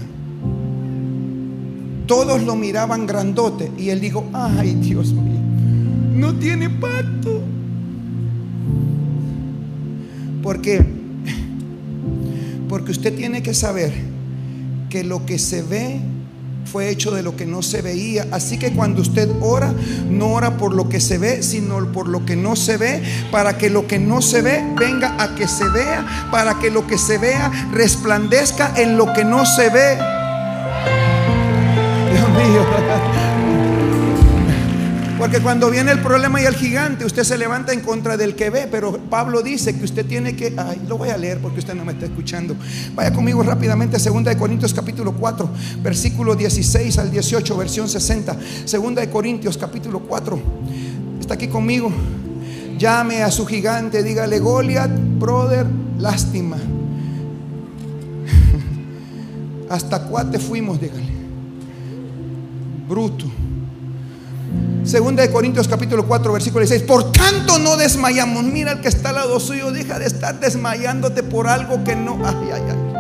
Todos 2.07 2.41
lo 2.45 2.55
miraban 2.55 3.05
grandote 3.05 3.73
y 3.77 3.89
él 3.89 4.01
dijo, 4.01 4.25
ay 4.33 4.77
Dios 4.77 5.13
mío, 5.13 5.41
no 6.15 6.37
tiene 6.37 6.71
pacto. 6.71 7.41
Porque, 10.41 10.87
porque 12.69 12.93
usted 12.93 13.17
tiene 13.17 13.43
que 13.43 13.55
saber 13.55 13.93
que 14.89 15.03
lo 15.03 15.27
que 15.27 15.41
se 15.41 15.63
ve 15.63 16.01
fue 16.65 16.89
hecho 16.89 17.11
de 17.11 17.23
lo 17.23 17.37
que 17.37 17.47
no 17.47 17.63
se 17.63 17.83
veía. 17.83 18.27
Así 18.31 18.59
que 18.59 18.73
cuando 18.73 19.03
usted 19.03 19.29
ora, 19.41 19.73
no 20.09 20.33
ora 20.33 20.57
por 20.57 20.75
lo 20.75 20.89
que 20.89 21.01
se 21.01 21.19
ve, 21.19 21.43
sino 21.43 21.93
por 21.93 22.09
lo 22.09 22.25
que 22.25 22.37
no 22.37 22.57
se 22.57 22.77
ve, 22.77 23.03
para 23.31 23.59
que 23.59 23.71
lo 23.71 23.87
que 23.87 23.99
no 23.99 24.23
se 24.23 24.43
ve 24.43 24.63
venga 24.79 25.17
a 25.23 25.35
que 25.35 25.49
se 25.49 25.69
vea, 25.69 26.29
para 26.31 26.59
que 26.59 26.71
lo 26.71 26.87
que 26.87 26.99
se 26.99 27.19
vea 27.19 27.51
resplandezca 27.73 28.73
en 28.77 28.97
lo 28.97 29.13
que 29.13 29.25
no 29.25 29.45
se 29.47 29.69
ve. 29.71 29.99
Dios 32.13 32.29
mío. 32.31 32.92
Porque 35.23 35.41
cuando 35.41 35.71
viene 35.71 35.93
el 35.93 36.01
problema 36.01 36.43
y 36.43 36.47
el 36.47 36.57
gigante, 36.57 37.05
usted 37.05 37.23
se 37.23 37.39
levanta 37.39 37.73
en 37.73 37.83
contra 37.83 38.17
del 38.17 38.35
que 38.35 38.51
ve. 38.51 38.67
Pero 38.69 38.99
Pablo 39.09 39.41
dice 39.41 39.79
que 39.79 39.85
usted 39.85 40.05
tiene 40.05 40.35
que. 40.35 40.53
Ay, 40.57 40.83
lo 40.89 40.99
voy 40.99 41.11
a 41.11 41.17
leer 41.17 41.39
porque 41.39 41.61
usted 41.61 41.75
no 41.75 41.85
me 41.85 41.93
está 41.93 42.07
escuchando. 42.07 42.57
Vaya 42.97 43.13
conmigo 43.13 43.41
rápidamente, 43.45 43.99
2 43.99 44.25
de 44.25 44.37
Corintios 44.37 44.75
capítulo 44.75 45.13
4, 45.13 45.49
versículo 45.81 46.35
16 46.35 46.99
al 46.99 47.13
18, 47.13 47.57
versión 47.57 47.89
60. 47.89 48.37
2 48.69 48.95
de 48.97 49.11
Corintios 49.11 49.57
capítulo 49.57 50.01
4. 50.01 50.41
Está 51.21 51.35
aquí 51.35 51.47
conmigo. 51.47 51.93
Llame 52.77 53.23
a 53.23 53.31
su 53.31 53.47
gigante, 53.47 54.03
dígale, 54.03 54.41
Goliat, 54.41 54.91
brother, 55.21 55.69
lástima. 56.01 56.57
Hasta 59.71 60.03
cuate 60.03 60.41
fuimos, 60.41 60.81
dígale. 60.81 61.13
Bruto. 62.89 63.42
Segunda 64.85 65.23
de 65.23 65.31
Corintios 65.31 65.69
capítulo 65.69 66.07
4 66.07 66.33
versículo 66.33 66.67
16. 66.67 66.83
Por 66.89 67.13
tanto 67.13 67.59
no 67.59 67.77
desmayamos. 67.77 68.43
Mira 68.45 68.73
el 68.73 68.81
que 68.81 68.89
está 68.89 69.11
al 69.11 69.17
lado 69.17 69.39
suyo. 69.39 69.71
Deja 69.71 69.99
de 69.99 70.07
estar 70.07 70.41
desmayándote 70.41 71.23
por 71.23 71.47
algo 71.47 71.85
que 71.85 71.95
no. 71.95 72.19
Ay, 72.25 72.51
ay, 72.53 72.63
ay. 72.69 72.93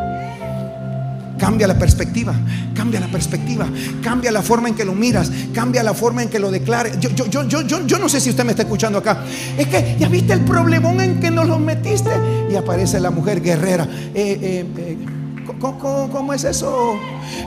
Cambia 1.38 1.66
la 1.66 1.76
perspectiva, 1.76 2.34
cambia 2.72 3.00
la 3.00 3.08
perspectiva, 3.08 3.66
cambia 4.00 4.30
la 4.30 4.42
forma 4.42 4.68
en 4.68 4.76
que 4.76 4.84
lo 4.84 4.94
miras, 4.94 5.28
cambia 5.52 5.82
la 5.82 5.92
forma 5.92 6.22
en 6.22 6.28
que 6.28 6.38
lo 6.38 6.52
declares. 6.52 7.00
Yo, 7.00 7.10
yo, 7.10 7.26
yo, 7.26 7.42
yo, 7.48 7.62
yo, 7.62 7.84
yo 7.84 7.98
no 7.98 8.08
sé 8.08 8.20
si 8.20 8.30
usted 8.30 8.44
me 8.44 8.52
está 8.52 8.62
escuchando 8.62 8.98
acá. 8.98 9.24
Es 9.58 9.66
que 9.66 9.96
ya 9.98 10.08
viste 10.08 10.34
el 10.34 10.42
problemón 10.42 11.00
en 11.00 11.18
que 11.18 11.32
nos 11.32 11.48
lo 11.48 11.58
metiste. 11.58 12.10
Y 12.48 12.54
aparece 12.54 13.00
la 13.00 13.10
mujer 13.10 13.42
guerrera. 13.42 13.88
Eh, 14.14 14.38
eh, 14.40 14.66
eh, 14.76 14.96
¿cómo, 15.60 16.32
es 16.32 16.44
eso? 16.44 16.98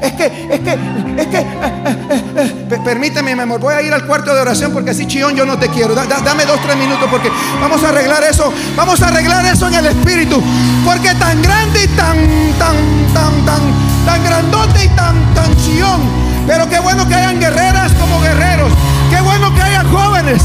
Es 0.02 0.12
que, 0.14 0.26
es 0.26 0.60
que, 0.60 0.78
es 1.18 1.28
que, 1.28 1.40
eh, 1.40 2.68
eh, 2.72 2.80
permíteme, 2.84 3.36
mi 3.36 3.42
amor, 3.42 3.60
voy 3.60 3.74
a 3.74 3.82
ir 3.82 3.94
al 3.94 4.06
cuarto 4.06 4.34
de 4.34 4.42
oración 4.42 4.72
porque 4.72 4.92
así 4.92 5.08
chillón 5.08 5.36
yo 5.36 5.46
no 5.46 5.58
te 5.58 5.70
quiero. 5.70 5.96
Da, 5.96 6.06
da, 6.06 6.20
dame 6.22 6.46
dos, 6.46 6.60
tres 6.62 6.76
minutos 6.78 7.08
porque 7.10 7.32
vamos 7.60 7.84
a 7.84 7.90
arreglar 7.90 8.24
eso, 8.24 8.52
vamos 8.76 9.02
a 9.02 9.08
arreglar 9.08 9.46
eso 9.46 9.68
en 9.68 9.76
el 9.76 9.86
espíritu. 9.88 10.42
Porque 10.86 11.14
tan 11.16 11.42
grande 11.42 11.84
y 11.84 11.88
tan, 11.90 12.18
tan, 12.60 12.76
tan, 13.14 13.46
tan, 13.46 13.62
tan 14.06 14.24
grandote 14.24 14.86
y 14.86 14.90
tan, 14.90 15.34
tan 15.34 15.56
chillón. 15.58 16.02
Pero 16.48 16.70
qué 16.70 16.80
bueno 16.80 17.08
que 17.08 17.16
hayan 17.16 17.40
guerreras 17.40 17.92
como 17.94 18.22
guerreros. 18.22 18.72
Qué 19.10 19.22
bueno 19.22 19.54
que 19.54 19.62
hayan 19.62 19.92
jóvenes. 19.92 20.44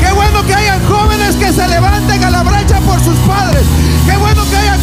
Qué 0.00 0.12
bueno 0.12 0.44
que 0.46 0.54
hayan 0.54 0.84
jóvenes 0.86 1.36
que 1.36 1.52
se 1.52 1.66
levanten 1.68 2.22
a 2.24 2.30
la 2.30 2.42
brecha 2.42 2.80
por 2.80 3.00
sus 3.00 3.16
padres. 3.20 3.62
Qué 4.06 4.16
bueno 4.16 4.42
que 4.48 4.56
hayan 4.56 4.78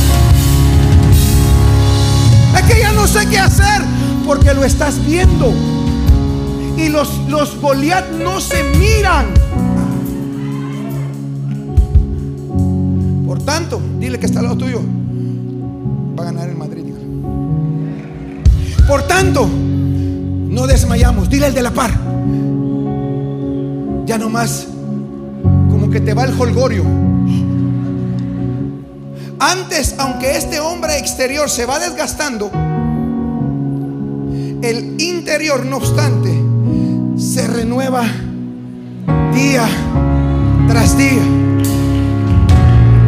es 2.56 2.62
que 2.64 2.80
ya 2.80 2.92
no 2.94 3.08
sé 3.08 3.28
qué 3.28 3.40
hacer 3.40 3.82
porque 4.26 4.54
lo 4.54 4.64
estás 4.64 5.04
viendo. 5.06 5.54
Y 6.78 6.90
los, 6.90 7.20
los 7.30 7.60
Goliat 7.62 8.10
no 8.12 8.40
se 8.42 8.64
miran. 8.78 9.28
Por 13.26 13.42
tanto, 13.44 13.82
dile 14.00 14.20
que 14.20 14.26
está 14.26 14.40
al 14.40 14.46
lado 14.46 14.58
tuyo. 14.58 14.82
Va 16.18 16.24
a 16.24 16.26
ganar 16.26 16.50
el 16.50 16.56
Madrid. 16.56 16.84
Por 18.88 19.04
tanto, 19.04 19.48
no 19.48 20.68
desmayamos. 20.68 21.30
Dile 21.30 21.48
el 21.48 21.54
de 21.54 21.62
la 21.62 21.72
par. 21.72 21.92
Ya 24.06 24.18
nomás, 24.18 24.68
como 25.70 25.90
que 25.90 26.00
te 26.00 26.14
va 26.14 26.26
el 26.26 26.40
holgorio. 26.40 27.05
Antes, 29.40 29.96
aunque 29.98 30.38
este 30.38 30.60
hombre 30.60 30.98
exterior 30.98 31.50
se 31.50 31.66
va 31.66 31.80
desgastando, 31.80 32.52
el 34.62 35.00
interior, 35.00 35.66
no 35.66 35.78
obstante, 35.78 36.34
se 37.18 37.46
renueva 37.48 38.04
día 39.34 39.68
tras 40.68 40.98
día. 40.98 41.22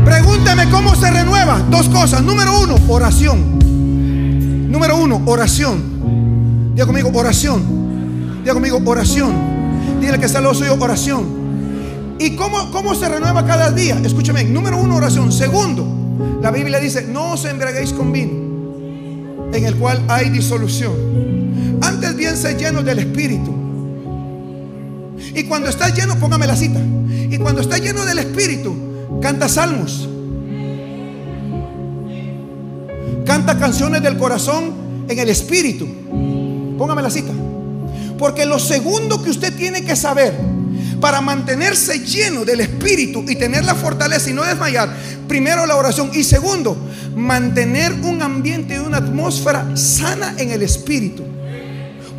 Pregúntame 0.06 0.70
cómo 0.70 0.96
se 0.96 1.10
renueva. 1.10 1.60
Dos 1.70 1.90
cosas. 1.90 2.22
Número 2.24 2.62
uno, 2.62 2.76
oración. 2.88 3.58
Número 4.70 4.98
uno, 4.98 5.22
oración. 5.26 6.74
Diga 6.76 6.86
conmigo, 6.86 7.10
oración. 7.14 8.42
Diga 8.42 8.54
conmigo, 8.54 8.80
oración. 8.86 9.34
Dile 10.00 10.20
que 10.20 10.26
está 10.26 10.42
lo 10.42 10.54
suyo, 10.54 10.76
oración. 10.80 11.26
¿Y 12.20 12.36
cómo, 12.36 12.72
cómo 12.72 12.94
se 12.94 13.10
renueva 13.10 13.46
cada 13.46 13.72
día? 13.72 14.00
Escúchame. 14.04 14.44
Número 14.44 14.78
uno, 14.78 14.96
oración. 14.96 15.32
Segundo, 15.32 15.97
La 16.42 16.52
Biblia 16.52 16.80
dice, 16.80 17.04
no 17.04 17.34
os 17.34 17.46
embriaguéis 17.46 17.94
con 17.94 18.12
vino, 18.12 19.52
en 19.54 19.66
el 19.66 19.76
cual 19.76 20.02
hay 20.08 20.30
disolución. 20.30 20.94
Antes 21.82 22.16
bien 22.16 22.38
se 22.38 22.56
llenos 22.56 22.86
del 22.86 23.00
Espíritu. 23.00 23.54
Y 25.34 25.44
cuando 25.44 25.70
estás 25.70 25.96
lleno, 25.96 26.16
póngame 26.20 26.48
la 26.48 26.56
cita. 26.56 26.80
Y 27.10 27.38
cuando 27.38 27.62
estás 27.62 27.82
lleno 27.82 28.06
del 28.06 28.20
Espíritu, 28.20 28.76
canta 29.22 29.50
salmos. 29.50 30.08
Canta 33.26 33.58
canciones 33.58 34.02
del 34.02 34.18
corazón 34.18 34.74
en 35.08 35.20
el 35.20 35.30
Espíritu. 35.30 35.88
Póngame 36.78 37.02
la 37.02 37.10
cita. 37.10 37.34
Porque 38.18 38.46
lo 38.46 38.60
segundo 38.60 39.22
que 39.22 39.30
usted 39.30 39.56
tiene 39.56 39.84
que 39.84 39.96
saber 39.96 40.34
para 41.00 41.22
mantenerse 41.22 42.00
lleno 42.00 42.46
del 42.46 42.62
Espíritu 42.62 43.24
y 43.28 43.36
tener 43.36 43.66
la 43.66 43.76
fortaleza 43.76 44.30
y 44.30 44.34
no 44.34 44.44
desmayar, 44.44 44.90
primero 45.28 45.66
la 45.66 45.76
oración 45.76 46.12
y 46.14 46.24
segundo, 46.24 46.78
mantener 47.16 47.94
un 47.94 48.22
ambiente 48.22 48.76
y 48.76 48.78
una 48.78 48.98
atmósfera 48.98 49.76
sana 49.76 50.34
en 50.38 50.52
el 50.52 50.64
Espíritu. 50.64 51.24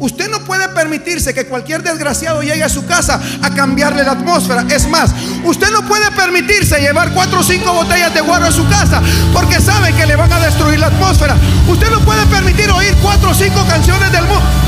Usted 0.01 0.31
no 0.31 0.45
puede 0.45 0.69
permitirse 0.69 1.35
que 1.35 1.47
cualquier 1.47 1.83
desgraciado 1.83 2.43
llegue 2.43 2.63
a 2.63 2.69
su 2.69 2.87
casa 2.87 3.21
a 3.43 3.51
cambiarle 3.51 4.05
la 4.05 4.13
atmósfera. 4.13 4.65
Es 4.71 4.89
más, 4.89 5.11
usted 5.45 5.71
no 5.73 5.87
puede 5.89 6.09
permitirse 6.13 6.81
llevar 6.81 7.13
cuatro 7.13 7.41
o 7.41 7.43
cinco 7.43 7.73
botellas 7.73 8.15
de 8.15 8.21
guaro 8.21 8.47
a 8.47 8.53
su 8.53 8.69
casa 8.69 9.03
porque 9.33 9.61
sabe 9.61 9.93
que 9.95 10.07
le 10.07 10.15
van 10.15 10.33
a 10.33 10.39
destruir 10.39 10.79
la 10.79 10.87
atmósfera. 10.87 11.37
Usted 11.67 11.91
no 11.91 12.01
puede 12.05 12.25
permitir 12.27 12.71
oír 12.71 12.95
cuatro 13.03 13.31
o 13.31 13.35
cinco 13.35 13.65
canciones 13.67 14.13
del 14.13 14.23
mundo. 14.23 14.68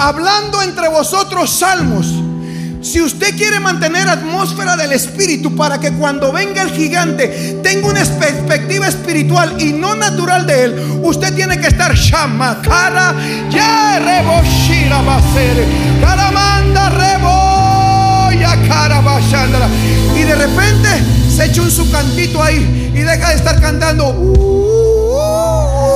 Hablando 0.00 0.62
entre 0.62 0.88
vosotros 0.88 1.50
salmos. 1.50 2.06
Si 2.80 3.02
usted 3.02 3.36
quiere 3.36 3.60
mantener 3.60 4.08
atmósfera 4.08 4.74
del 4.74 4.92
espíritu 4.92 5.54
para 5.54 5.78
que 5.78 5.92
cuando 5.92 6.32
venga 6.32 6.62
el 6.62 6.70
gigante 6.70 7.60
tenga 7.62 7.86
una 7.86 8.02
perspectiva 8.02 8.88
espiritual 8.88 9.60
y 9.60 9.74
no 9.74 9.94
natural 9.94 10.46
de 10.46 10.64
él, 10.64 11.00
usted 11.02 11.34
tiene 11.34 11.60
que 11.60 11.66
estar 11.66 11.94
shama, 11.94 12.62
ya 13.50 13.98
reboshira 13.98 15.02
basere, 15.02 15.66
caramanda 16.00 16.88
reboya, 16.88 18.56
cara 18.66 19.02
Y 20.16 20.22
de 20.22 20.34
repente 20.34 20.88
se 21.28 21.44
echa 21.44 21.60
un 21.60 21.70
su 21.70 21.90
cantito 21.90 22.42
ahí 22.42 22.90
y 22.94 23.00
deja 23.00 23.28
de 23.28 23.34
estar 23.34 23.60
cantando. 23.60 24.08
"Uh, 24.08 24.32
uh, 25.12 25.86
uh". 25.86 25.89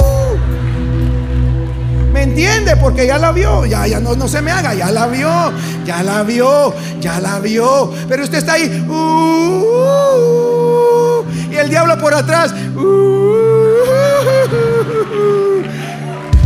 ¿Me 2.15 2.23
entiende? 2.23 2.77
Porque 2.77 3.09
ya 3.09 3.19
la 3.19 3.33
vio. 3.33 3.67
Ya, 3.67 3.89
ya 3.89 3.99
no, 3.99 4.15
no 4.15 4.29
se 4.29 4.41
me 4.41 4.53
haga. 4.53 4.73
Ya 4.73 4.93
la 4.93 5.09
vio. 5.09 5.53
Ya 5.85 6.01
la 6.05 6.23
vio. 6.23 6.73
Ya 7.01 7.19
la 7.19 7.41
vio. 7.41 7.93
Pero 8.09 8.23
usted 8.23 8.39
está 8.39 8.53
ahí. 8.53 8.87
"Uh, 8.89 8.93
uh", 11.19 11.25
y 11.51 11.57
el 11.57 11.69
diablo 11.69 11.99
por 11.99 12.15
atrás. 12.15 12.55
"Uh". 12.77 12.85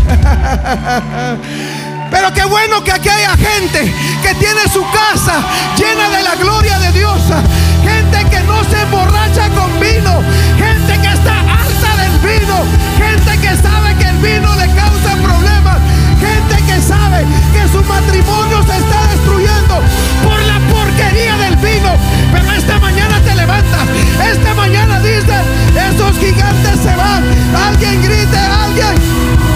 Pero 2.11 2.33
qué 2.33 2.47
bueno 2.47 2.83
que 2.83 2.91
aquí 2.91 3.11
haya 3.11 3.37
gente 3.37 3.93
que 4.23 4.35
tiene 4.37 4.63
su 4.73 4.83
casa 4.91 5.43
llena 5.77 6.09
de 6.17 6.23
la 6.23 6.35
gloria 6.37 6.79
de 6.79 6.93
Dios. 6.93 7.21
Gente 7.85 8.25
que 8.31 8.41
no 8.45 8.65
se 8.65 8.81
emborracha 8.81 9.51
con 9.51 9.79
vino. 9.79 10.23
Gente 10.57 10.99
que 11.03 11.09
está 11.13 11.58
del 12.01 12.15
vino. 12.19 12.57
Gente 12.97 13.33
que 13.43 13.53
sabe 13.57 13.95
que 13.97 14.09
el 14.09 14.19
vino 14.19 14.49
le 14.57 14.67
causa 14.75 15.11
problemas. 15.23 15.79
Gente 16.21 16.57
que 16.67 16.81
sabe 16.81 17.25
que 17.53 17.63
su 17.69 17.83
matrimonio 17.85 18.63
se 18.63 18.77
está 18.83 19.01
destruyendo 19.13 19.75
por 20.25 20.39
la 20.51 20.59
porquería 20.73 21.37
del 21.39 21.57
vino. 21.57 21.91
Pero 22.33 22.53
esta 22.53 22.79
mañana 22.79 23.21
te 23.21 23.35
levantas. 23.35 23.87
Esta 24.33 24.55
mañana 24.55 25.01
dices, 25.01 25.43
esos 25.91 26.19
gigantes 26.19 26.81
se 26.81 26.95
van. 26.97 27.23
Alguien 27.69 28.03
grite, 28.03 28.39
alguien. 28.39 29.48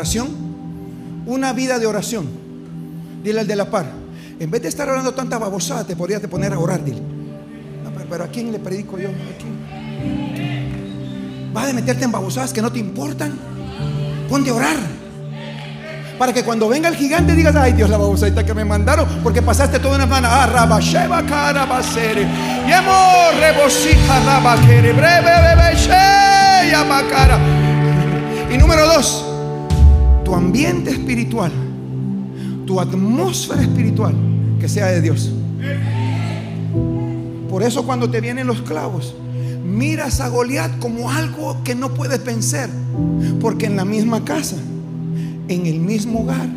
Oración. 0.00 0.28
Una 1.26 1.52
vida 1.52 1.78
de 1.78 1.84
oración. 1.84 2.26
Dile 3.22 3.40
al 3.40 3.46
de 3.46 3.54
la 3.54 3.70
par. 3.70 3.84
En 4.38 4.50
vez 4.50 4.62
de 4.62 4.68
estar 4.68 4.88
orando 4.88 5.12
tanta 5.12 5.36
babosada, 5.36 5.84
te 5.84 5.94
podrías 5.94 6.22
poner 6.22 6.54
a 6.54 6.58
orar, 6.58 6.82
dile. 6.82 7.02
Pero, 8.08 8.24
¿a 8.24 8.28
quién 8.28 8.50
le 8.50 8.58
predico 8.58 8.98
yo? 8.98 9.10
¿A 9.10 9.12
quién? 9.38 9.60
¿Vas 11.52 11.68
a 11.68 11.74
meterte 11.74 12.06
en 12.06 12.12
babosadas 12.12 12.50
que 12.50 12.62
no 12.62 12.72
te 12.72 12.78
importan? 12.78 13.38
Ponte 14.30 14.48
a 14.48 14.54
orar. 14.54 14.78
Para 16.18 16.32
que 16.32 16.44
cuando 16.44 16.66
venga 16.70 16.88
el 16.88 16.96
gigante 16.96 17.34
digas, 17.34 17.54
ay 17.54 17.74
Dios, 17.74 17.90
la 17.90 17.98
babosadita 17.98 18.42
que 18.42 18.54
me 18.54 18.64
mandaron, 18.64 19.06
porque 19.22 19.42
pasaste 19.42 19.80
toda 19.80 19.96
una 19.96 20.04
semana. 20.04 20.28
Ah, 20.32 20.46
rabasheba 20.46 21.26
carabasere. 21.26 22.26
Yemo 22.66 23.38
rebosita 23.38 24.24
rabakere. 24.24 24.94
Breve 24.94 25.30
bebe 25.42 26.88
bakara. 26.88 27.38
Y 28.50 28.56
número 28.56 28.86
dos, 28.86 29.29
tu 30.30 30.36
ambiente 30.36 30.90
espiritual, 30.90 31.50
tu 32.64 32.78
atmósfera 32.78 33.62
espiritual, 33.62 34.14
que 34.60 34.68
sea 34.68 34.86
de 34.86 35.00
Dios. 35.00 35.32
Por 37.48 37.64
eso 37.64 37.84
cuando 37.84 38.08
te 38.08 38.20
vienen 38.20 38.46
los 38.46 38.62
clavos, 38.62 39.12
miras 39.66 40.20
a 40.20 40.28
Goliat 40.28 40.78
como 40.78 41.10
algo 41.10 41.56
que 41.64 41.74
no 41.74 41.92
puedes 41.94 42.24
vencer, 42.24 42.70
porque 43.40 43.66
en 43.66 43.74
la 43.74 43.84
misma 43.84 44.24
casa, 44.24 44.54
en 45.48 45.66
el 45.66 45.80
mismo 45.80 46.20
hogar, 46.20 46.48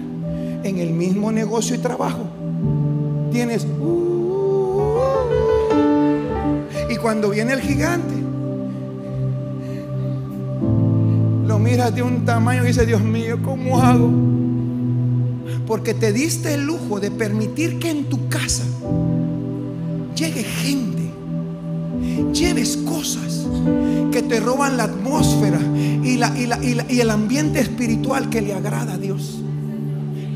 en 0.63 0.77
el 0.77 0.91
mismo 0.91 1.31
negocio 1.31 1.75
y 1.75 1.79
trabajo, 1.79 2.27
tienes... 3.31 3.65
uh, 3.65 4.83
y 6.91 6.95
cuando 6.97 7.31
viene 7.31 7.53
el 7.53 7.61
gigante, 7.61 8.22
miras 11.63 11.93
un 12.01 12.25
tamaño 12.25 12.63
y 12.63 12.67
dices, 12.67 12.85
Dios 12.85 13.01
mío, 13.01 13.39
¿cómo 13.43 13.81
hago? 13.81 14.09
Porque 15.65 15.93
te 15.93 16.11
diste 16.11 16.53
el 16.55 16.65
lujo 16.65 16.99
de 16.99 17.09
permitir 17.09 17.79
que 17.79 17.89
en 17.89 18.05
tu 18.05 18.27
casa 18.27 18.63
llegue 20.15 20.43
gente, 20.43 21.09
lleves 22.33 22.77
cosas 22.77 23.47
que 24.11 24.21
te 24.21 24.39
roban 24.39 24.77
la 24.77 24.83
atmósfera 24.83 25.59
y, 26.03 26.17
la, 26.17 26.37
y, 26.37 26.45
la- 26.47 26.63
y 26.63 26.73
la- 26.75 26.85
y 26.91 26.99
el 26.99 27.09
ambiente 27.09 27.59
espiritual 27.61 28.29
que 28.29 28.41
le 28.41 28.53
agrada 28.53 28.93
a 28.93 28.97
Dios. 28.97 29.39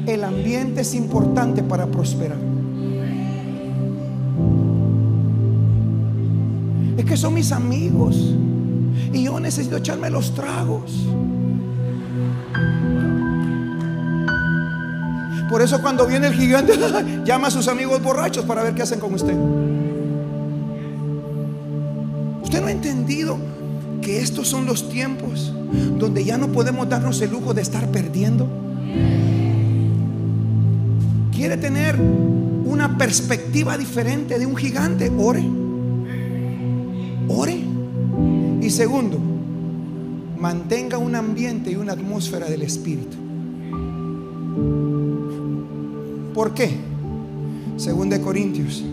El 0.06 0.24
ambiente 0.24 0.82
es 0.82 0.94
importante 0.96 1.62
para 1.62 1.86
prosperar. 1.88 2.38
Es 6.98 7.06
que 7.06 7.18
son 7.18 7.34
mis 7.34 7.52
amigos 7.52 8.34
y 9.14 9.24
yo 9.24 9.39
necesito 9.39 9.78
echarme 9.78 10.10
los 10.10 10.34
tragos. 10.34 11.08
Por 15.50 15.62
eso 15.62 15.82
cuando 15.82 16.06
viene 16.06 16.28
el 16.28 16.34
gigante 16.34 16.74
llama 17.26 17.48
a 17.48 17.52
sus 17.52 17.68
amigos 17.68 18.02
borrachos 18.02 18.45
para 18.45 18.64
ver 18.64 18.74
qué 18.76 18.82
hacen 18.84 19.00
con 19.00 19.14
usted. 19.14 19.36
Usted 22.43 22.62
no 22.62 22.68
ha 22.68 22.72
entendido 22.72 23.38
que 24.02 24.22
estos 24.22 24.48
son 24.48 24.66
los 24.66 24.89
tiempos 24.89 25.54
donde 25.98 26.24
ya 26.24 26.38
no 26.38 26.48
podemos 26.50 26.88
darnos 26.88 27.22
el 27.22 27.32
lujo 27.32 27.54
de 27.54 27.62
estar 27.62 27.88
perdiendo. 27.91 28.48
Quiere 31.34 31.58
tener 31.58 31.95
una 31.98 32.98
perspectiva 32.98 33.78
diferente 33.78 34.39
de 34.39 34.45
un 34.45 34.56
gigante, 34.56 35.12
ore. 35.18 35.43
Segundo, 38.78 39.18
mantenga 40.40 41.00
un 41.00 41.16
ambiente 41.16 41.72
y 41.72 41.76
una 41.78 41.94
atmósfera 41.94 42.48
del 42.48 42.62
Espíritu. 42.62 43.18
¿Por 46.32 46.54
qué? 46.54 46.70
Según 47.78 48.12
de 48.12 48.22
Corintios, 48.22 48.84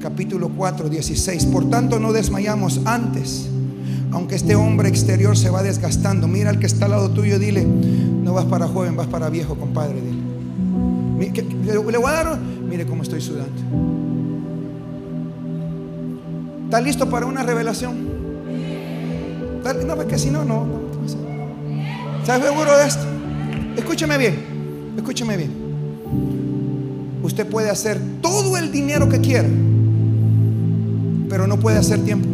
capítulo 0.00 0.48
4, 0.48 0.88
16. 0.88 1.44
Por 1.44 1.68
tanto, 1.68 1.98
no 1.98 2.14
desmayamos 2.14 2.80
antes, 2.86 3.50
aunque 4.12 4.34
este 4.34 4.54
hombre 4.54 4.88
exterior 4.88 5.36
se 5.36 5.50
va 5.50 5.62
desgastando. 5.62 6.26
Mira 6.26 6.48
al 6.48 6.58
que 6.58 6.64
está 6.64 6.86
al 6.86 6.92
lado 6.92 7.10
tuyo, 7.10 7.38
dile, 7.38 7.66
no 7.66 8.32
vas 8.32 8.46
para 8.46 8.66
joven, 8.66 8.96
vas 8.96 9.08
para 9.08 9.28
viejo, 9.28 9.56
compadre, 9.56 10.00
dile. 10.00 10.22
Le 11.66 11.98
voy 11.98 12.08
a 12.08 12.12
dar, 12.12 12.38
mire 12.40 12.86
cómo 12.86 13.02
estoy 13.02 13.20
sudando. 13.20 13.60
¿Está 16.64 16.80
listo 16.80 17.10
para 17.10 17.26
una 17.26 17.42
revelación? 17.42 18.11
¿Está- 19.64 19.74
No, 19.74 19.94
porque 19.94 20.18
si 20.18 20.30
no. 20.30 20.44
no. 20.44 20.66
¿Estás 22.20 22.42
seguro 22.42 22.76
de 22.78 22.86
esto? 22.86 23.04
Escúcheme 23.76 24.18
bien, 24.18 24.34
escúcheme 24.96 25.36
bien. 25.36 25.50
Usted 27.22 27.46
puede 27.46 27.70
hacer 27.70 28.00
todo 28.20 28.56
el 28.56 28.70
dinero 28.72 29.08
que 29.08 29.20
quiera, 29.20 29.48
pero 31.28 31.46
no 31.46 31.58
puede 31.58 31.78
hacer 31.78 32.00
tiempo. 32.04 32.28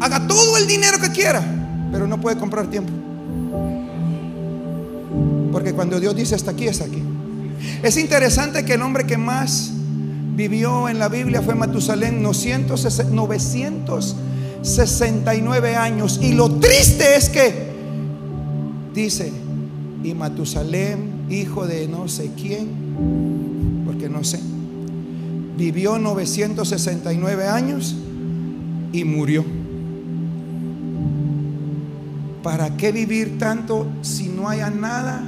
Haga 0.00 0.26
todo 0.26 0.56
el 0.58 0.66
dinero 0.66 0.98
que 1.00 1.10
quiera, 1.10 1.42
pero 1.90 2.06
no 2.06 2.20
puede 2.20 2.36
comprar 2.36 2.66
tiempo. 2.66 2.92
Porque 5.50 5.72
cuando 5.72 5.98
Dios 5.98 6.14
dice 6.14 6.34
hasta 6.34 6.50
aquí, 6.50 6.66
es 6.66 6.80
aquí. 6.80 7.02
Es 7.82 7.96
interesante 7.96 8.64
que 8.64 8.74
el 8.74 8.82
hombre 8.82 9.06
que 9.06 9.16
más 9.16 9.72
vivió 10.34 10.88
en 10.88 10.98
la 10.98 11.08
Biblia 11.08 11.42
fue 11.42 11.54
Matusalén, 11.54 12.22
960 12.22 13.14
969 13.14 15.76
años. 15.76 16.18
Y 16.22 16.32
lo 16.32 16.50
triste 16.56 17.16
es 17.16 17.28
que 17.28 17.74
dice, 18.94 19.30
y 20.02 20.14
Matusalén, 20.14 21.26
hijo 21.30 21.66
de 21.66 21.86
no 21.88 22.08
sé 22.08 22.30
quién, 22.36 22.68
porque 23.86 24.08
no 24.08 24.24
sé, 24.24 24.40
vivió 25.56 25.98
969 25.98 27.48
años 27.48 27.94
y 28.92 29.04
murió. 29.04 29.44
¿Para 32.42 32.76
qué 32.76 32.92
vivir 32.92 33.38
tanto 33.38 33.86
si 34.02 34.28
no 34.28 34.48
haya 34.48 34.68
nada 34.68 35.22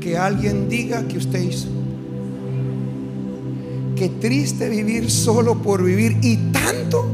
que 0.00 0.18
alguien 0.18 0.68
diga 0.68 1.06
que 1.06 1.18
usted 1.18 1.42
hizo? 1.42 1.79
Qué 4.00 4.08
triste 4.08 4.70
vivir 4.70 5.10
solo 5.10 5.60
por 5.60 5.84
vivir 5.84 6.16
y 6.22 6.38
tanto 6.52 7.06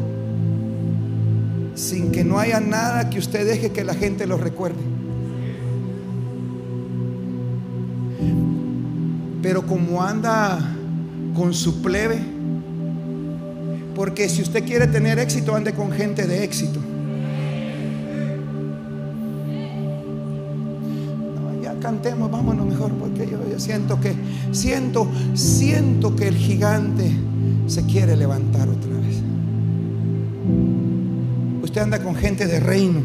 sin 1.74 2.12
que 2.12 2.22
no 2.22 2.38
haya 2.38 2.60
nada 2.60 3.10
que 3.10 3.18
usted 3.18 3.44
deje 3.44 3.72
que 3.72 3.82
la 3.82 3.92
gente 3.92 4.24
lo 4.24 4.36
recuerde. 4.36 4.78
Pero 9.42 9.66
como 9.66 10.00
anda 10.00 10.76
con 11.34 11.54
su 11.54 11.82
plebe, 11.82 12.20
porque 13.96 14.28
si 14.28 14.42
usted 14.42 14.64
quiere 14.64 14.86
tener 14.86 15.18
éxito, 15.18 15.56
ande 15.56 15.72
con 15.72 15.90
gente 15.90 16.24
de 16.28 16.44
éxito. 16.44 16.78
Cantemos, 21.86 22.28
vámonos 22.28 22.66
mejor, 22.66 22.90
porque 22.94 23.28
yo, 23.30 23.38
yo 23.48 23.60
siento 23.60 24.00
que, 24.00 24.12
siento, 24.50 25.06
siento 25.34 26.16
que 26.16 26.26
el 26.26 26.36
gigante 26.36 27.12
se 27.68 27.84
quiere 27.84 28.16
levantar 28.16 28.68
otra 28.68 28.90
vez. 28.90 29.22
Usted 31.62 31.80
anda 31.80 32.02
con 32.02 32.16
gente 32.16 32.48
de 32.48 32.58
reino. 32.58 33.02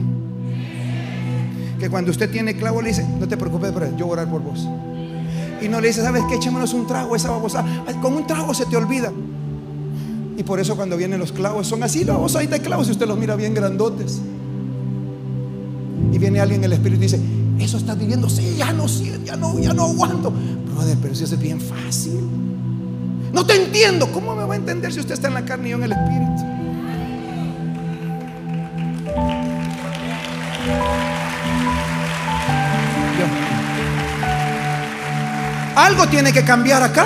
Que 1.79 1.91
cuando 1.91 2.09
usted 2.09 2.31
tiene 2.31 2.55
clavo 2.55 2.81
le 2.81 2.87
dice, 2.89 3.05
no 3.19 3.27
te 3.27 3.37
preocupes, 3.37 3.71
pero 3.71 3.95
yo 3.95 4.07
voy 4.07 4.17
a 4.17 4.21
orar 4.23 4.31
por 4.31 4.41
vos. 4.41 4.67
Y 5.61 5.67
no 5.67 5.79
le 5.79 5.89
dice, 5.89 6.01
¿sabes 6.01 6.23
qué? 6.27 6.37
Echémonos 6.37 6.73
un 6.73 6.87
trago, 6.87 7.15
esa 7.15 7.29
babosa. 7.29 7.63
Con 8.01 8.15
un 8.15 8.25
trago 8.25 8.51
se 8.55 8.65
te 8.65 8.77
olvida. 8.77 9.11
Y 10.37 10.41
por 10.41 10.59
eso 10.59 10.75
cuando 10.75 10.97
vienen 10.97 11.19
los 11.19 11.31
clavos 11.31 11.67
son 11.67 11.83
así, 11.83 12.03
la 12.03 12.13
babosa 12.13 12.39
ahí 12.39 12.47
de 12.47 12.59
clavos 12.59 12.87
y 12.87 12.91
usted 12.93 13.05
los 13.05 13.19
mira 13.19 13.35
bien 13.35 13.53
grandotes. 13.53 14.19
Y 16.11 16.17
viene 16.17 16.39
alguien 16.39 16.61
en 16.61 16.65
el 16.65 16.73
espíritu 16.73 17.01
y 17.01 17.05
dice, 17.05 17.19
eso 17.63 17.77
estás 17.77 17.97
viviendo, 17.97 18.29
sí, 18.29 18.55
ya 18.57 18.73
no, 18.73 18.87
sí, 18.87 19.11
ya 19.23 19.35
no, 19.35 19.59
ya 19.59 19.73
no 19.73 19.83
aguanto. 19.83 20.31
Brother, 20.31 20.97
pero 21.01 21.15
si 21.15 21.23
eso 21.23 21.35
es 21.35 21.41
bien 21.41 21.61
fácil. 21.61 22.19
No 23.33 23.45
te 23.45 23.55
entiendo. 23.55 24.11
¿Cómo 24.11 24.35
me 24.35 24.43
va 24.43 24.53
a 24.53 24.57
entender 24.57 24.91
si 24.91 24.99
usted 24.99 25.13
está 25.13 25.27
en 25.27 25.35
la 25.35 25.45
carne 25.45 25.67
y 25.67 25.71
yo 25.71 25.77
en 25.77 25.83
el 25.83 25.91
espíritu? 25.91 26.51
Algo 35.75 36.07
tiene 36.07 36.33
que 36.33 36.43
cambiar 36.43 36.83
acá. 36.83 37.05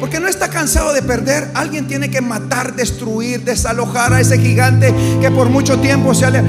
Porque 0.00 0.20
no 0.20 0.28
está 0.28 0.48
cansado 0.48 0.92
de 0.92 1.02
perder. 1.02 1.50
Alguien 1.54 1.86
tiene 1.86 2.10
que 2.10 2.20
matar, 2.20 2.74
destruir, 2.74 3.44
desalojar 3.44 4.12
a 4.12 4.20
ese 4.20 4.38
gigante 4.38 4.94
que 5.20 5.30
por 5.30 5.48
mucho 5.48 5.78
tiempo 5.78 6.14
se 6.14 6.26
ale... 6.26 6.42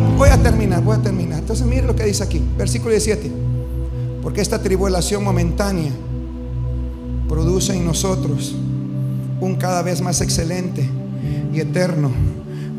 Voy 0.00 0.30
a 0.30 0.42
terminar, 0.42 0.82
voy 0.82 0.96
a 0.96 1.02
terminar. 1.02 1.40
Entonces 1.40 1.66
mire 1.66 1.86
lo 1.86 1.94
que 1.94 2.04
dice 2.04 2.22
aquí, 2.22 2.42
versículo 2.56 2.92
17. 2.92 3.30
Porque 4.22 4.40
esta 4.40 4.62
tribulación 4.62 5.22
momentánea 5.22 5.92
produce 7.28 7.74
en 7.74 7.84
nosotros 7.84 8.54
un 9.40 9.56
cada 9.56 9.82
vez 9.82 10.00
más 10.00 10.20
excelente 10.20 10.88
y 11.52 11.60
eterno 11.60 12.10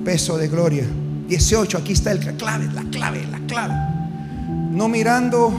peso 0.03 0.38
de 0.38 0.47
gloria. 0.47 0.86
18, 1.28 1.78
aquí 1.78 1.93
está 1.93 2.11
el, 2.11 2.26
la 2.26 2.34
clave, 2.34 2.68
la 2.74 2.84
clave, 2.86 3.28
la 3.30 3.39
clave. 3.41 3.76
No 4.72 4.88
mirando 4.89 5.53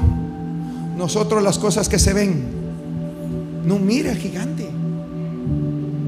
nosotros 0.96 1.42
las 1.42 1.58
cosas 1.58 1.88
que 1.88 1.98
se 1.98 2.12
ven. 2.12 2.42
No 3.64 3.78
mire 3.78 4.10
al 4.10 4.18
gigante. 4.18 4.68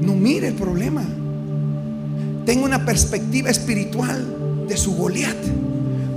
No 0.01 0.13
mire 0.13 0.49
el 0.49 0.55
problema. 0.55 1.03
Tenga 2.45 2.65
una 2.65 2.85
perspectiva 2.85 3.49
espiritual 3.49 4.25
de 4.67 4.77
su 4.77 4.95
Goliat. 4.95 5.37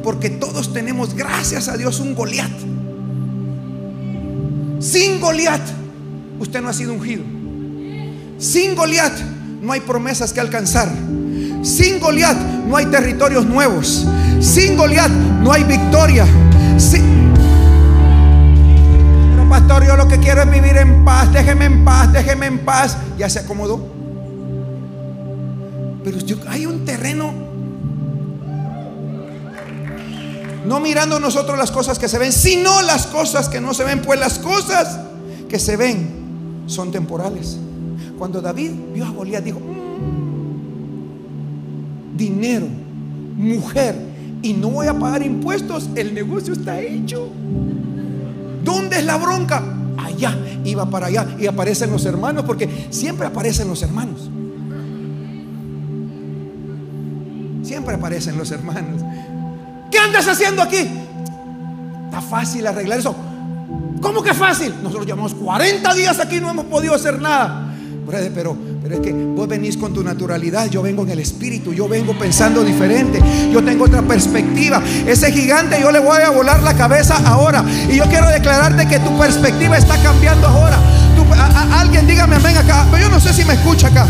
Porque 0.02 0.30
todos 0.30 0.72
tenemos, 0.72 1.14
gracias 1.14 1.68
a 1.68 1.76
Dios, 1.76 2.00
un 2.00 2.14
Goliat. 2.14 2.50
Sin 4.80 5.20
Goliat, 5.20 5.60
usted 6.38 6.62
no 6.62 6.68
ha 6.68 6.72
sido 6.72 6.94
ungido. 6.94 7.22
Sin 8.38 8.74
Goliat, 8.74 9.12
no 9.60 9.72
hay 9.72 9.80
promesas 9.80 10.32
que 10.32 10.40
alcanzar. 10.40 10.90
Sin 11.62 12.00
Goliat, 12.00 12.36
no 12.66 12.76
hay 12.76 12.86
territorios 12.86 13.44
nuevos. 13.44 14.06
Sin 14.40 14.76
Goliat, 14.76 15.10
no 15.10 15.52
hay 15.52 15.64
victoria. 15.64 16.26
Pero 19.30 19.48
pastor, 19.50 19.86
yo 19.86 19.96
lo 19.96 20.08
que 20.08 20.18
quiero 20.18 20.42
es 20.42 20.50
vivir 20.50 20.78
en 20.78 21.04
paz. 21.04 21.30
Déjeme 21.30 21.66
en 21.66 21.84
paz, 21.84 22.10
déjeme 22.12 22.46
en 22.46 22.58
paz. 22.60 22.96
Ya 23.18 23.28
se 23.28 23.40
acomodó. 23.40 23.86
Pero 26.02 26.18
hay 26.48 26.64
un 26.64 26.86
terreno 26.86 27.49
no 30.66 30.80
mirando 30.80 31.20
nosotros 31.20 31.58
las 31.58 31.70
cosas 31.70 31.98
que 31.98 32.08
se 32.08 32.18
ven, 32.18 32.32
sino 32.32 32.82
las 32.82 33.06
cosas 33.06 33.48
que 33.48 33.60
no 33.60 33.74
se 33.74 33.84
ven, 33.84 34.02
pues 34.02 34.18
las 34.20 34.38
cosas 34.38 35.00
que 35.48 35.58
se 35.58 35.76
ven 35.76 36.64
son 36.66 36.90
temporales. 36.90 37.58
Cuando 38.18 38.40
David 38.40 38.72
vio 38.94 39.06
a 39.06 39.10
Goliat, 39.10 39.44
dijo: 39.44 39.60
"Mm, 39.60 40.20
dinero, 42.16 42.66
mujer, 43.36 44.10
y 44.42 44.52
no 44.54 44.70
voy 44.70 44.86
a 44.86 44.98
pagar 44.98 45.22
impuestos, 45.22 45.90
el 45.94 46.14
negocio 46.14 46.54
está 46.54 46.80
hecho. 46.80 47.28
¿Dónde 48.64 48.98
es 48.98 49.04
la 49.04 49.16
bronca? 49.16 49.62
Allá, 49.98 50.36
iba 50.64 50.88
para 50.88 51.06
allá 51.06 51.26
y 51.38 51.46
aparecen 51.46 51.90
los 51.90 52.04
hermanos, 52.06 52.44
porque 52.46 52.86
siempre 52.90 53.26
aparecen 53.26 53.68
los 53.68 53.82
hermanos. 53.82 54.30
Siempre 57.62 57.94
aparecen 57.94 58.38
los 58.38 58.50
hermanos. 58.50 59.02
¿Qué 60.00 60.06
andas 60.06 60.28
haciendo 60.28 60.62
aquí? 60.62 60.90
Está 62.06 62.22
fácil 62.22 62.66
arreglar 62.66 63.00
eso. 63.00 63.14
¿Cómo 64.00 64.22
que 64.22 64.32
fácil? 64.32 64.74
Nosotros 64.82 65.04
llevamos 65.04 65.34
40 65.34 65.94
días 65.94 66.18
aquí 66.18 66.36
y 66.36 66.40
no 66.40 66.48
hemos 66.48 66.64
podido 66.64 66.94
hacer 66.94 67.20
nada. 67.20 67.66
Pero, 68.34 68.56
pero 68.82 68.94
es 68.94 69.00
que 69.02 69.12
vos 69.12 69.46
venís 69.46 69.76
con 69.76 69.92
tu 69.92 70.02
naturalidad, 70.02 70.70
yo 70.70 70.80
vengo 70.80 71.02
en 71.02 71.10
el 71.10 71.18
espíritu, 71.18 71.74
yo 71.74 71.86
vengo 71.86 72.18
pensando 72.18 72.64
diferente, 72.64 73.20
yo 73.52 73.62
tengo 73.62 73.84
otra 73.84 74.00
perspectiva. 74.00 74.82
Ese 75.06 75.30
gigante 75.32 75.78
yo 75.78 75.92
le 75.92 75.98
voy 75.98 76.22
a 76.22 76.30
volar 76.30 76.62
la 76.62 76.74
cabeza 76.74 77.20
ahora. 77.26 77.62
Y 77.90 77.96
yo 77.96 78.04
quiero 78.04 78.30
declararte 78.30 78.88
que 78.88 79.00
tu 79.00 79.18
perspectiva 79.18 79.76
está 79.76 80.02
cambiando 80.02 80.46
ahora. 80.46 80.78
Alguien 81.78 82.06
dígame 82.06 82.36
amén 82.36 82.56
acá, 82.56 82.86
pero 82.90 83.02
yo 83.02 83.10
no 83.10 83.20
sé 83.20 83.34
si 83.34 83.44
me 83.44 83.52
escucha 83.52 83.88
acá. 83.88 84.06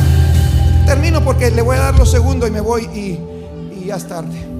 Termino 0.86 1.20
porque 1.24 1.50
le 1.50 1.62
voy 1.62 1.76
a 1.76 1.80
dar 1.80 1.98
los 1.98 2.12
segundos 2.12 2.48
y 2.48 2.52
me 2.52 2.60
voy 2.60 2.84
y, 2.94 3.18
y 3.76 3.86
ya 3.86 3.96
es 3.96 4.06
tarde. 4.06 4.59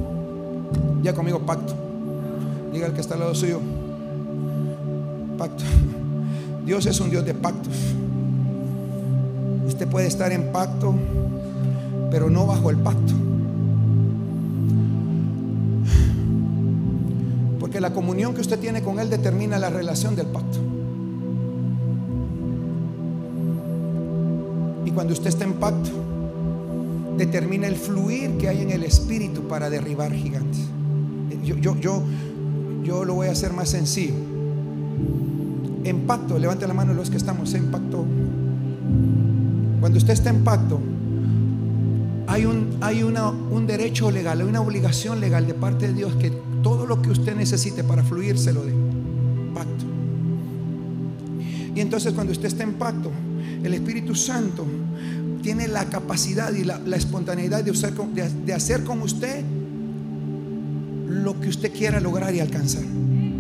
Ya 1.03 1.15
conmigo 1.15 1.41
pacto. 1.41 1.75
Diga 2.73 2.87
el 2.87 2.93
que 2.93 3.01
está 3.01 3.15
al 3.15 3.21
lado 3.21 3.35
suyo. 3.35 3.61
Pacto. 5.39 5.65
Dios 6.67 6.87
es 6.87 7.01
un 7.01 7.11
Dios 7.11 7.25
de 7.25 7.35
pactos. 7.35 7.75
Usted 9.67 9.89
puede 9.89 10.07
estar 10.07 10.31
en 10.33 10.53
pacto, 10.53 10.95
pero 12.11 12.29
no 12.29 12.47
bajo 12.47 12.71
el 12.71 12.77
pacto. 12.77 13.15
Porque 17.59 17.81
la 17.81 17.93
comunión 17.93 18.35
que 18.35 18.41
usted 18.41 18.59
tiene 18.59 18.83
con 18.83 18.99
Él 18.99 19.09
determina 19.09 19.59
la 19.59 19.71
relación 19.71 20.17
del 20.17 20.27
pacto. 20.27 20.59
Y 24.85 24.91
cuando 24.91 25.13
usted 25.13 25.29
está 25.29 25.45
en 25.45 25.55
pacto, 25.55 25.91
determina 27.17 27.69
el 27.69 27.77
fluir 27.77 28.39
que 28.39 28.49
hay 28.49 28.63
en 28.63 28.71
el 28.71 28.83
espíritu 28.83 29.43
para 29.43 29.71
derribar 29.71 30.13
gigantes. 30.13 30.70
Yo, 31.57 31.77
yo, 31.81 32.03
yo, 32.85 33.05
lo 33.05 33.15
voy 33.15 33.29
a 33.29 33.33
hacer 33.33 33.53
más 33.53 33.69
sencillo. 33.71 34.15
en 35.85 36.01
pacto, 36.07 36.39
levante 36.39 36.67
la 36.67 36.75
mano 36.75 36.93
los 36.95 37.11
que 37.11 37.17
estamos 37.17 37.55
en 37.55 37.71
pacto. 37.71 38.05
Cuando 39.81 39.99
usted 39.99 40.13
está 40.13 40.31
en 40.31 40.45
pacto, 40.45 40.79
hay, 42.27 42.45
un, 42.45 42.77
hay 42.81 43.03
una, 43.03 43.29
un 43.31 43.67
derecho 43.67 44.11
legal, 44.11 44.41
hay 44.41 44.47
una 44.47 44.61
obligación 44.61 45.21
legal 45.21 45.47
de 45.47 45.55
parte 45.55 45.89
de 45.89 45.95
Dios 45.95 46.15
que 46.17 46.31
todo 46.63 46.87
lo 46.87 47.01
que 47.01 47.11
usted 47.11 47.35
necesite 47.35 47.83
para 47.83 48.03
fluir 48.05 48.39
se 48.39 48.53
lo 48.53 48.63
dé. 48.65 48.73
Pacto. 49.55 49.85
Y 51.75 51.81
entonces 51.81 52.13
cuando 52.13 52.33
usted 52.33 52.47
está 52.49 52.63
en 52.63 52.75
pacto, 52.75 53.11
el 53.63 53.73
Espíritu 53.73 54.15
Santo 54.15 54.67
tiene 55.43 55.67
la 55.67 55.87
capacidad 55.87 56.53
y 56.53 56.65
la, 56.65 56.79
espontaneidad 56.95 57.65
de- 57.65 58.31
de 58.45 58.53
hacer 58.53 58.85
con 58.85 59.01
usted 59.01 59.43
lo 61.23 61.39
que 61.41 61.49
usted 61.49 61.73
quiera 61.73 62.01
lograr 62.01 62.35
y 62.35 62.41
alcanzar. 62.41 62.83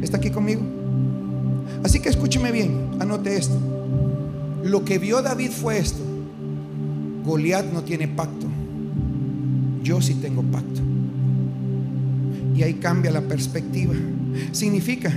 ¿Está 0.03 0.19
aquí 0.19 0.31
conmigo? 0.31 0.63
Así 1.83 2.01
que 2.01 2.09
escúcheme 2.09 2.53
bien, 2.53 2.97
anote 3.01 3.37
esto. 3.37 3.59
Lo 4.65 4.85
que 4.85 4.99
vio 4.99 5.23
David 5.23 5.51
fue 5.51 5.79
esto. 5.79 6.03
Goliat 7.25 7.67
no 7.73 7.83
tiene 7.83 8.09
pacto. 8.09 8.47
Yo 9.83 10.01
sí 10.03 10.15
tengo 10.15 10.43
pacto. 10.43 10.81
Y 12.55 12.63
ahí 12.63 12.75
cambia 12.75 13.11
la 13.11 13.23
perspectiva. 13.23 13.95
Significa 14.53 15.13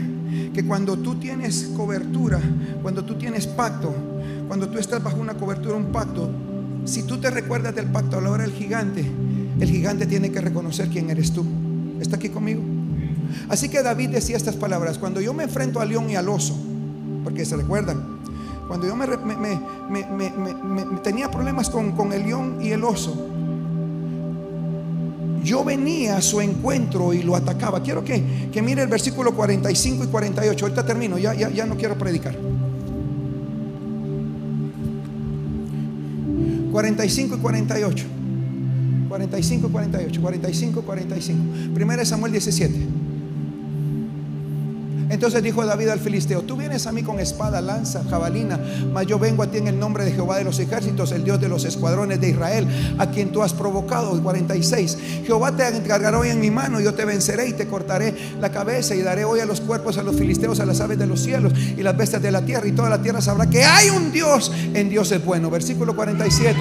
que 0.53 0.65
cuando 0.65 0.97
tú 0.97 1.15
tienes 1.15 1.71
cobertura, 1.75 2.39
cuando 2.81 3.03
tú 3.03 3.15
tienes 3.15 3.47
pacto, 3.47 3.93
cuando 4.47 4.69
tú 4.69 4.77
estás 4.77 5.03
bajo 5.03 5.19
una 5.19 5.33
cobertura, 5.33 5.75
un 5.75 5.91
pacto, 5.91 6.29
si 6.85 7.03
tú 7.03 7.17
te 7.17 7.29
recuerdas 7.29 7.75
del 7.75 7.87
pacto 7.87 8.17
a 8.17 8.21
la 8.21 8.29
hora 8.29 8.43
del 8.43 8.53
gigante, 8.53 9.05
el 9.59 9.69
gigante 9.69 10.05
tiene 10.05 10.31
que 10.31 10.41
reconocer 10.41 10.89
quién 10.89 11.09
eres 11.09 11.31
tú. 11.31 11.45
¿Está 11.99 12.17
aquí 12.17 12.29
conmigo? 12.29 12.61
Así 13.49 13.69
que 13.69 13.81
David 13.81 14.09
decía 14.09 14.37
estas 14.37 14.55
palabras, 14.55 14.97
cuando 14.97 15.21
yo 15.21 15.33
me 15.33 15.43
enfrento 15.43 15.79
al 15.79 15.89
león 15.89 16.09
y 16.09 16.15
al 16.15 16.29
oso, 16.29 16.55
porque 17.23 17.45
se 17.45 17.55
recuerdan, 17.55 18.13
cuando 18.67 18.87
yo 18.87 18.95
me, 18.95 19.05
tenía 21.03 21.29
problemas 21.29 21.69
con, 21.69 21.91
con 21.91 22.13
el 22.13 22.23
león 22.23 22.57
y 22.61 22.69
el 22.69 22.83
oso, 22.83 23.29
yo 25.43 25.63
venía 25.63 26.17
a 26.17 26.21
su 26.21 26.39
encuentro 26.39 27.13
y 27.13 27.21
lo 27.21 27.35
atacaba. 27.35 27.83
Quiero 27.83 28.03
que, 28.03 28.49
que 28.51 28.61
mire 28.61 28.81
el 28.81 28.87
versículo 28.87 29.33
45 29.33 30.05
y 30.05 30.07
48. 30.07 30.65
Ahorita 30.65 30.85
termino, 30.85 31.17
ya, 31.17 31.33
ya, 31.33 31.49
ya 31.49 31.65
no 31.65 31.75
quiero 31.75 31.97
predicar. 31.97 32.35
45 36.71 37.35
y 37.35 37.39
48. 37.39 38.05
45 39.13 39.67
y 39.67 39.69
48. 39.69 40.21
45 40.21 40.79
y 40.79 40.83
45. 40.83 41.43
Primera 41.75 41.99
de 41.99 42.05
Samuel 42.07 42.31
17. 42.31 43.02
Entonces 45.23 45.41
dijo 45.41 45.65
David 45.65 45.87
al 45.87 46.01
filisteo, 46.01 46.41
tú 46.41 46.57
vienes 46.57 46.85
a 46.85 46.91
mí 46.91 47.01
con 47.01 47.17
espada, 47.17 47.61
lanza, 47.61 48.03
jabalina, 48.09 48.59
mas 48.91 49.07
yo 49.07 49.17
vengo 49.17 49.41
a 49.41 49.47
ti 49.47 49.57
en 49.57 49.69
el 49.69 49.79
nombre 49.79 50.03
de 50.03 50.11
Jehová 50.11 50.37
de 50.37 50.43
los 50.43 50.59
ejércitos, 50.59 51.13
el 51.13 51.23
Dios 51.23 51.39
de 51.39 51.47
los 51.47 51.63
escuadrones 51.63 52.19
de 52.19 52.31
Israel, 52.31 52.67
a 52.97 53.09
quien 53.09 53.31
tú 53.31 53.41
has 53.41 53.53
provocado. 53.53 54.21
46. 54.21 54.97
Jehová 55.25 55.55
te 55.55 55.65
encargará 55.65 56.19
hoy 56.19 56.27
en 56.27 56.41
mi 56.41 56.51
mano, 56.51 56.81
yo 56.81 56.93
te 56.93 57.05
venceré 57.05 57.47
y 57.47 57.53
te 57.53 57.67
cortaré 57.67 58.13
la 58.41 58.51
cabeza 58.51 58.95
y 58.95 59.01
daré 59.01 59.23
hoy 59.23 59.39
a 59.39 59.45
los 59.45 59.61
cuerpos 59.61 59.97
a 59.97 60.03
los 60.03 60.13
filisteos, 60.17 60.59
a 60.59 60.65
las 60.65 60.81
aves 60.81 60.99
de 60.99 61.07
los 61.07 61.21
cielos 61.21 61.53
y 61.55 61.81
las 61.83 61.95
bestias 61.95 62.21
de 62.21 62.29
la 62.29 62.41
tierra 62.41 62.67
y 62.67 62.73
toda 62.73 62.89
la 62.89 63.01
tierra 63.01 63.21
sabrá 63.21 63.49
que 63.49 63.63
hay 63.63 63.91
un 63.91 64.11
Dios 64.11 64.51
en 64.73 64.89
Dios 64.89 65.09
es 65.13 65.23
bueno. 65.23 65.49
Versículo 65.49 65.95
47. 65.95 66.59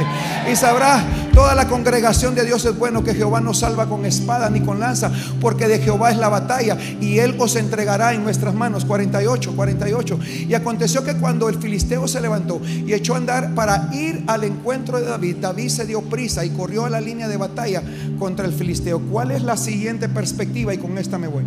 Y 0.53 0.55
sabrá 0.55 1.05
toda 1.35 1.57
la 1.57 1.67
congregación 1.67 2.37
de 2.37 2.45
Dios 2.45 2.65
es 2.65 2.79
bueno 2.79 3.03
que 3.03 3.13
Jehová 3.13 3.41
no 3.41 3.55
salva 3.55 3.89
con 3.89 4.07
espada 4.07 4.49
ni 4.51 4.61
con 4.61 4.79
lanza, 4.79 5.11
porque 5.41 5.67
de 5.67 5.81
Jehová 5.81 6.13
es 6.13 6.19
la 6.19 6.29
batalla 6.29 6.79
y 7.01 7.19
él 7.19 7.35
os 7.41 7.57
entregará 7.57 8.15
en 8.15 8.23
nuestras 8.53 8.55
manos. 8.55 8.85
48, 8.85 9.53
48. 9.57 10.19
Y 10.49 10.55
aconteció 10.55 11.05
que 11.05 11.15
cuando 11.15 11.49
el 11.49 11.57
filisteo 11.57 12.07
se 12.09 12.21
levantó 12.21 12.61
y 12.65 12.93
echó 12.93 13.15
a 13.15 13.19
andar 13.19 13.55
para 13.55 13.89
ir 13.93 14.23
al 14.27 14.45
encuentro 14.45 14.99
de 14.99 15.07
David, 15.07 15.37
David 15.41 15.69
se 15.69 15.87
dio 15.87 16.03
prisa 16.03 16.45
y 16.45 16.51
corrió 16.51 16.85
a 16.85 16.91
la 16.91 17.01
línea 17.01 17.29
de 17.29 17.37
batalla 17.37 17.83
contra 18.19 18.47
el 18.47 18.53
filisteo. 18.53 19.01
¿Cuál 19.01 19.31
es 19.31 19.43
la 19.43 19.57
siguiente 19.57 20.09
perspectiva? 20.09 20.75
Y 20.75 20.79
con 20.79 20.97
esta 20.99 21.19
me 21.19 21.29
voy. 21.29 21.45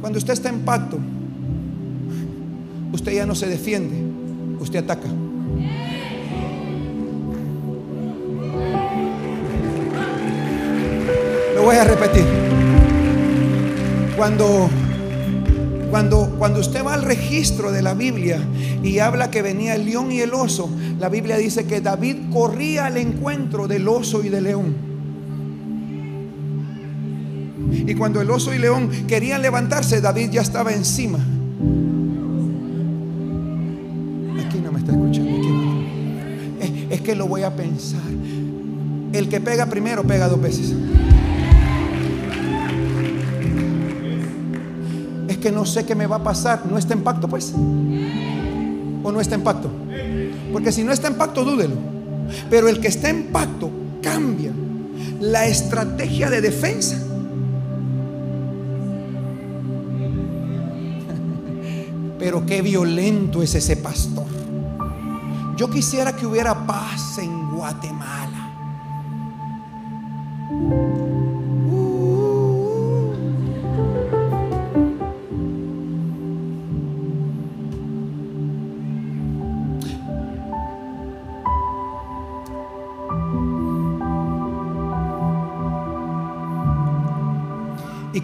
Cuando 0.00 0.18
usted 0.18 0.34
está 0.34 0.48
en 0.48 0.60
pacto, 0.60 0.98
usted 2.92 3.12
ya 3.12 3.26
no 3.26 3.34
se 3.34 3.46
defiende, 3.46 3.96
usted 4.60 4.80
ataca. 4.80 5.08
Lo 11.54 11.62
voy 11.62 11.76
a 11.76 11.84
repetir. 11.84 12.24
Cuando 14.16 14.68
cuando, 15.94 16.34
cuando 16.40 16.58
usted 16.58 16.84
va 16.84 16.94
al 16.94 17.02
registro 17.02 17.70
de 17.70 17.80
la 17.80 17.94
Biblia 17.94 18.40
y 18.82 18.98
habla 18.98 19.30
que 19.30 19.42
venía 19.42 19.76
el 19.76 19.84
león 19.84 20.10
y 20.10 20.22
el 20.22 20.34
oso, 20.34 20.68
la 20.98 21.08
Biblia 21.08 21.36
dice 21.36 21.66
que 21.66 21.80
David 21.80 22.32
corría 22.32 22.86
al 22.86 22.96
encuentro 22.96 23.68
del 23.68 23.86
oso 23.86 24.24
y 24.24 24.28
del 24.28 24.42
león. 24.42 24.74
Y 27.86 27.94
cuando 27.94 28.20
el 28.20 28.28
oso 28.28 28.52
y 28.52 28.58
león 28.58 28.90
querían 29.06 29.40
levantarse, 29.40 30.00
David 30.00 30.30
ya 30.32 30.40
estaba 30.40 30.72
encima. 30.72 31.18
Aquí 34.44 34.58
no 34.58 34.72
me 34.72 34.80
está 34.80 34.90
escuchando. 34.90 35.30
Es, 36.60 36.72
es 36.90 37.00
que 37.02 37.14
lo 37.14 37.28
voy 37.28 37.44
a 37.44 37.54
pensar. 37.54 38.02
El 39.12 39.28
que 39.28 39.40
pega 39.40 39.66
primero 39.66 40.02
pega 40.02 40.26
dos 40.26 40.42
veces. 40.42 40.74
Que 45.44 45.52
no 45.52 45.64
sé 45.66 45.84
qué 45.84 45.94
me 45.94 46.06
va 46.06 46.16
a 46.16 46.24
pasar. 46.24 46.64
¿No 46.64 46.78
está 46.78 46.94
en 46.94 47.02
pacto, 47.02 47.28
pues? 47.28 47.52
¿O 47.52 49.12
no 49.12 49.20
está 49.20 49.34
en 49.34 49.42
pacto? 49.42 49.68
Porque 50.50 50.72
si 50.72 50.82
no 50.82 50.90
está 50.90 51.08
en 51.08 51.16
pacto, 51.16 51.44
dúdelo. 51.44 51.74
Pero 52.48 52.70
el 52.70 52.80
que 52.80 52.88
está 52.88 53.10
en 53.10 53.24
pacto 53.24 53.70
cambia 54.02 54.52
la 55.20 55.46
estrategia 55.46 56.30
de 56.30 56.40
defensa. 56.40 56.96
Pero 62.18 62.46
qué 62.46 62.62
violento 62.62 63.42
es 63.42 63.54
ese 63.54 63.76
pastor. 63.76 64.24
Yo 65.58 65.68
quisiera 65.68 66.16
que 66.16 66.24
hubiera 66.24 66.66
paz 66.66 67.18
en 67.18 67.54
Guatemala. 67.54 68.33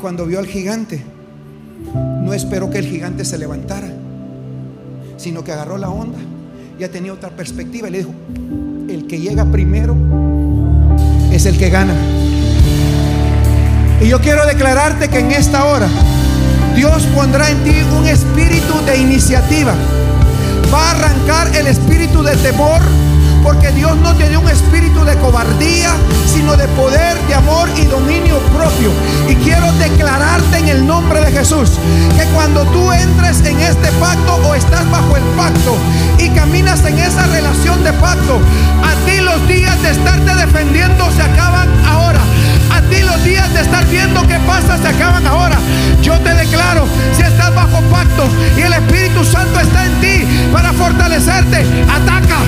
Cuando 0.01 0.27
vio 0.27 0.39
al 0.39 0.47
gigante, 0.47 1.03
no 2.23 2.33
esperó 2.33 2.71
que 2.71 2.79
el 2.79 2.87
gigante 2.87 3.25
se 3.25 3.39
levantara, 3.39 3.89
sino 5.17 5.45
que 5.45 5.53
agarró 5.53 5.77
la 5.79 5.91
onda, 5.91 6.19
ya 6.79 6.89
tenía 6.89 7.13
otra 7.13 7.31
perspectiva 7.31 7.89
y 7.89 7.91
le 7.93 7.99
dijo, 7.99 8.11
el 8.89 9.07
que 9.07 9.21
llega 9.21 9.45
primero 9.45 9.95
es 11.31 11.47
el 11.47 11.59
que 11.59 11.69
gana. 11.69 11.95
Y 14.01 14.09
yo 14.09 14.21
quiero 14.21 14.47
declararte 14.47 15.09
que 15.09 15.19
en 15.19 15.33
esta 15.33 15.65
hora 15.67 15.89
Dios 16.75 17.03
pondrá 17.15 17.51
en 17.51 17.63
ti 17.63 17.75
un 17.97 18.07
espíritu 18.07 18.81
de 18.87 18.97
iniciativa. 18.97 19.75
Va 20.73 20.83
a 20.83 20.91
arrancar 20.93 21.55
el 21.55 21.67
espíritu 21.67 22.23
de 22.23 22.37
temor, 22.37 22.81
porque 23.43 23.71
Dios 23.73 23.97
no 23.97 24.15
te 24.15 24.29
dio 24.29 24.41
un 24.41 24.49
espíritu 24.49 25.05
de 25.05 25.17
cobardía, 25.17 25.91
sino 26.27 26.57
de 26.57 26.67
poder, 26.69 27.19
de 27.27 27.35
amor 27.35 27.69
y 27.77 27.85
dominio 27.85 28.39
propio. 28.57 28.91
Y 29.29 29.35
quiero 29.37 29.73
declararte 29.75 30.59
en 30.59 30.69
el 30.69 30.87
nombre 30.87 31.21
de 31.21 31.33
Jesús 31.33 31.73
que 32.17 32.25
cuando 32.35 32.65
tú 32.67 32.93
entres 32.93 33.41
en 33.45 33.59
este 33.61 33.91
pacto 33.93 34.37
o 34.47 34.55
estás 34.55 34.89
bajo 34.91 35.17
el 35.17 35.23
pacto 35.37 35.77
y 36.19 36.29
caminas 36.31 36.85
en 36.85 36.99
esa 36.99 37.27
relación 37.27 37.83
de 37.85 37.93
pacto, 37.95 38.41
a 38.83 39.07
ti 39.07 39.21
los 39.21 39.47
días 39.49 39.81
de 39.83 39.91
estarte 39.91 40.35
defendiendo 40.35 41.11
se 41.13 41.23
acaban 41.23 41.69
ahora. 41.87 42.21
A 42.73 42.81
ti 42.83 43.01
los 43.03 43.23
días 43.25 43.53
de 43.53 43.63
estar 43.63 43.87
viendo 43.87 44.27
qué 44.27 44.39
pasa 44.47 44.79
se 44.79 44.89
acaban 44.89 45.27
ahora. 45.27 45.59
Yo 46.03 46.19
te 46.21 46.35
declaro, 46.35 46.87
si 47.17 47.23
estás 47.23 47.55
bajo 47.55 47.81
pacto 47.91 48.29
y 48.57 48.63
el 48.63 48.73
Espíritu 48.73 49.25
Santo 49.25 49.61
está 49.61 49.87
en 49.87 50.01
ti 50.01 50.49
para 50.53 50.73
fortalecerte, 50.73 51.67
ataca, 51.89 52.39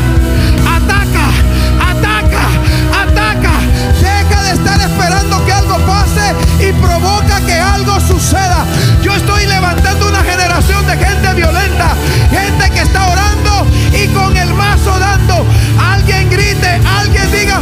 y 6.62 6.72
provoca 6.74 7.40
que 7.44 7.54
algo 7.54 7.98
suceda. 8.00 8.64
Yo 9.02 9.14
estoy 9.14 9.46
levantando 9.46 10.08
una 10.08 10.22
generación 10.22 10.86
de 10.86 10.96
gente 10.96 11.34
violenta, 11.34 11.94
gente 12.30 12.70
que 12.70 12.80
está 12.80 13.08
orando 13.08 13.66
y 13.92 14.06
con 14.08 14.36
el 14.36 14.54
mazo 14.54 14.96
dando. 14.98 15.44
Alguien 15.80 16.30
grite, 16.30 16.80
alguien 16.86 17.32
diga. 17.32 17.60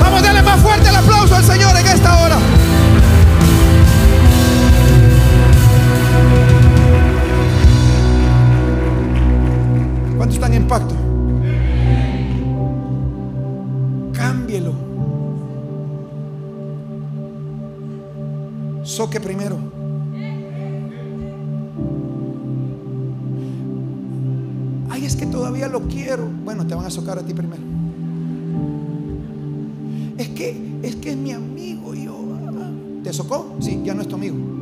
Vamos 0.00 0.20
a 0.20 0.22
darle 0.22 0.42
más 0.42 0.60
fuerte 0.60 0.88
el 0.88 0.96
aplauso 0.96 1.36
al 1.36 1.44
Señor 1.44 1.76
en 1.76 1.86
esta 1.86 2.18
hora. 2.18 2.38
¿Cuántos 10.16 10.34
están 10.34 10.54
en 10.54 10.66
pacto? 10.66 10.99
Azoque 19.00 19.18
primero. 19.18 19.56
Ay, 24.90 25.06
es 25.06 25.16
que 25.16 25.24
todavía 25.24 25.68
lo 25.68 25.80
quiero. 25.88 26.28
Bueno, 26.44 26.66
te 26.66 26.74
van 26.74 26.84
a 26.84 26.88
azocar 26.88 27.18
a 27.18 27.22
ti 27.22 27.32
primero. 27.32 27.62
Es 30.18 30.28
que, 30.28 30.80
es 30.82 30.96
que 30.96 31.12
es 31.12 31.16
mi 31.16 31.32
amigo. 31.32 31.94
Yo, 31.94 32.14
ah, 32.34 32.70
¿Te 33.02 33.10
socó? 33.14 33.56
Sí, 33.60 33.80
ya 33.82 33.94
no 33.94 34.02
es 34.02 34.08
tu 34.08 34.16
amigo. 34.16 34.59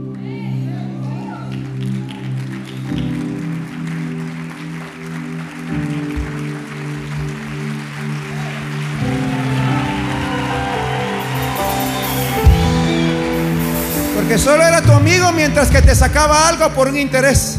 Solo 14.39 14.62
era 14.62 14.80
tu 14.80 14.93
amigo 14.93 15.32
mientras 15.34 15.68
que 15.68 15.82
te 15.82 15.95
sacaba 15.95 16.49
algo 16.49 16.72
por 16.72 16.89
un 16.89 16.97
interés. 16.97 17.59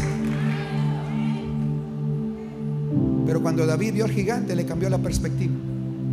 Pero 3.26 3.42
cuando 3.42 3.66
David 3.66 3.94
vio 3.94 4.06
al 4.06 4.10
gigante 4.10 4.56
le 4.56 4.64
cambió 4.64 4.88
la 4.88 4.98
perspectiva. 4.98 5.52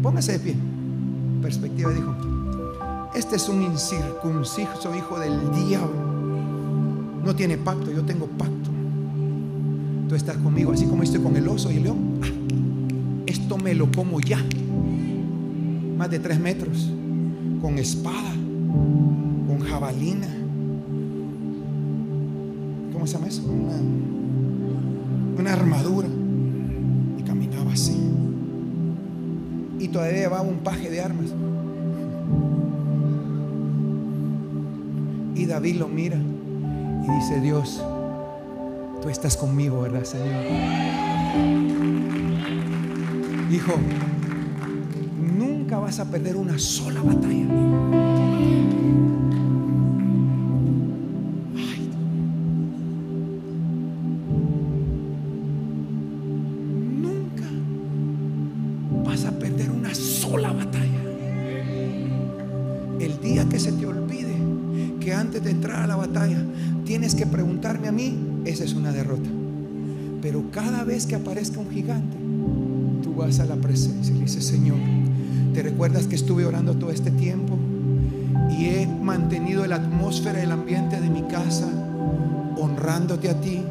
Póngase 0.04 0.34
de 0.34 0.40
pie. 0.40 0.56
Perspectiva 1.42 1.92
dijo, 1.92 2.14
este 3.16 3.38
es 3.38 3.48
un 3.48 3.64
incircunciso 3.64 4.94
hijo 4.94 5.18
del 5.20 5.40
diablo. 5.66 5.96
No 7.24 7.34
tiene 7.34 7.58
pacto, 7.58 7.90
yo 7.92 8.04
tengo 8.04 8.28
pacto. 8.28 8.70
Tú 10.10 10.16
estás 10.16 10.38
conmigo, 10.38 10.74
así 10.74 10.86
como 10.86 11.02
estoy 11.02 11.22
con 11.22 11.36
el 11.38 11.48
oso 11.48 11.72
y 11.72 11.78
el 11.78 11.84
león. 11.84 12.20
Ah, 12.22 12.28
esto 13.26 13.58
me 13.58 13.74
lo 13.74 13.90
como 13.92 14.20
ya. 14.20 14.44
Más 15.98 16.10
de 16.10 16.20
tres 16.20 16.40
metros. 16.40 16.90
Con 17.62 17.80
espada, 17.80 18.34
con 19.48 19.60
jabalina. 19.62 20.28
¿Cómo 23.14 23.32
se? 23.32 23.42
Una, 23.42 23.80
una 25.40 25.54
armadura. 25.54 26.10
Y 27.18 27.22
caminaba 27.24 27.72
así. 27.72 27.98
Y 29.80 29.88
todavía 29.88 30.20
llevaba 30.20 30.42
un 30.42 30.58
paje 30.58 30.90
de 30.90 31.02
armas. 31.02 31.28
Y 35.36 35.46
David 35.46 35.76
lo 35.78 35.88
mira 35.88 36.18
y 36.18 37.12
dice, 37.12 37.40
Dios, 37.40 37.82
tú 39.02 39.10
estás 39.10 39.38
conmigo, 39.38 39.82
¿verdad, 39.82 40.04
Señor? 40.04 40.44
Hijo, 43.52 43.74
nunca 45.38 45.78
vas 45.78 46.00
a 46.00 46.10
perder 46.10 46.36
una 46.36 46.60
sola 46.60 47.02
batalla. 47.02 48.17
Una 68.88 68.96
derrota. 68.96 69.30
Pero 70.22 70.50
cada 70.52 70.84
vez 70.84 71.06
que 71.06 71.16
aparezca 71.16 71.60
un 71.60 71.70
gigante, 71.70 72.18
tú 73.04 73.16
vas 73.16 73.40
a 73.40 73.46
la 73.46 73.56
presencia 73.56 74.14
y 74.14 74.18
le 74.18 74.26
dices, 74.26 74.46
Señor, 74.46 74.78
¿te 75.54 75.62
recuerdas 75.62 76.08
que 76.08 76.16
estuve 76.16 76.46
orando 76.46 76.76
todo 76.76 76.92
este 76.92 77.12
tiempo? 77.12 77.58
Y 78.58 78.66
he 78.66 78.88
mantenido 78.88 79.66
la 79.68 79.76
atmósfera, 79.76 80.42
el 80.42 80.52
ambiente 80.52 81.00
de 81.02 81.10
mi 81.10 81.24
casa, 81.24 81.68
honrándote 82.58 83.30
a 83.30 83.40
ti. 83.40 83.62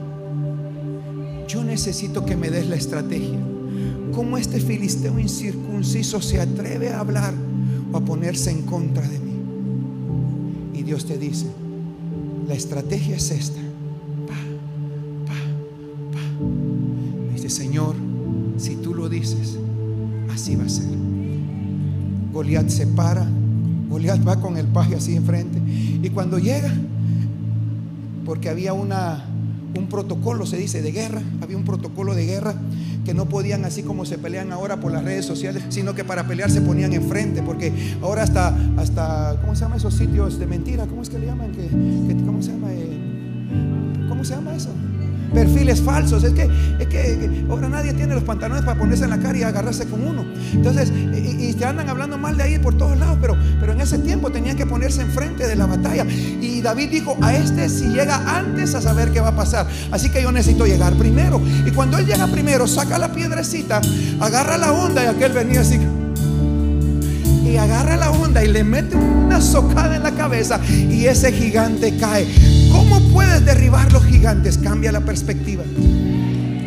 Yo 1.49 1.65
necesito 1.65 2.25
que 2.25 2.37
me 2.37 2.51
des 2.51 2.69
la 2.69 2.77
estrategia. 2.77 3.39
¿Cómo 4.15 4.37
este 4.37 4.61
filisteo 4.61 5.19
incircunciso 5.19 6.21
se 6.21 6.41
atreve 6.41 6.91
a 6.91 7.01
hablar 7.01 7.35
o 7.93 7.97
a 7.97 8.05
ponerse 8.05 8.51
en 8.51 8.63
contra 8.63 9.07
de 9.09 9.19
mí? 9.19 9.33
Y 10.75 10.83
Dios 10.83 11.07
te 11.07 11.19
dice, 11.19 11.47
la 12.47 12.55
estrategia 12.55 13.17
es 13.17 13.31
esta. 13.31 13.66
Señor, 17.51 17.95
si 18.57 18.77
tú 18.77 18.95
lo 18.95 19.09
dices, 19.09 19.59
así 20.33 20.57
va 20.57 20.65
a 20.65 20.69
ser. 20.69 20.87
Goliat 22.33 22.69
se 22.69 22.87
para, 22.87 23.27
Goliat 23.89 24.27
va 24.27 24.41
con 24.41 24.57
el 24.57 24.67
paje 24.67 24.95
así 24.97 25.15
enfrente. 25.17 25.59
Y 26.03 26.11
cuando 26.11 26.39
llega, 26.39 26.73
porque 28.25 28.49
había 28.49 28.73
una, 28.73 29.25
un 29.77 29.87
protocolo, 29.89 30.47
se 30.47 30.57
dice, 30.57 30.83
de 30.83 30.93
guerra, 30.93 31.23
había 31.43 31.57
un 31.57 31.65
protocolo 31.65 32.15
de 32.15 32.27
guerra 32.27 32.55
que 33.05 33.15
no 33.15 33.27
podían 33.29 33.65
así 33.65 33.83
como 33.85 34.05
se 34.05 34.19
pelean 34.19 34.51
ahora 34.53 34.81
por 34.81 34.91
las 34.91 35.05
redes 35.05 35.25
sociales, 35.25 35.63
sino 35.69 35.95
que 35.95 36.03
para 36.03 36.27
pelear 36.27 36.51
se 36.51 36.61
ponían 36.61 36.93
enfrente, 36.93 37.41
porque 37.43 37.73
ahora 38.03 38.25
hasta, 38.25 38.55
hasta 38.77 39.39
¿cómo 39.41 39.55
se 39.55 39.61
llama 39.63 39.77
esos 39.77 39.95
sitios 39.95 40.39
de 40.41 40.47
mentira? 40.47 40.87
¿Cómo 40.87 41.03
es 41.03 41.09
que 41.09 41.19
le 41.21 41.27
llaman? 41.27 41.53
¿Que, 41.53 41.69
que- 41.69 42.25
cómo 42.27 42.43
se 42.43 42.51
llama? 42.51 42.73
Eh, 42.73 44.07
¿Cómo 44.09 44.25
se 44.25 44.35
llama 44.35 44.55
eso? 44.57 44.71
Perfiles 45.35 45.81
falsos. 45.81 46.25
Es 46.25 46.33
que, 46.33 46.49
es 46.79 46.87
que, 46.87 47.45
ahora 47.49 47.69
nadie 47.69 47.93
tiene 47.93 48.15
los 48.15 48.25
pantalones 48.25 48.65
para 48.65 48.79
ponerse 48.79 49.05
en 49.05 49.11
la 49.11 49.19
cara 49.19 49.39
y 49.39 49.43
agarrarse 49.43 49.87
con 49.87 50.07
uno. 50.07 50.25
Entonces, 50.53 50.91
y, 50.91 51.49
y 51.49 51.55
te 51.55 51.65
andan 51.65 51.89
hablando 51.89 52.19
mal 52.19 52.37
de 52.37 52.45
ahí 52.45 52.59
por 52.59 52.77
todos 52.77 52.99
lados, 52.99 53.19
pero, 53.21 53.37
pero 53.61 53.73
en 53.73 53.81
ese 53.81 53.99
tiempo 53.99 54.31
tenían 54.31 54.57
que 54.57 54.67
ponerse 54.67 55.03
enfrente 55.03 55.47
de 55.47 55.57
la 55.57 55.67
batalla. 55.67 56.05
Y 56.05 56.61
David 56.61 56.91
dijo, 56.91 57.17
a 57.23 57.35
este 57.35 57.69
si 57.69 57.89
llega 57.89 58.39
antes 58.39 58.75
a 58.75 58.81
saber 58.81 59.13
qué 59.13 59.21
va 59.21 59.29
a 59.29 59.37
pasar. 59.37 59.67
Así 59.91 60.11
que 60.11 60.23
yo 60.23 60.33
necesito 60.33 60.67
llegar 60.67 60.95
primero. 60.95 61.41
Y 61.67 61.71
cuando 61.71 61.99
él 61.99 62.07
llega 62.07 62.27
primero, 62.27 62.67
saca 62.67 62.99
la 62.99 63.13
piedrecita, 63.13 63.81
agarra 64.21 64.59
la 64.59 64.73
onda 64.73 65.05
y 65.05 65.07
aquel 65.07 65.33
venía 65.33 65.61
así 65.61 65.79
y 67.47 67.57
agarra 67.59 67.97
la 67.97 68.11
onda 68.11 68.45
y 68.45 68.49
le 68.49 68.65
mete 68.65 68.97
una 68.97 69.41
socada 69.41 69.97
en 69.97 70.03
la 70.03 70.13
cabeza 70.13 70.61
y 70.69 71.07
ese 71.07 71.33
gigante 71.33 71.97
cae. 71.97 72.27
¿Cómo 72.77 73.01
puedes 73.09 73.43
derribar 73.45 73.91
los 73.91 74.05
gigantes? 74.05 74.59
Cambia 74.59 74.93
la 74.93 75.01
perspectiva. 75.01 75.65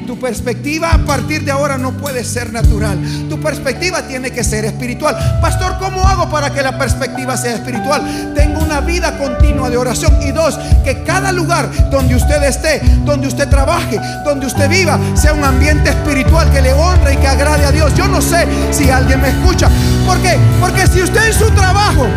Tu 0.08 0.20
perspectiva 0.20 0.92
a 0.92 1.06
partir 1.06 1.46
de 1.46 1.52
ahora 1.52 1.78
no 1.78 1.92
puede 1.92 2.24
ser 2.24 2.52
natural. 2.52 2.98
Tu 3.30 3.40
perspectiva 3.40 4.02
tiene 4.08 4.32
que 4.32 4.44
ser 4.44 4.66
espiritual. 4.66 5.16
Pastor, 5.40 5.78
¿cómo 5.78 6.08
hago 6.08 6.28
para 6.32 6.52
que 6.52 6.64
la 6.64 6.80
perspectiva 6.80 7.38
sea 7.38 7.54
espiritual? 7.54 8.34
Tengo 8.36 8.60
una 8.64 8.82
vida 8.82 9.20
continua 9.20 9.70
de 9.70 9.78
oración. 9.78 10.18
Y 10.28 10.32
dos, 10.32 10.58
que 10.84 11.04
cada 11.04 11.32
lugar 11.32 11.70
donde 11.92 12.16
usted 12.16 12.42
esté, 12.42 12.82
donde 13.06 13.28
usted 13.28 13.48
trabaje, 13.48 14.02
donde 14.26 14.48
usted 14.48 14.68
viva, 14.68 15.00
sea 15.14 15.34
un 15.34 15.44
ambiente 15.44 15.92
espiritual 15.92 16.52
que 16.52 16.64
le 16.64 16.74
honre 16.74 17.14
y 17.14 17.18
que 17.18 17.28
agrade 17.28 17.66
a 17.66 17.72
Dios. 17.72 17.94
Yo 17.94 18.08
no 18.08 18.20
sé 18.20 18.48
si 18.72 18.90
alguien 18.90 19.22
me 19.22 19.30
escucha. 19.30 19.70
¿Por 20.08 20.18
qué? 20.24 20.40
Porque 20.60 20.88
si 20.88 21.04
usted 21.04 21.28
en 21.28 21.34
su 21.34 21.52
trabajo 21.52 22.08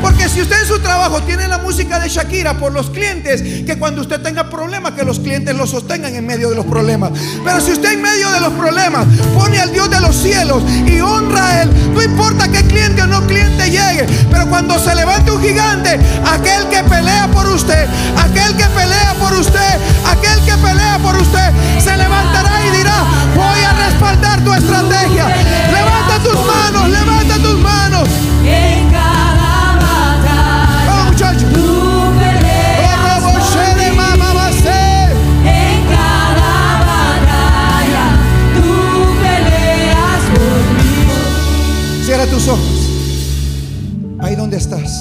porque 0.00 0.28
si 0.28 0.40
usted 0.40 0.60
en 0.60 0.66
su 0.66 0.78
trabajo 0.80 1.22
tiene 1.22 1.48
la 1.48 1.58
música 1.58 1.98
de 1.98 2.08
Shakira 2.08 2.58
por 2.58 2.72
los 2.72 2.90
clientes, 2.90 3.42
que 3.42 3.78
cuando 3.78 4.02
usted 4.02 4.20
tenga 4.20 4.48
problemas, 4.48 4.92
que 4.92 5.04
los 5.04 5.20
clientes 5.20 5.54
lo 5.54 5.66
sostengan 5.66 6.14
en 6.14 6.26
medio 6.26 6.50
de 6.50 6.56
los 6.56 6.66
problemas. 6.66 7.12
Pero 7.44 7.60
si 7.60 7.72
usted 7.72 7.92
en 7.92 8.02
medio 8.02 8.30
de 8.30 8.40
los 8.40 8.52
problemas 8.52 9.06
pone 9.34 9.58
al 9.58 9.72
Dios 9.72 9.90
de 9.90 10.00
los 10.00 10.16
cielos 10.16 10.62
y 10.86 11.00
honra 11.00 11.46
a 11.46 11.62
Él, 11.62 11.70
no 11.92 12.02
importa 12.02 12.48
qué 12.48 12.62
cliente 12.64 13.02
o 13.02 13.06
no 13.06 13.26
cliente 13.26 13.70
llegue, 13.70 14.06
pero 14.30 14.48
cuando 14.48 14.78
se 14.78 14.94
levante 14.94 15.30
un 15.30 15.42
gigante, 15.42 15.98
aquel 16.26 16.68
que 16.68 16.82
pelea 16.84 17.28
por 17.28 17.46
usted, 17.48 17.86
aquel 18.16 18.56
que 18.56 18.64
pelea 18.66 19.14
por 19.18 19.32
usted, 19.34 19.78
aquel 20.06 20.40
que 20.44 20.56
pelea 20.56 20.98
por 20.98 21.16
usted, 21.16 21.50
se 21.78 21.96
levantará 21.96 22.66
y 22.66 22.76
dirá, 22.76 23.04
voy 23.34 23.60
a 23.64 23.72
respaldar 23.72 24.44
tu 24.44 24.52
estrategia. 24.52 25.26
Levanta 25.72 26.18
tus 26.22 26.46
manos, 26.46 26.88
levanta 26.88 27.34
tus 27.36 27.58
manos. 27.60 28.08
En 31.20 31.26
cada 31.26 31.50
batalla, 31.50 31.50
Vamos 31.50 31.50
muchachos. 31.50 31.50
tú 31.50 31.58
peleas 32.46 33.02
por 33.26 33.42
mí. 34.24 35.44
En 35.44 35.86
cada 35.88 36.52
batalla, 36.86 38.04
tú 38.54 38.70
peleas 39.20 40.22
por 40.32 40.58
mí. 40.76 42.04
Cierra 42.04 42.26
tus 42.26 42.46
ojos. 42.48 42.78
Ahí 44.20 44.36
donde 44.36 44.56
estás. 44.58 44.92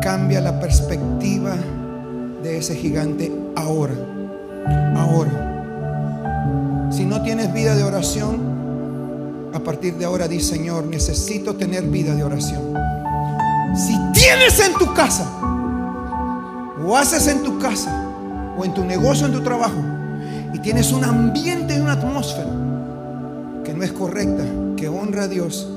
Cambia 0.00 0.40
la 0.40 0.58
perspectiva 0.60 1.54
de 2.42 2.56
ese 2.58 2.74
gigante 2.74 3.30
ahora. 3.54 3.94
Ahora. 4.96 6.88
Si 6.90 7.04
no 7.04 7.20
tienes 7.22 7.52
vida 7.52 7.76
de 7.76 7.84
oración, 7.84 9.50
a 9.52 9.58
partir 9.60 9.94
de 9.96 10.06
ahora 10.06 10.26
di 10.26 10.40
Señor, 10.40 10.86
necesito 10.86 11.54
tener 11.56 11.84
vida 11.84 12.14
de 12.14 12.24
oración. 12.24 12.87
Si 13.74 13.96
tienes 14.12 14.60
en 14.60 14.74
tu 14.74 14.92
casa, 14.94 15.26
o 16.84 16.96
haces 16.96 17.26
en 17.28 17.42
tu 17.42 17.58
casa, 17.58 18.06
o 18.56 18.64
en 18.64 18.74
tu 18.74 18.84
negocio, 18.84 19.26
en 19.26 19.32
tu 19.32 19.42
trabajo, 19.42 19.80
y 20.54 20.58
tienes 20.60 20.92
un 20.92 21.04
ambiente 21.04 21.76
y 21.76 21.80
una 21.80 21.92
atmósfera 21.92 22.50
que 23.64 23.74
no 23.74 23.82
es 23.84 23.92
correcta, 23.92 24.44
que 24.76 24.88
honra 24.88 25.24
a 25.24 25.28
Dios, 25.28 25.68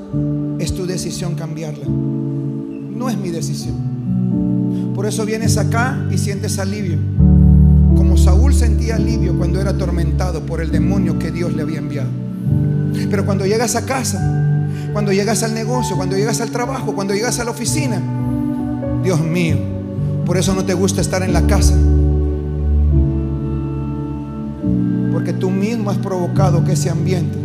es 0.58 0.74
tu 0.74 0.86
decisión 0.86 1.34
cambiarla. 1.34 1.86
No 1.86 3.08
es 3.08 3.18
mi 3.18 3.30
decisión. 3.30 4.92
Por 4.94 5.06
eso 5.06 5.24
vienes 5.26 5.58
acá 5.58 5.98
y 6.10 6.18
sientes 6.18 6.58
alivio. 6.58 6.98
Como 7.96 8.16
Saúl 8.16 8.54
sentía 8.54 8.96
alivio 8.96 9.36
cuando 9.36 9.60
era 9.60 9.70
atormentado 9.70 10.46
por 10.46 10.60
el 10.60 10.70
demonio 10.70 11.18
que 11.18 11.30
Dios 11.30 11.52
le 11.54 11.62
había 11.62 11.78
enviado. 11.78 12.08
Pero 13.10 13.26
cuando 13.26 13.44
llegas 13.44 13.76
a 13.76 13.84
casa, 13.84 14.41
cuando 14.92 15.12
llegas 15.12 15.42
al 15.42 15.54
negocio, 15.54 15.96
cuando 15.96 16.16
llegas 16.16 16.40
al 16.40 16.50
trabajo, 16.50 16.94
cuando 16.94 17.14
llegas 17.14 17.38
a 17.38 17.44
la 17.44 17.50
oficina, 17.50 18.00
Dios 19.02 19.20
mío, 19.20 19.56
por 20.26 20.36
eso 20.36 20.54
no 20.54 20.64
te 20.64 20.74
gusta 20.74 21.00
estar 21.00 21.22
en 21.22 21.32
la 21.32 21.46
casa. 21.46 21.74
Porque 25.12 25.32
tú 25.32 25.50
mismo 25.50 25.90
has 25.90 25.98
provocado 25.98 26.64
que 26.64 26.72
ese 26.72 26.90
ambiente, 26.90 27.38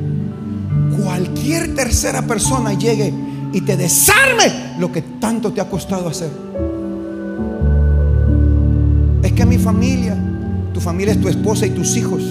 cualquier 1.02 1.74
tercera 1.74 2.22
persona 2.24 2.74
llegue 2.74 3.14
y 3.54 3.62
te 3.62 3.78
desarme 3.78 4.76
lo 4.78 4.92
que 4.92 5.02
tanto 5.02 5.54
te 5.54 5.62
ha 5.62 5.70
costado 5.70 6.10
hacer. 6.10 6.30
Es 9.24 9.32
que 9.32 9.46
mi 9.46 9.58
familia, 9.58 10.18
tu 10.74 10.82
familia 10.82 11.14
es 11.14 11.22
tu 11.22 11.30
esposa 11.30 11.66
y 11.66 11.70
tus 11.70 11.96
hijos. 11.96 12.24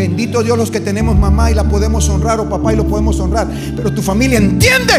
Bendito 0.00 0.42
Dios 0.42 0.56
los 0.56 0.70
que 0.70 0.80
tenemos 0.80 1.14
mamá 1.14 1.50
y 1.50 1.54
la 1.54 1.64
podemos 1.64 2.08
honrar 2.08 2.40
o 2.40 2.48
papá 2.48 2.72
y 2.72 2.76
lo 2.76 2.86
podemos 2.86 3.20
honrar. 3.20 3.46
Pero 3.76 3.92
tu 3.92 4.00
familia 4.00 4.38
entiende, 4.38 4.94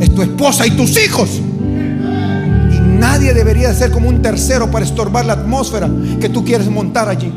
es 0.00 0.12
tu 0.12 0.22
esposa 0.22 0.66
y 0.66 0.72
tus 0.72 1.00
hijos. 1.00 1.30
Y 1.38 2.80
nadie 2.98 3.32
debería 3.32 3.72
ser 3.72 3.92
como 3.92 4.08
un 4.08 4.20
tercero 4.20 4.68
para 4.68 4.84
estorbar 4.84 5.24
la 5.24 5.34
atmósfera 5.34 5.88
que 6.20 6.28
tú 6.28 6.44
quieres 6.44 6.68
montar 6.68 7.08
allí. 7.08 7.32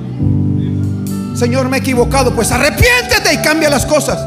Señor, 1.36 1.70
me 1.70 1.78
he 1.78 1.80
equivocado, 1.82 2.34
pues 2.34 2.51
arrepiéntete 2.51 3.32
y 3.32 3.38
cambia 3.43 3.70
las 3.70 3.86
cosas. 3.86 4.18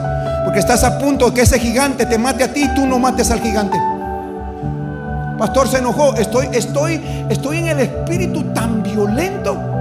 Porque 0.44 0.60
estás 0.60 0.84
a 0.84 0.96
punto 0.96 1.30
de 1.30 1.34
que 1.34 1.40
ese 1.40 1.58
gigante 1.58 2.06
te 2.06 2.18
mate 2.18 2.44
a 2.44 2.52
ti 2.52 2.62
y 2.66 2.74
tú 2.76 2.86
no 2.86 3.00
mates 3.00 3.32
al 3.32 3.40
gigante. 3.40 3.76
Pastor 5.40 5.66
se 5.66 5.78
enojó. 5.78 6.14
Estoy, 6.14 6.50
estoy, 6.52 7.02
estoy 7.30 7.58
en 7.58 7.66
el 7.66 7.80
espíritu 7.80 8.44
tan 8.54 8.84
violento. 8.84 9.75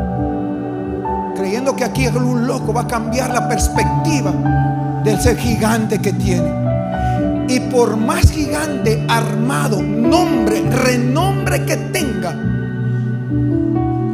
Creyendo 1.35 1.75
que 1.75 1.83
aquí 1.83 2.07
un 2.07 2.47
loco 2.47 2.73
va 2.73 2.81
a 2.81 2.87
cambiar 2.87 3.33
la 3.33 3.47
perspectiva 3.47 4.31
del 5.03 5.19
ser 5.19 5.37
gigante 5.37 5.99
que 5.99 6.13
tiene. 6.13 6.49
Y 7.47 7.59
por 7.59 7.97
más 7.97 8.31
gigante, 8.31 9.05
armado, 9.07 9.81
nombre, 9.83 10.61
renombre 10.61 11.63
que 11.65 11.75
tenga, 11.75 12.35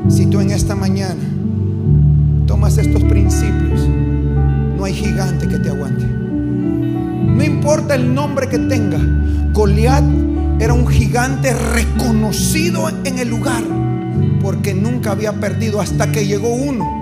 si 0.09 0.26
tú 0.26 0.41
en 0.41 0.51
esta 0.51 0.76
mañana 0.76 1.24
tomas 2.45 2.78
estos 2.78 3.03
principios, 3.03 3.88
no 4.78 4.84
hay 4.84 4.93
gigante 4.93 5.47
que 5.47 5.59
te 5.59 5.69
aguante. 5.69 6.05
No 6.05 7.43
importa 7.43 7.95
el 7.95 8.13
nombre 8.13 8.49
que 8.49 8.59
tenga. 8.59 8.99
Goliat 9.53 10.03
era 10.59 10.74
un 10.74 10.88
gigante 10.88 11.53
reconocido 11.53 12.89
en 13.05 13.19
el 13.19 13.30
lugar 13.30 13.63
porque 14.41 14.74
nunca 14.74 15.11
había 15.11 15.34
perdido 15.34 15.80
hasta 15.80 16.11
que 16.11 16.26
llegó 16.26 16.49
uno 16.49 17.01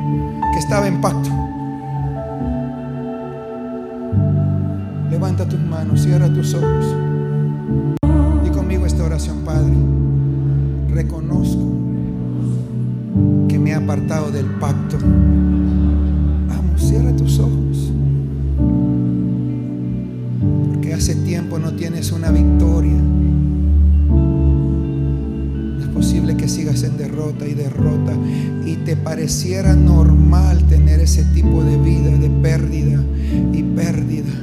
que 0.53 0.59
estaba 0.59 0.87
en 0.87 1.01
pacto. 1.01 1.29
Levanta 5.09 5.47
tus 5.47 5.59
manos, 5.59 6.01
cierra 6.01 6.31
tus 6.31 6.53
ojos. 6.53 6.95
Y 8.45 8.49
conmigo 8.49 8.85
esta 8.85 9.03
oración, 9.03 9.39
Padre. 9.43 9.73
Reconozco 10.93 11.65
que 13.47 13.59
me 13.59 13.71
he 13.71 13.73
apartado 13.73 14.31
del 14.31 14.45
pacto. 14.45 14.97
Vamos, 16.47 16.81
cierra 16.81 17.15
tus 17.15 17.39
ojos. 17.39 17.91
Porque 20.69 20.93
hace 20.93 21.15
tiempo 21.15 21.59
no 21.59 21.73
tienes 21.73 22.11
una 22.11 22.31
victoria. 22.31 23.18
Posible 26.09 26.35
que 26.37 26.47
sigas 26.47 26.81
en 26.81 26.97
derrota 26.97 27.45
y 27.47 27.53
derrota 27.53 28.13
y 28.65 28.77
te 28.77 28.95
pareciera 28.95 29.75
normal 29.75 30.57
tener 30.67 30.99
ese 31.01 31.23
tipo 31.35 31.63
de 31.63 31.77
vida 31.77 32.09
de 32.09 32.31
pérdida 32.41 32.99
y 33.53 33.61
pérdida 33.61 34.33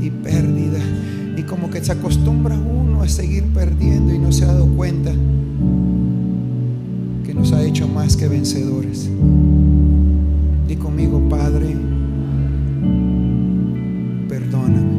y 0.00 0.10
pérdida. 0.10 0.80
Y 1.36 1.44
como 1.44 1.70
que 1.70 1.84
se 1.84 1.92
acostumbra 1.92 2.58
uno 2.58 3.02
a 3.02 3.08
seguir 3.08 3.44
perdiendo 3.54 4.12
y 4.12 4.18
no 4.18 4.32
se 4.32 4.42
ha 4.42 4.48
dado 4.48 4.66
cuenta 4.66 5.12
que 7.24 7.34
nos 7.34 7.52
ha 7.52 7.62
hecho 7.62 7.86
más 7.86 8.16
que 8.16 8.26
vencedores. 8.26 9.08
Di 10.66 10.74
conmigo, 10.74 11.28
Padre, 11.28 11.76
perdóname. 14.28 14.90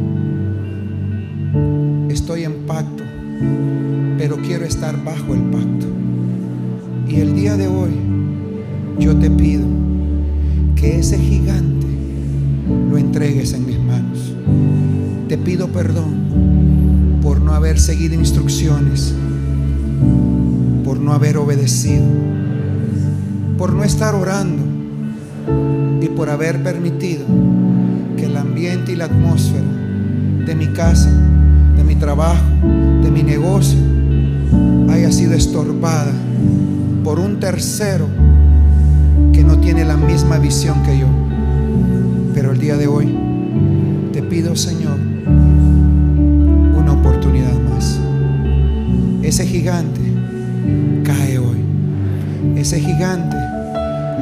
Estoy 2.08 2.44
en 2.44 2.64
pacto, 2.66 3.04
pero 4.16 4.38
quiero 4.38 4.64
estar 4.64 5.04
bajo 5.04 5.34
el 5.34 5.42
pacto. 5.42 5.63
De 7.56 7.68
hoy 7.68 7.90
yo 8.98 9.14
te 9.14 9.30
pido 9.30 9.64
que 10.74 10.98
ese 10.98 11.16
gigante 11.16 11.86
lo 12.90 12.98
entregues 12.98 13.52
en 13.52 13.64
mis 13.64 13.78
manos. 13.78 14.34
Te 15.28 15.38
pido 15.38 15.68
perdón 15.68 17.20
por 17.22 17.40
no 17.40 17.52
haber 17.52 17.78
seguido 17.78 18.16
instrucciones, 18.16 19.14
por 20.84 20.98
no 20.98 21.12
haber 21.12 21.36
obedecido, 21.36 22.04
por 23.56 23.72
no 23.72 23.84
estar 23.84 24.16
orando 24.16 24.64
y 26.02 26.08
por 26.08 26.30
haber 26.30 26.60
permitido 26.60 27.24
que 28.16 28.24
el 28.24 28.36
ambiente 28.36 28.92
y 28.92 28.96
la 28.96 29.04
atmósfera 29.04 29.68
de 30.44 30.54
mi 30.56 30.66
casa, 30.68 31.08
de 31.76 31.84
mi 31.84 31.94
trabajo, 31.94 32.44
de 33.00 33.12
mi 33.12 33.22
negocio, 33.22 33.78
haya 34.88 35.12
sido 35.12 35.34
estorbada 35.34 36.12
por 37.04 37.20
un 37.20 37.38
tercero 37.38 38.06
que 39.34 39.44
no 39.44 39.58
tiene 39.58 39.84
la 39.84 39.96
misma 39.96 40.38
visión 40.38 40.82
que 40.82 40.98
yo. 40.98 41.06
Pero 42.34 42.52
el 42.52 42.58
día 42.58 42.78
de 42.78 42.86
hoy 42.86 43.14
te 44.12 44.22
pido, 44.22 44.56
Señor, 44.56 44.98
una 46.74 46.92
oportunidad 46.92 47.52
más. 47.70 48.00
Ese 49.22 49.46
gigante 49.46 50.00
cae 51.04 51.38
hoy. 51.38 51.62
Ese 52.56 52.80
gigante 52.80 53.36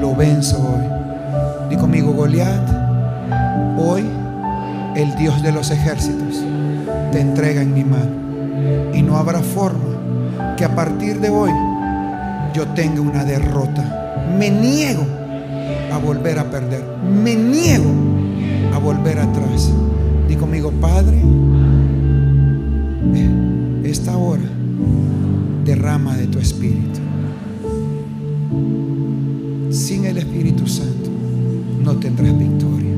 lo 0.00 0.16
venzo 0.16 0.58
hoy. 0.58 1.70
Di 1.70 1.76
conmigo, 1.76 2.12
Goliat, 2.12 2.68
hoy 3.78 4.02
el 4.96 5.14
Dios 5.14 5.40
de 5.42 5.52
los 5.52 5.70
ejércitos 5.70 6.42
te 7.12 7.20
entrega 7.20 7.62
en 7.62 7.72
mi 7.72 7.84
mano. 7.84 8.90
Y 8.92 9.02
no 9.02 9.16
habrá 9.18 9.38
forma 9.38 10.56
que 10.56 10.64
a 10.64 10.74
partir 10.74 11.20
de 11.20 11.30
hoy 11.30 11.52
yo 12.54 12.66
tenga 12.68 13.00
una 13.00 13.24
derrota. 13.24 14.26
Me 14.38 14.50
niego 14.50 15.06
a 15.92 15.98
volver 15.98 16.38
a 16.38 16.50
perder. 16.50 16.84
Me 17.02 17.34
niego 17.34 17.90
a 18.74 18.78
volver 18.78 19.18
atrás. 19.18 19.70
Di 20.28 20.36
conmigo, 20.36 20.70
Padre, 20.80 21.22
esta 23.84 24.16
hora 24.16 24.42
derrama 25.64 26.16
de 26.16 26.26
tu 26.26 26.38
espíritu. 26.38 27.00
Sin 29.70 30.06
el 30.06 30.16
Espíritu 30.16 30.66
Santo 30.66 31.10
no 31.84 31.96
tendrás 31.96 32.36
victoria. 32.38 32.94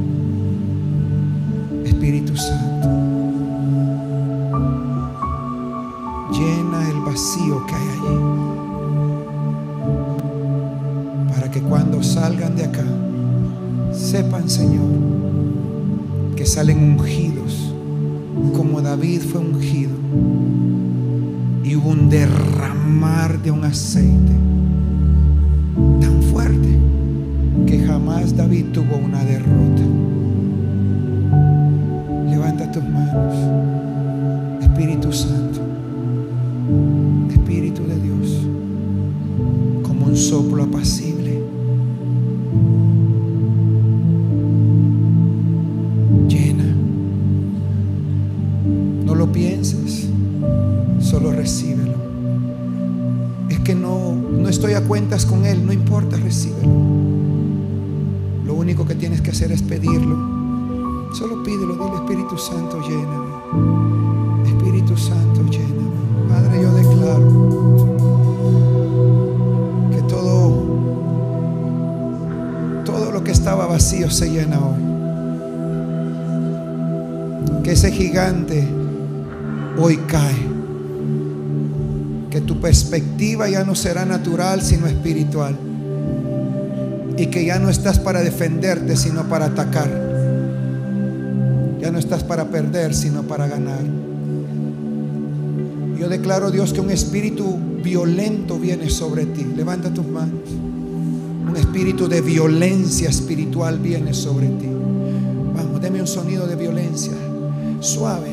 Espíritu 1.85 2.36
Santo, 2.36 2.89
llena 6.31 6.89
el 6.90 7.01
vacío 7.01 7.66
que 7.66 7.74
hay 7.74 7.89
allí. 7.89 8.44
Cuando 11.69 12.03
salgan 12.03 12.57
de 12.57 12.65
acá, 12.65 12.85
sepan, 13.93 14.49
Señor, 14.49 14.89
que 16.36 16.47
salen 16.47 16.78
ungidos, 16.78 17.73
como 18.57 18.81
David 18.81 19.23
fue 19.23 19.41
ungido. 19.41 19.93
Y 21.62 21.77
hubo 21.77 21.91
un 21.91 22.11
derramar 22.11 23.41
de 23.43 23.51
un 23.51 23.65
aceite 23.65 24.32
tan 26.01 26.23
fuerte 26.23 26.78
que 27.66 27.78
jamás 27.85 28.36
David 28.36 28.66
tuvo 28.73 28.97
una 28.97 29.24
derrota. 29.24 29.82
Levanta 32.28 32.70
tus 32.70 32.85
manos. 32.85 33.35
Espíritu 34.61 35.12
Santo. 35.12 35.44
Espíritu 62.35 62.52
Santo, 62.52 62.81
lléname. 62.81 63.31
Espíritu 64.44 64.97
Santo, 64.97 65.43
lléname. 65.44 65.85
Padre, 66.28 66.62
yo 66.62 66.74
declaro 66.74 67.28
que 69.93 70.02
todo, 70.09 70.65
todo 72.85 73.12
lo 73.12 73.23
que 73.23 73.31
estaba 73.31 73.66
vacío 73.66 74.11
se 74.11 74.31
llena 74.31 74.59
hoy. 74.59 74.82
Que 77.62 77.70
ese 77.70 77.93
gigante 77.93 78.69
hoy 79.78 79.98
cae. 80.09 80.55
Que 82.31 82.40
tu 82.40 82.61
perspectiva 82.61 83.48
ya 83.48 83.62
no 83.62 83.77
será 83.77 84.05
natural, 84.05 84.61
sino 84.61 84.89
espiritual. 84.89 85.56
Y 87.16 87.27
que 87.27 87.44
ya 87.44 87.61
no 87.61 87.70
estás 87.70 88.01
para 88.01 88.23
defenderte, 88.23 88.97
sino 88.97 89.23
para 89.28 89.44
atacar 89.47 90.03
ya 91.85 91.90
no 91.90 91.98
estás 91.98 92.24
para 92.24 92.47
perder, 92.47 92.94
sino 92.94 93.24
para 93.24 93.47
ganar. 93.47 93.82
Yo 95.98 96.09
declaro, 96.09 96.51
Dios, 96.51 96.73
que 96.73 96.81
un 96.81 96.90
espíritu 96.90 97.59
violento 97.82 98.59
viene 98.59 98.89
sobre 98.89 99.27
ti. 99.27 99.44
Levanta 99.55 99.93
tus 99.93 100.06
manos. 100.06 100.48
Un 101.47 101.55
espíritu 101.55 102.09
de 102.09 102.23
violencia 102.23 103.11
espiritual 103.11 103.81
viene 103.81 104.15
sobre 104.15 104.47
ti. 104.47 104.66
Vamos, 105.55 105.78
deme 105.82 106.01
un 106.01 106.06
sonido 106.06 106.47
de 106.47 106.56
violencia. 106.56 107.12
Suave. 107.81 108.32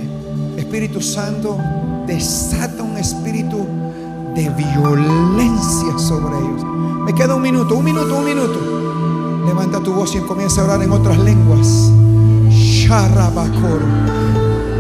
Espíritu 0.56 1.02
Santo, 1.02 1.57
desata 2.07 2.82
un 2.84 2.95
espíritu 2.95 3.68
de 4.34 4.49
violencia 4.49 5.98
sobre 5.98 6.38
ellos. 6.38 6.64
Me 7.06 7.14
queda 7.14 7.36
un 7.36 7.41
minuto, 7.41 7.76
un 7.76 7.84
minuto, 7.84 8.18
un 8.18 8.23
minuto. 8.23 9.44
Levanta 9.45 9.82
tu 9.82 9.91
voz 9.91 10.15
y 10.15 10.19
comienza 10.19 10.61
a 10.61 10.64
orar 10.64 10.84
en 10.84 10.91
otras 10.91 11.19
lenguas. 11.19 11.91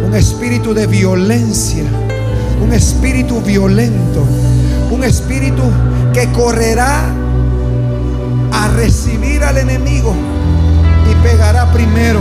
Un 0.05 0.13
espíritu 0.13 0.73
de 0.73 0.85
violencia. 0.85 1.85
Un 2.61 2.73
espíritu 2.73 3.39
violento. 3.41 4.25
Un 4.91 5.05
espíritu 5.05 5.63
que 6.13 6.29
correrá 6.33 7.05
a 8.51 8.67
recibir 8.75 9.41
al 9.45 9.57
enemigo 9.57 10.13
y 11.09 11.15
pegará 11.23 11.71
primero. 11.71 12.19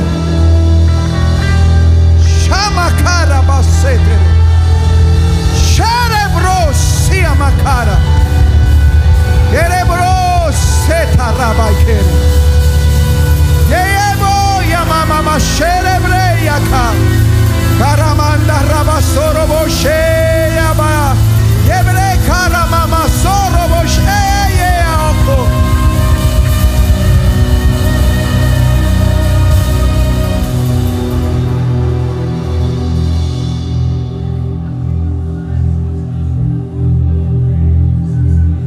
Shamakara 2.46 3.40
basete. 3.40 4.16
Yamama 14.90 15.22
masherebre 15.22 16.44
yaka. 16.44 16.84
Karamanda 17.78 18.58
rabasoro 18.70 19.46
boshe 19.46 20.00
yaba. 20.56 21.14
Yebre 21.68 22.08
karamama 22.26 23.02
soro 23.22 23.64
boshe 23.70 24.20
yeako. 24.58 25.38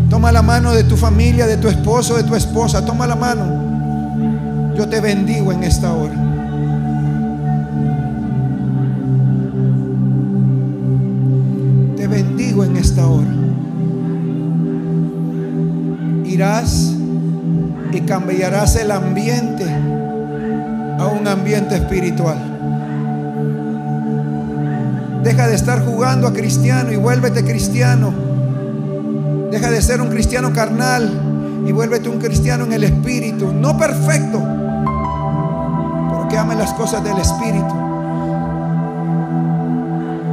Toma 0.10 0.32
la 0.32 0.41
mano 0.41 0.74
de 0.74 0.84
tu 0.86 0.95
familia, 0.95 1.45
de 1.48 1.58
tu 1.58 1.68
esposo, 1.68 2.16
de 2.16 2.24
tu 2.24 2.34
esposa. 2.36 2.86
Toma 2.86 3.06
la 3.08 3.16
mano. 3.16 3.73
Yo 4.76 4.90
te 4.90 5.00
bendigo 5.00 5.52
en 5.52 5.64
esta 5.64 5.94
hora. 5.94 6.16
Te 11.95 12.08
bendigo 12.08 12.64
en 12.64 12.78
esta 12.78 13.08
hora. 13.08 13.30
Irás 16.26 16.94
y 17.91 18.02
cambiarás 18.02 18.76
el 18.76 18.91
ambiente 18.91 19.66
a 20.98 21.08
un 21.08 21.28
ambiente 21.28 21.76
espiritual. 21.76 22.38
Deja 25.24 25.48
de 25.48 25.56
estar 25.56 25.86
jugando 25.86 26.28
a 26.28 26.34
cristiano 26.34 26.91
y 26.91 26.95
vuélvete 26.95 27.44
cristiano. 27.44 28.12
Deja 29.52 29.70
de 29.70 29.82
ser 29.82 30.02
un 30.02 30.10
cristiano 30.10 30.52
carnal 30.52 31.10
y 31.66 31.72
vuélvete 31.72 32.10
un 32.10 32.20
cristiano 32.20 32.66
en 32.66 32.74
el 32.74 32.84
espíritu. 32.84 33.54
No 33.54 33.78
perfecto, 33.78 34.41
pero 36.44 36.49
que 36.49 36.52
ame 36.52 36.56
las 36.56 36.74
cosas 36.74 37.03
del 37.03 37.18
espíritu. 37.18 37.74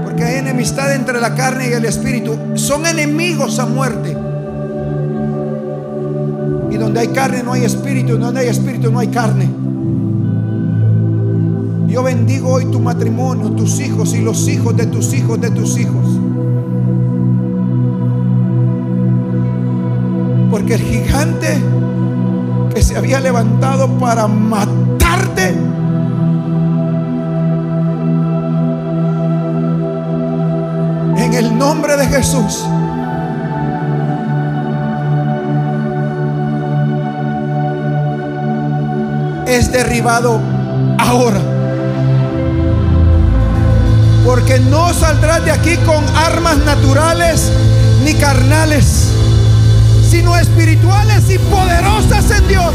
Porque 0.05 0.25
hay 0.25 0.39
enemistad 0.39 0.95
entre 0.95 1.21
la 1.21 1.35
carne 1.35 1.69
y 1.71 1.73
el 1.73 1.85
espíritu. 1.85 2.37
Son 2.55 2.87
enemigos 2.87 3.59
a 3.59 3.67
muerte. 3.67 4.17
Y 6.71 6.77
donde 6.77 7.01
hay 7.01 7.09
carne 7.09 7.43
no 7.43 7.53
hay 7.53 7.65
espíritu. 7.65 8.15
Y 8.15 8.19
donde 8.19 8.41
hay 8.41 8.49
espíritu 8.49 8.91
no 8.91 8.99
hay 8.99 9.09
carne. 9.09 9.49
Yo 11.89 12.03
bendigo 12.03 12.51
hoy 12.51 12.67
tu 12.67 12.79
matrimonio, 12.79 13.51
tus 13.51 13.81
hijos 13.81 14.15
y 14.15 14.23
los 14.23 14.47
hijos 14.49 14.77
de 14.77 14.87
tus 14.87 15.13
hijos 15.13 15.41
de 15.41 15.51
tus 15.51 15.79
hijos. 15.79 16.07
Porque 20.51 20.75
el 20.75 20.81
gigante 20.81 21.59
que 22.75 22.83
se 22.83 22.97
había 22.97 23.21
levantado 23.21 23.89
para 23.99 24.29
matarte, 24.29 25.70
el 31.41 31.57
nombre 31.57 31.97
de 31.97 32.07
Jesús, 32.07 32.67
es 39.47 39.73
derribado 39.73 40.39
ahora. 40.99 41.41
Porque 44.27 44.61
no 44.61 44.93
saldrás 44.93 45.43
de 45.47 45.51
aquí 45.51 45.79
con 45.79 46.05
armas 46.15 46.59
naturales 46.59 47.51
ni 48.05 48.13
carnales 48.15 49.09
sino 50.11 50.37
espirituales 50.37 51.31
y 51.31 51.39
poderosas 51.39 52.31
en 52.33 52.49
Dios 52.49 52.75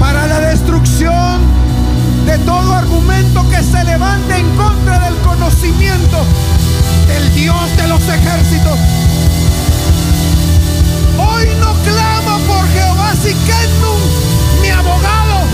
para 0.00 0.26
la 0.26 0.40
destrucción 0.40 1.40
de 2.26 2.38
todo 2.38 2.72
argumento 2.72 3.48
que 3.50 3.62
se 3.62 3.84
levante 3.84 4.34
en 4.38 4.48
contra 4.56 4.98
del 5.00 5.14
conocimiento 5.18 6.18
del 7.06 7.34
Dios 7.34 7.76
de 7.76 7.88
los 7.88 8.08
ejércitos. 8.08 8.78
Hoy 11.18 11.48
no 11.60 11.74
clamo 11.82 12.38
por 12.46 12.68
Jehová 12.68 13.12
Siquendum, 13.14 14.00
mi 14.62 14.70
abogado. 14.70 15.46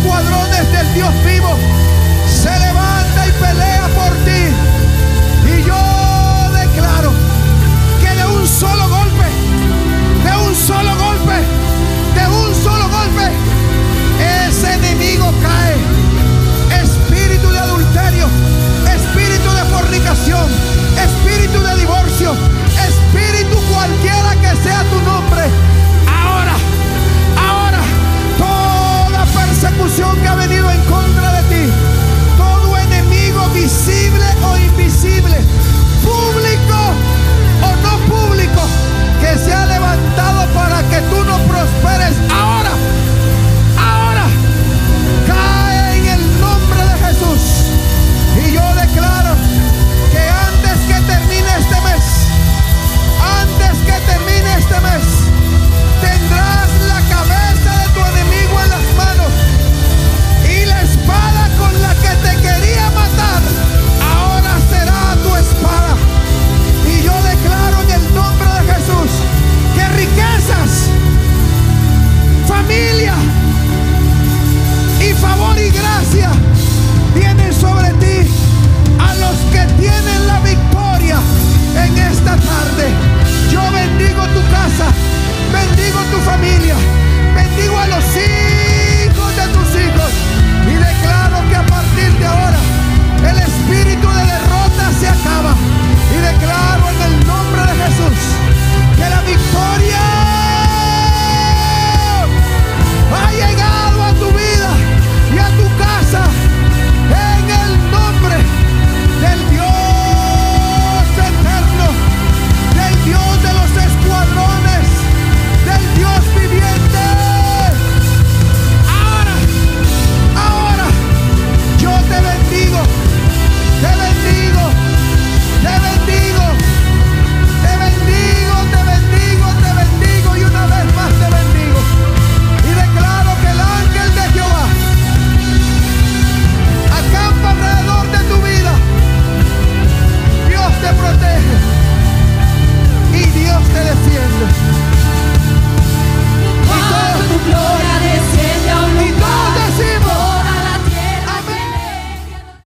escuadrones 0.00 0.72
del 0.72 0.94
Dios 0.94 1.24
vivo. 1.24 1.79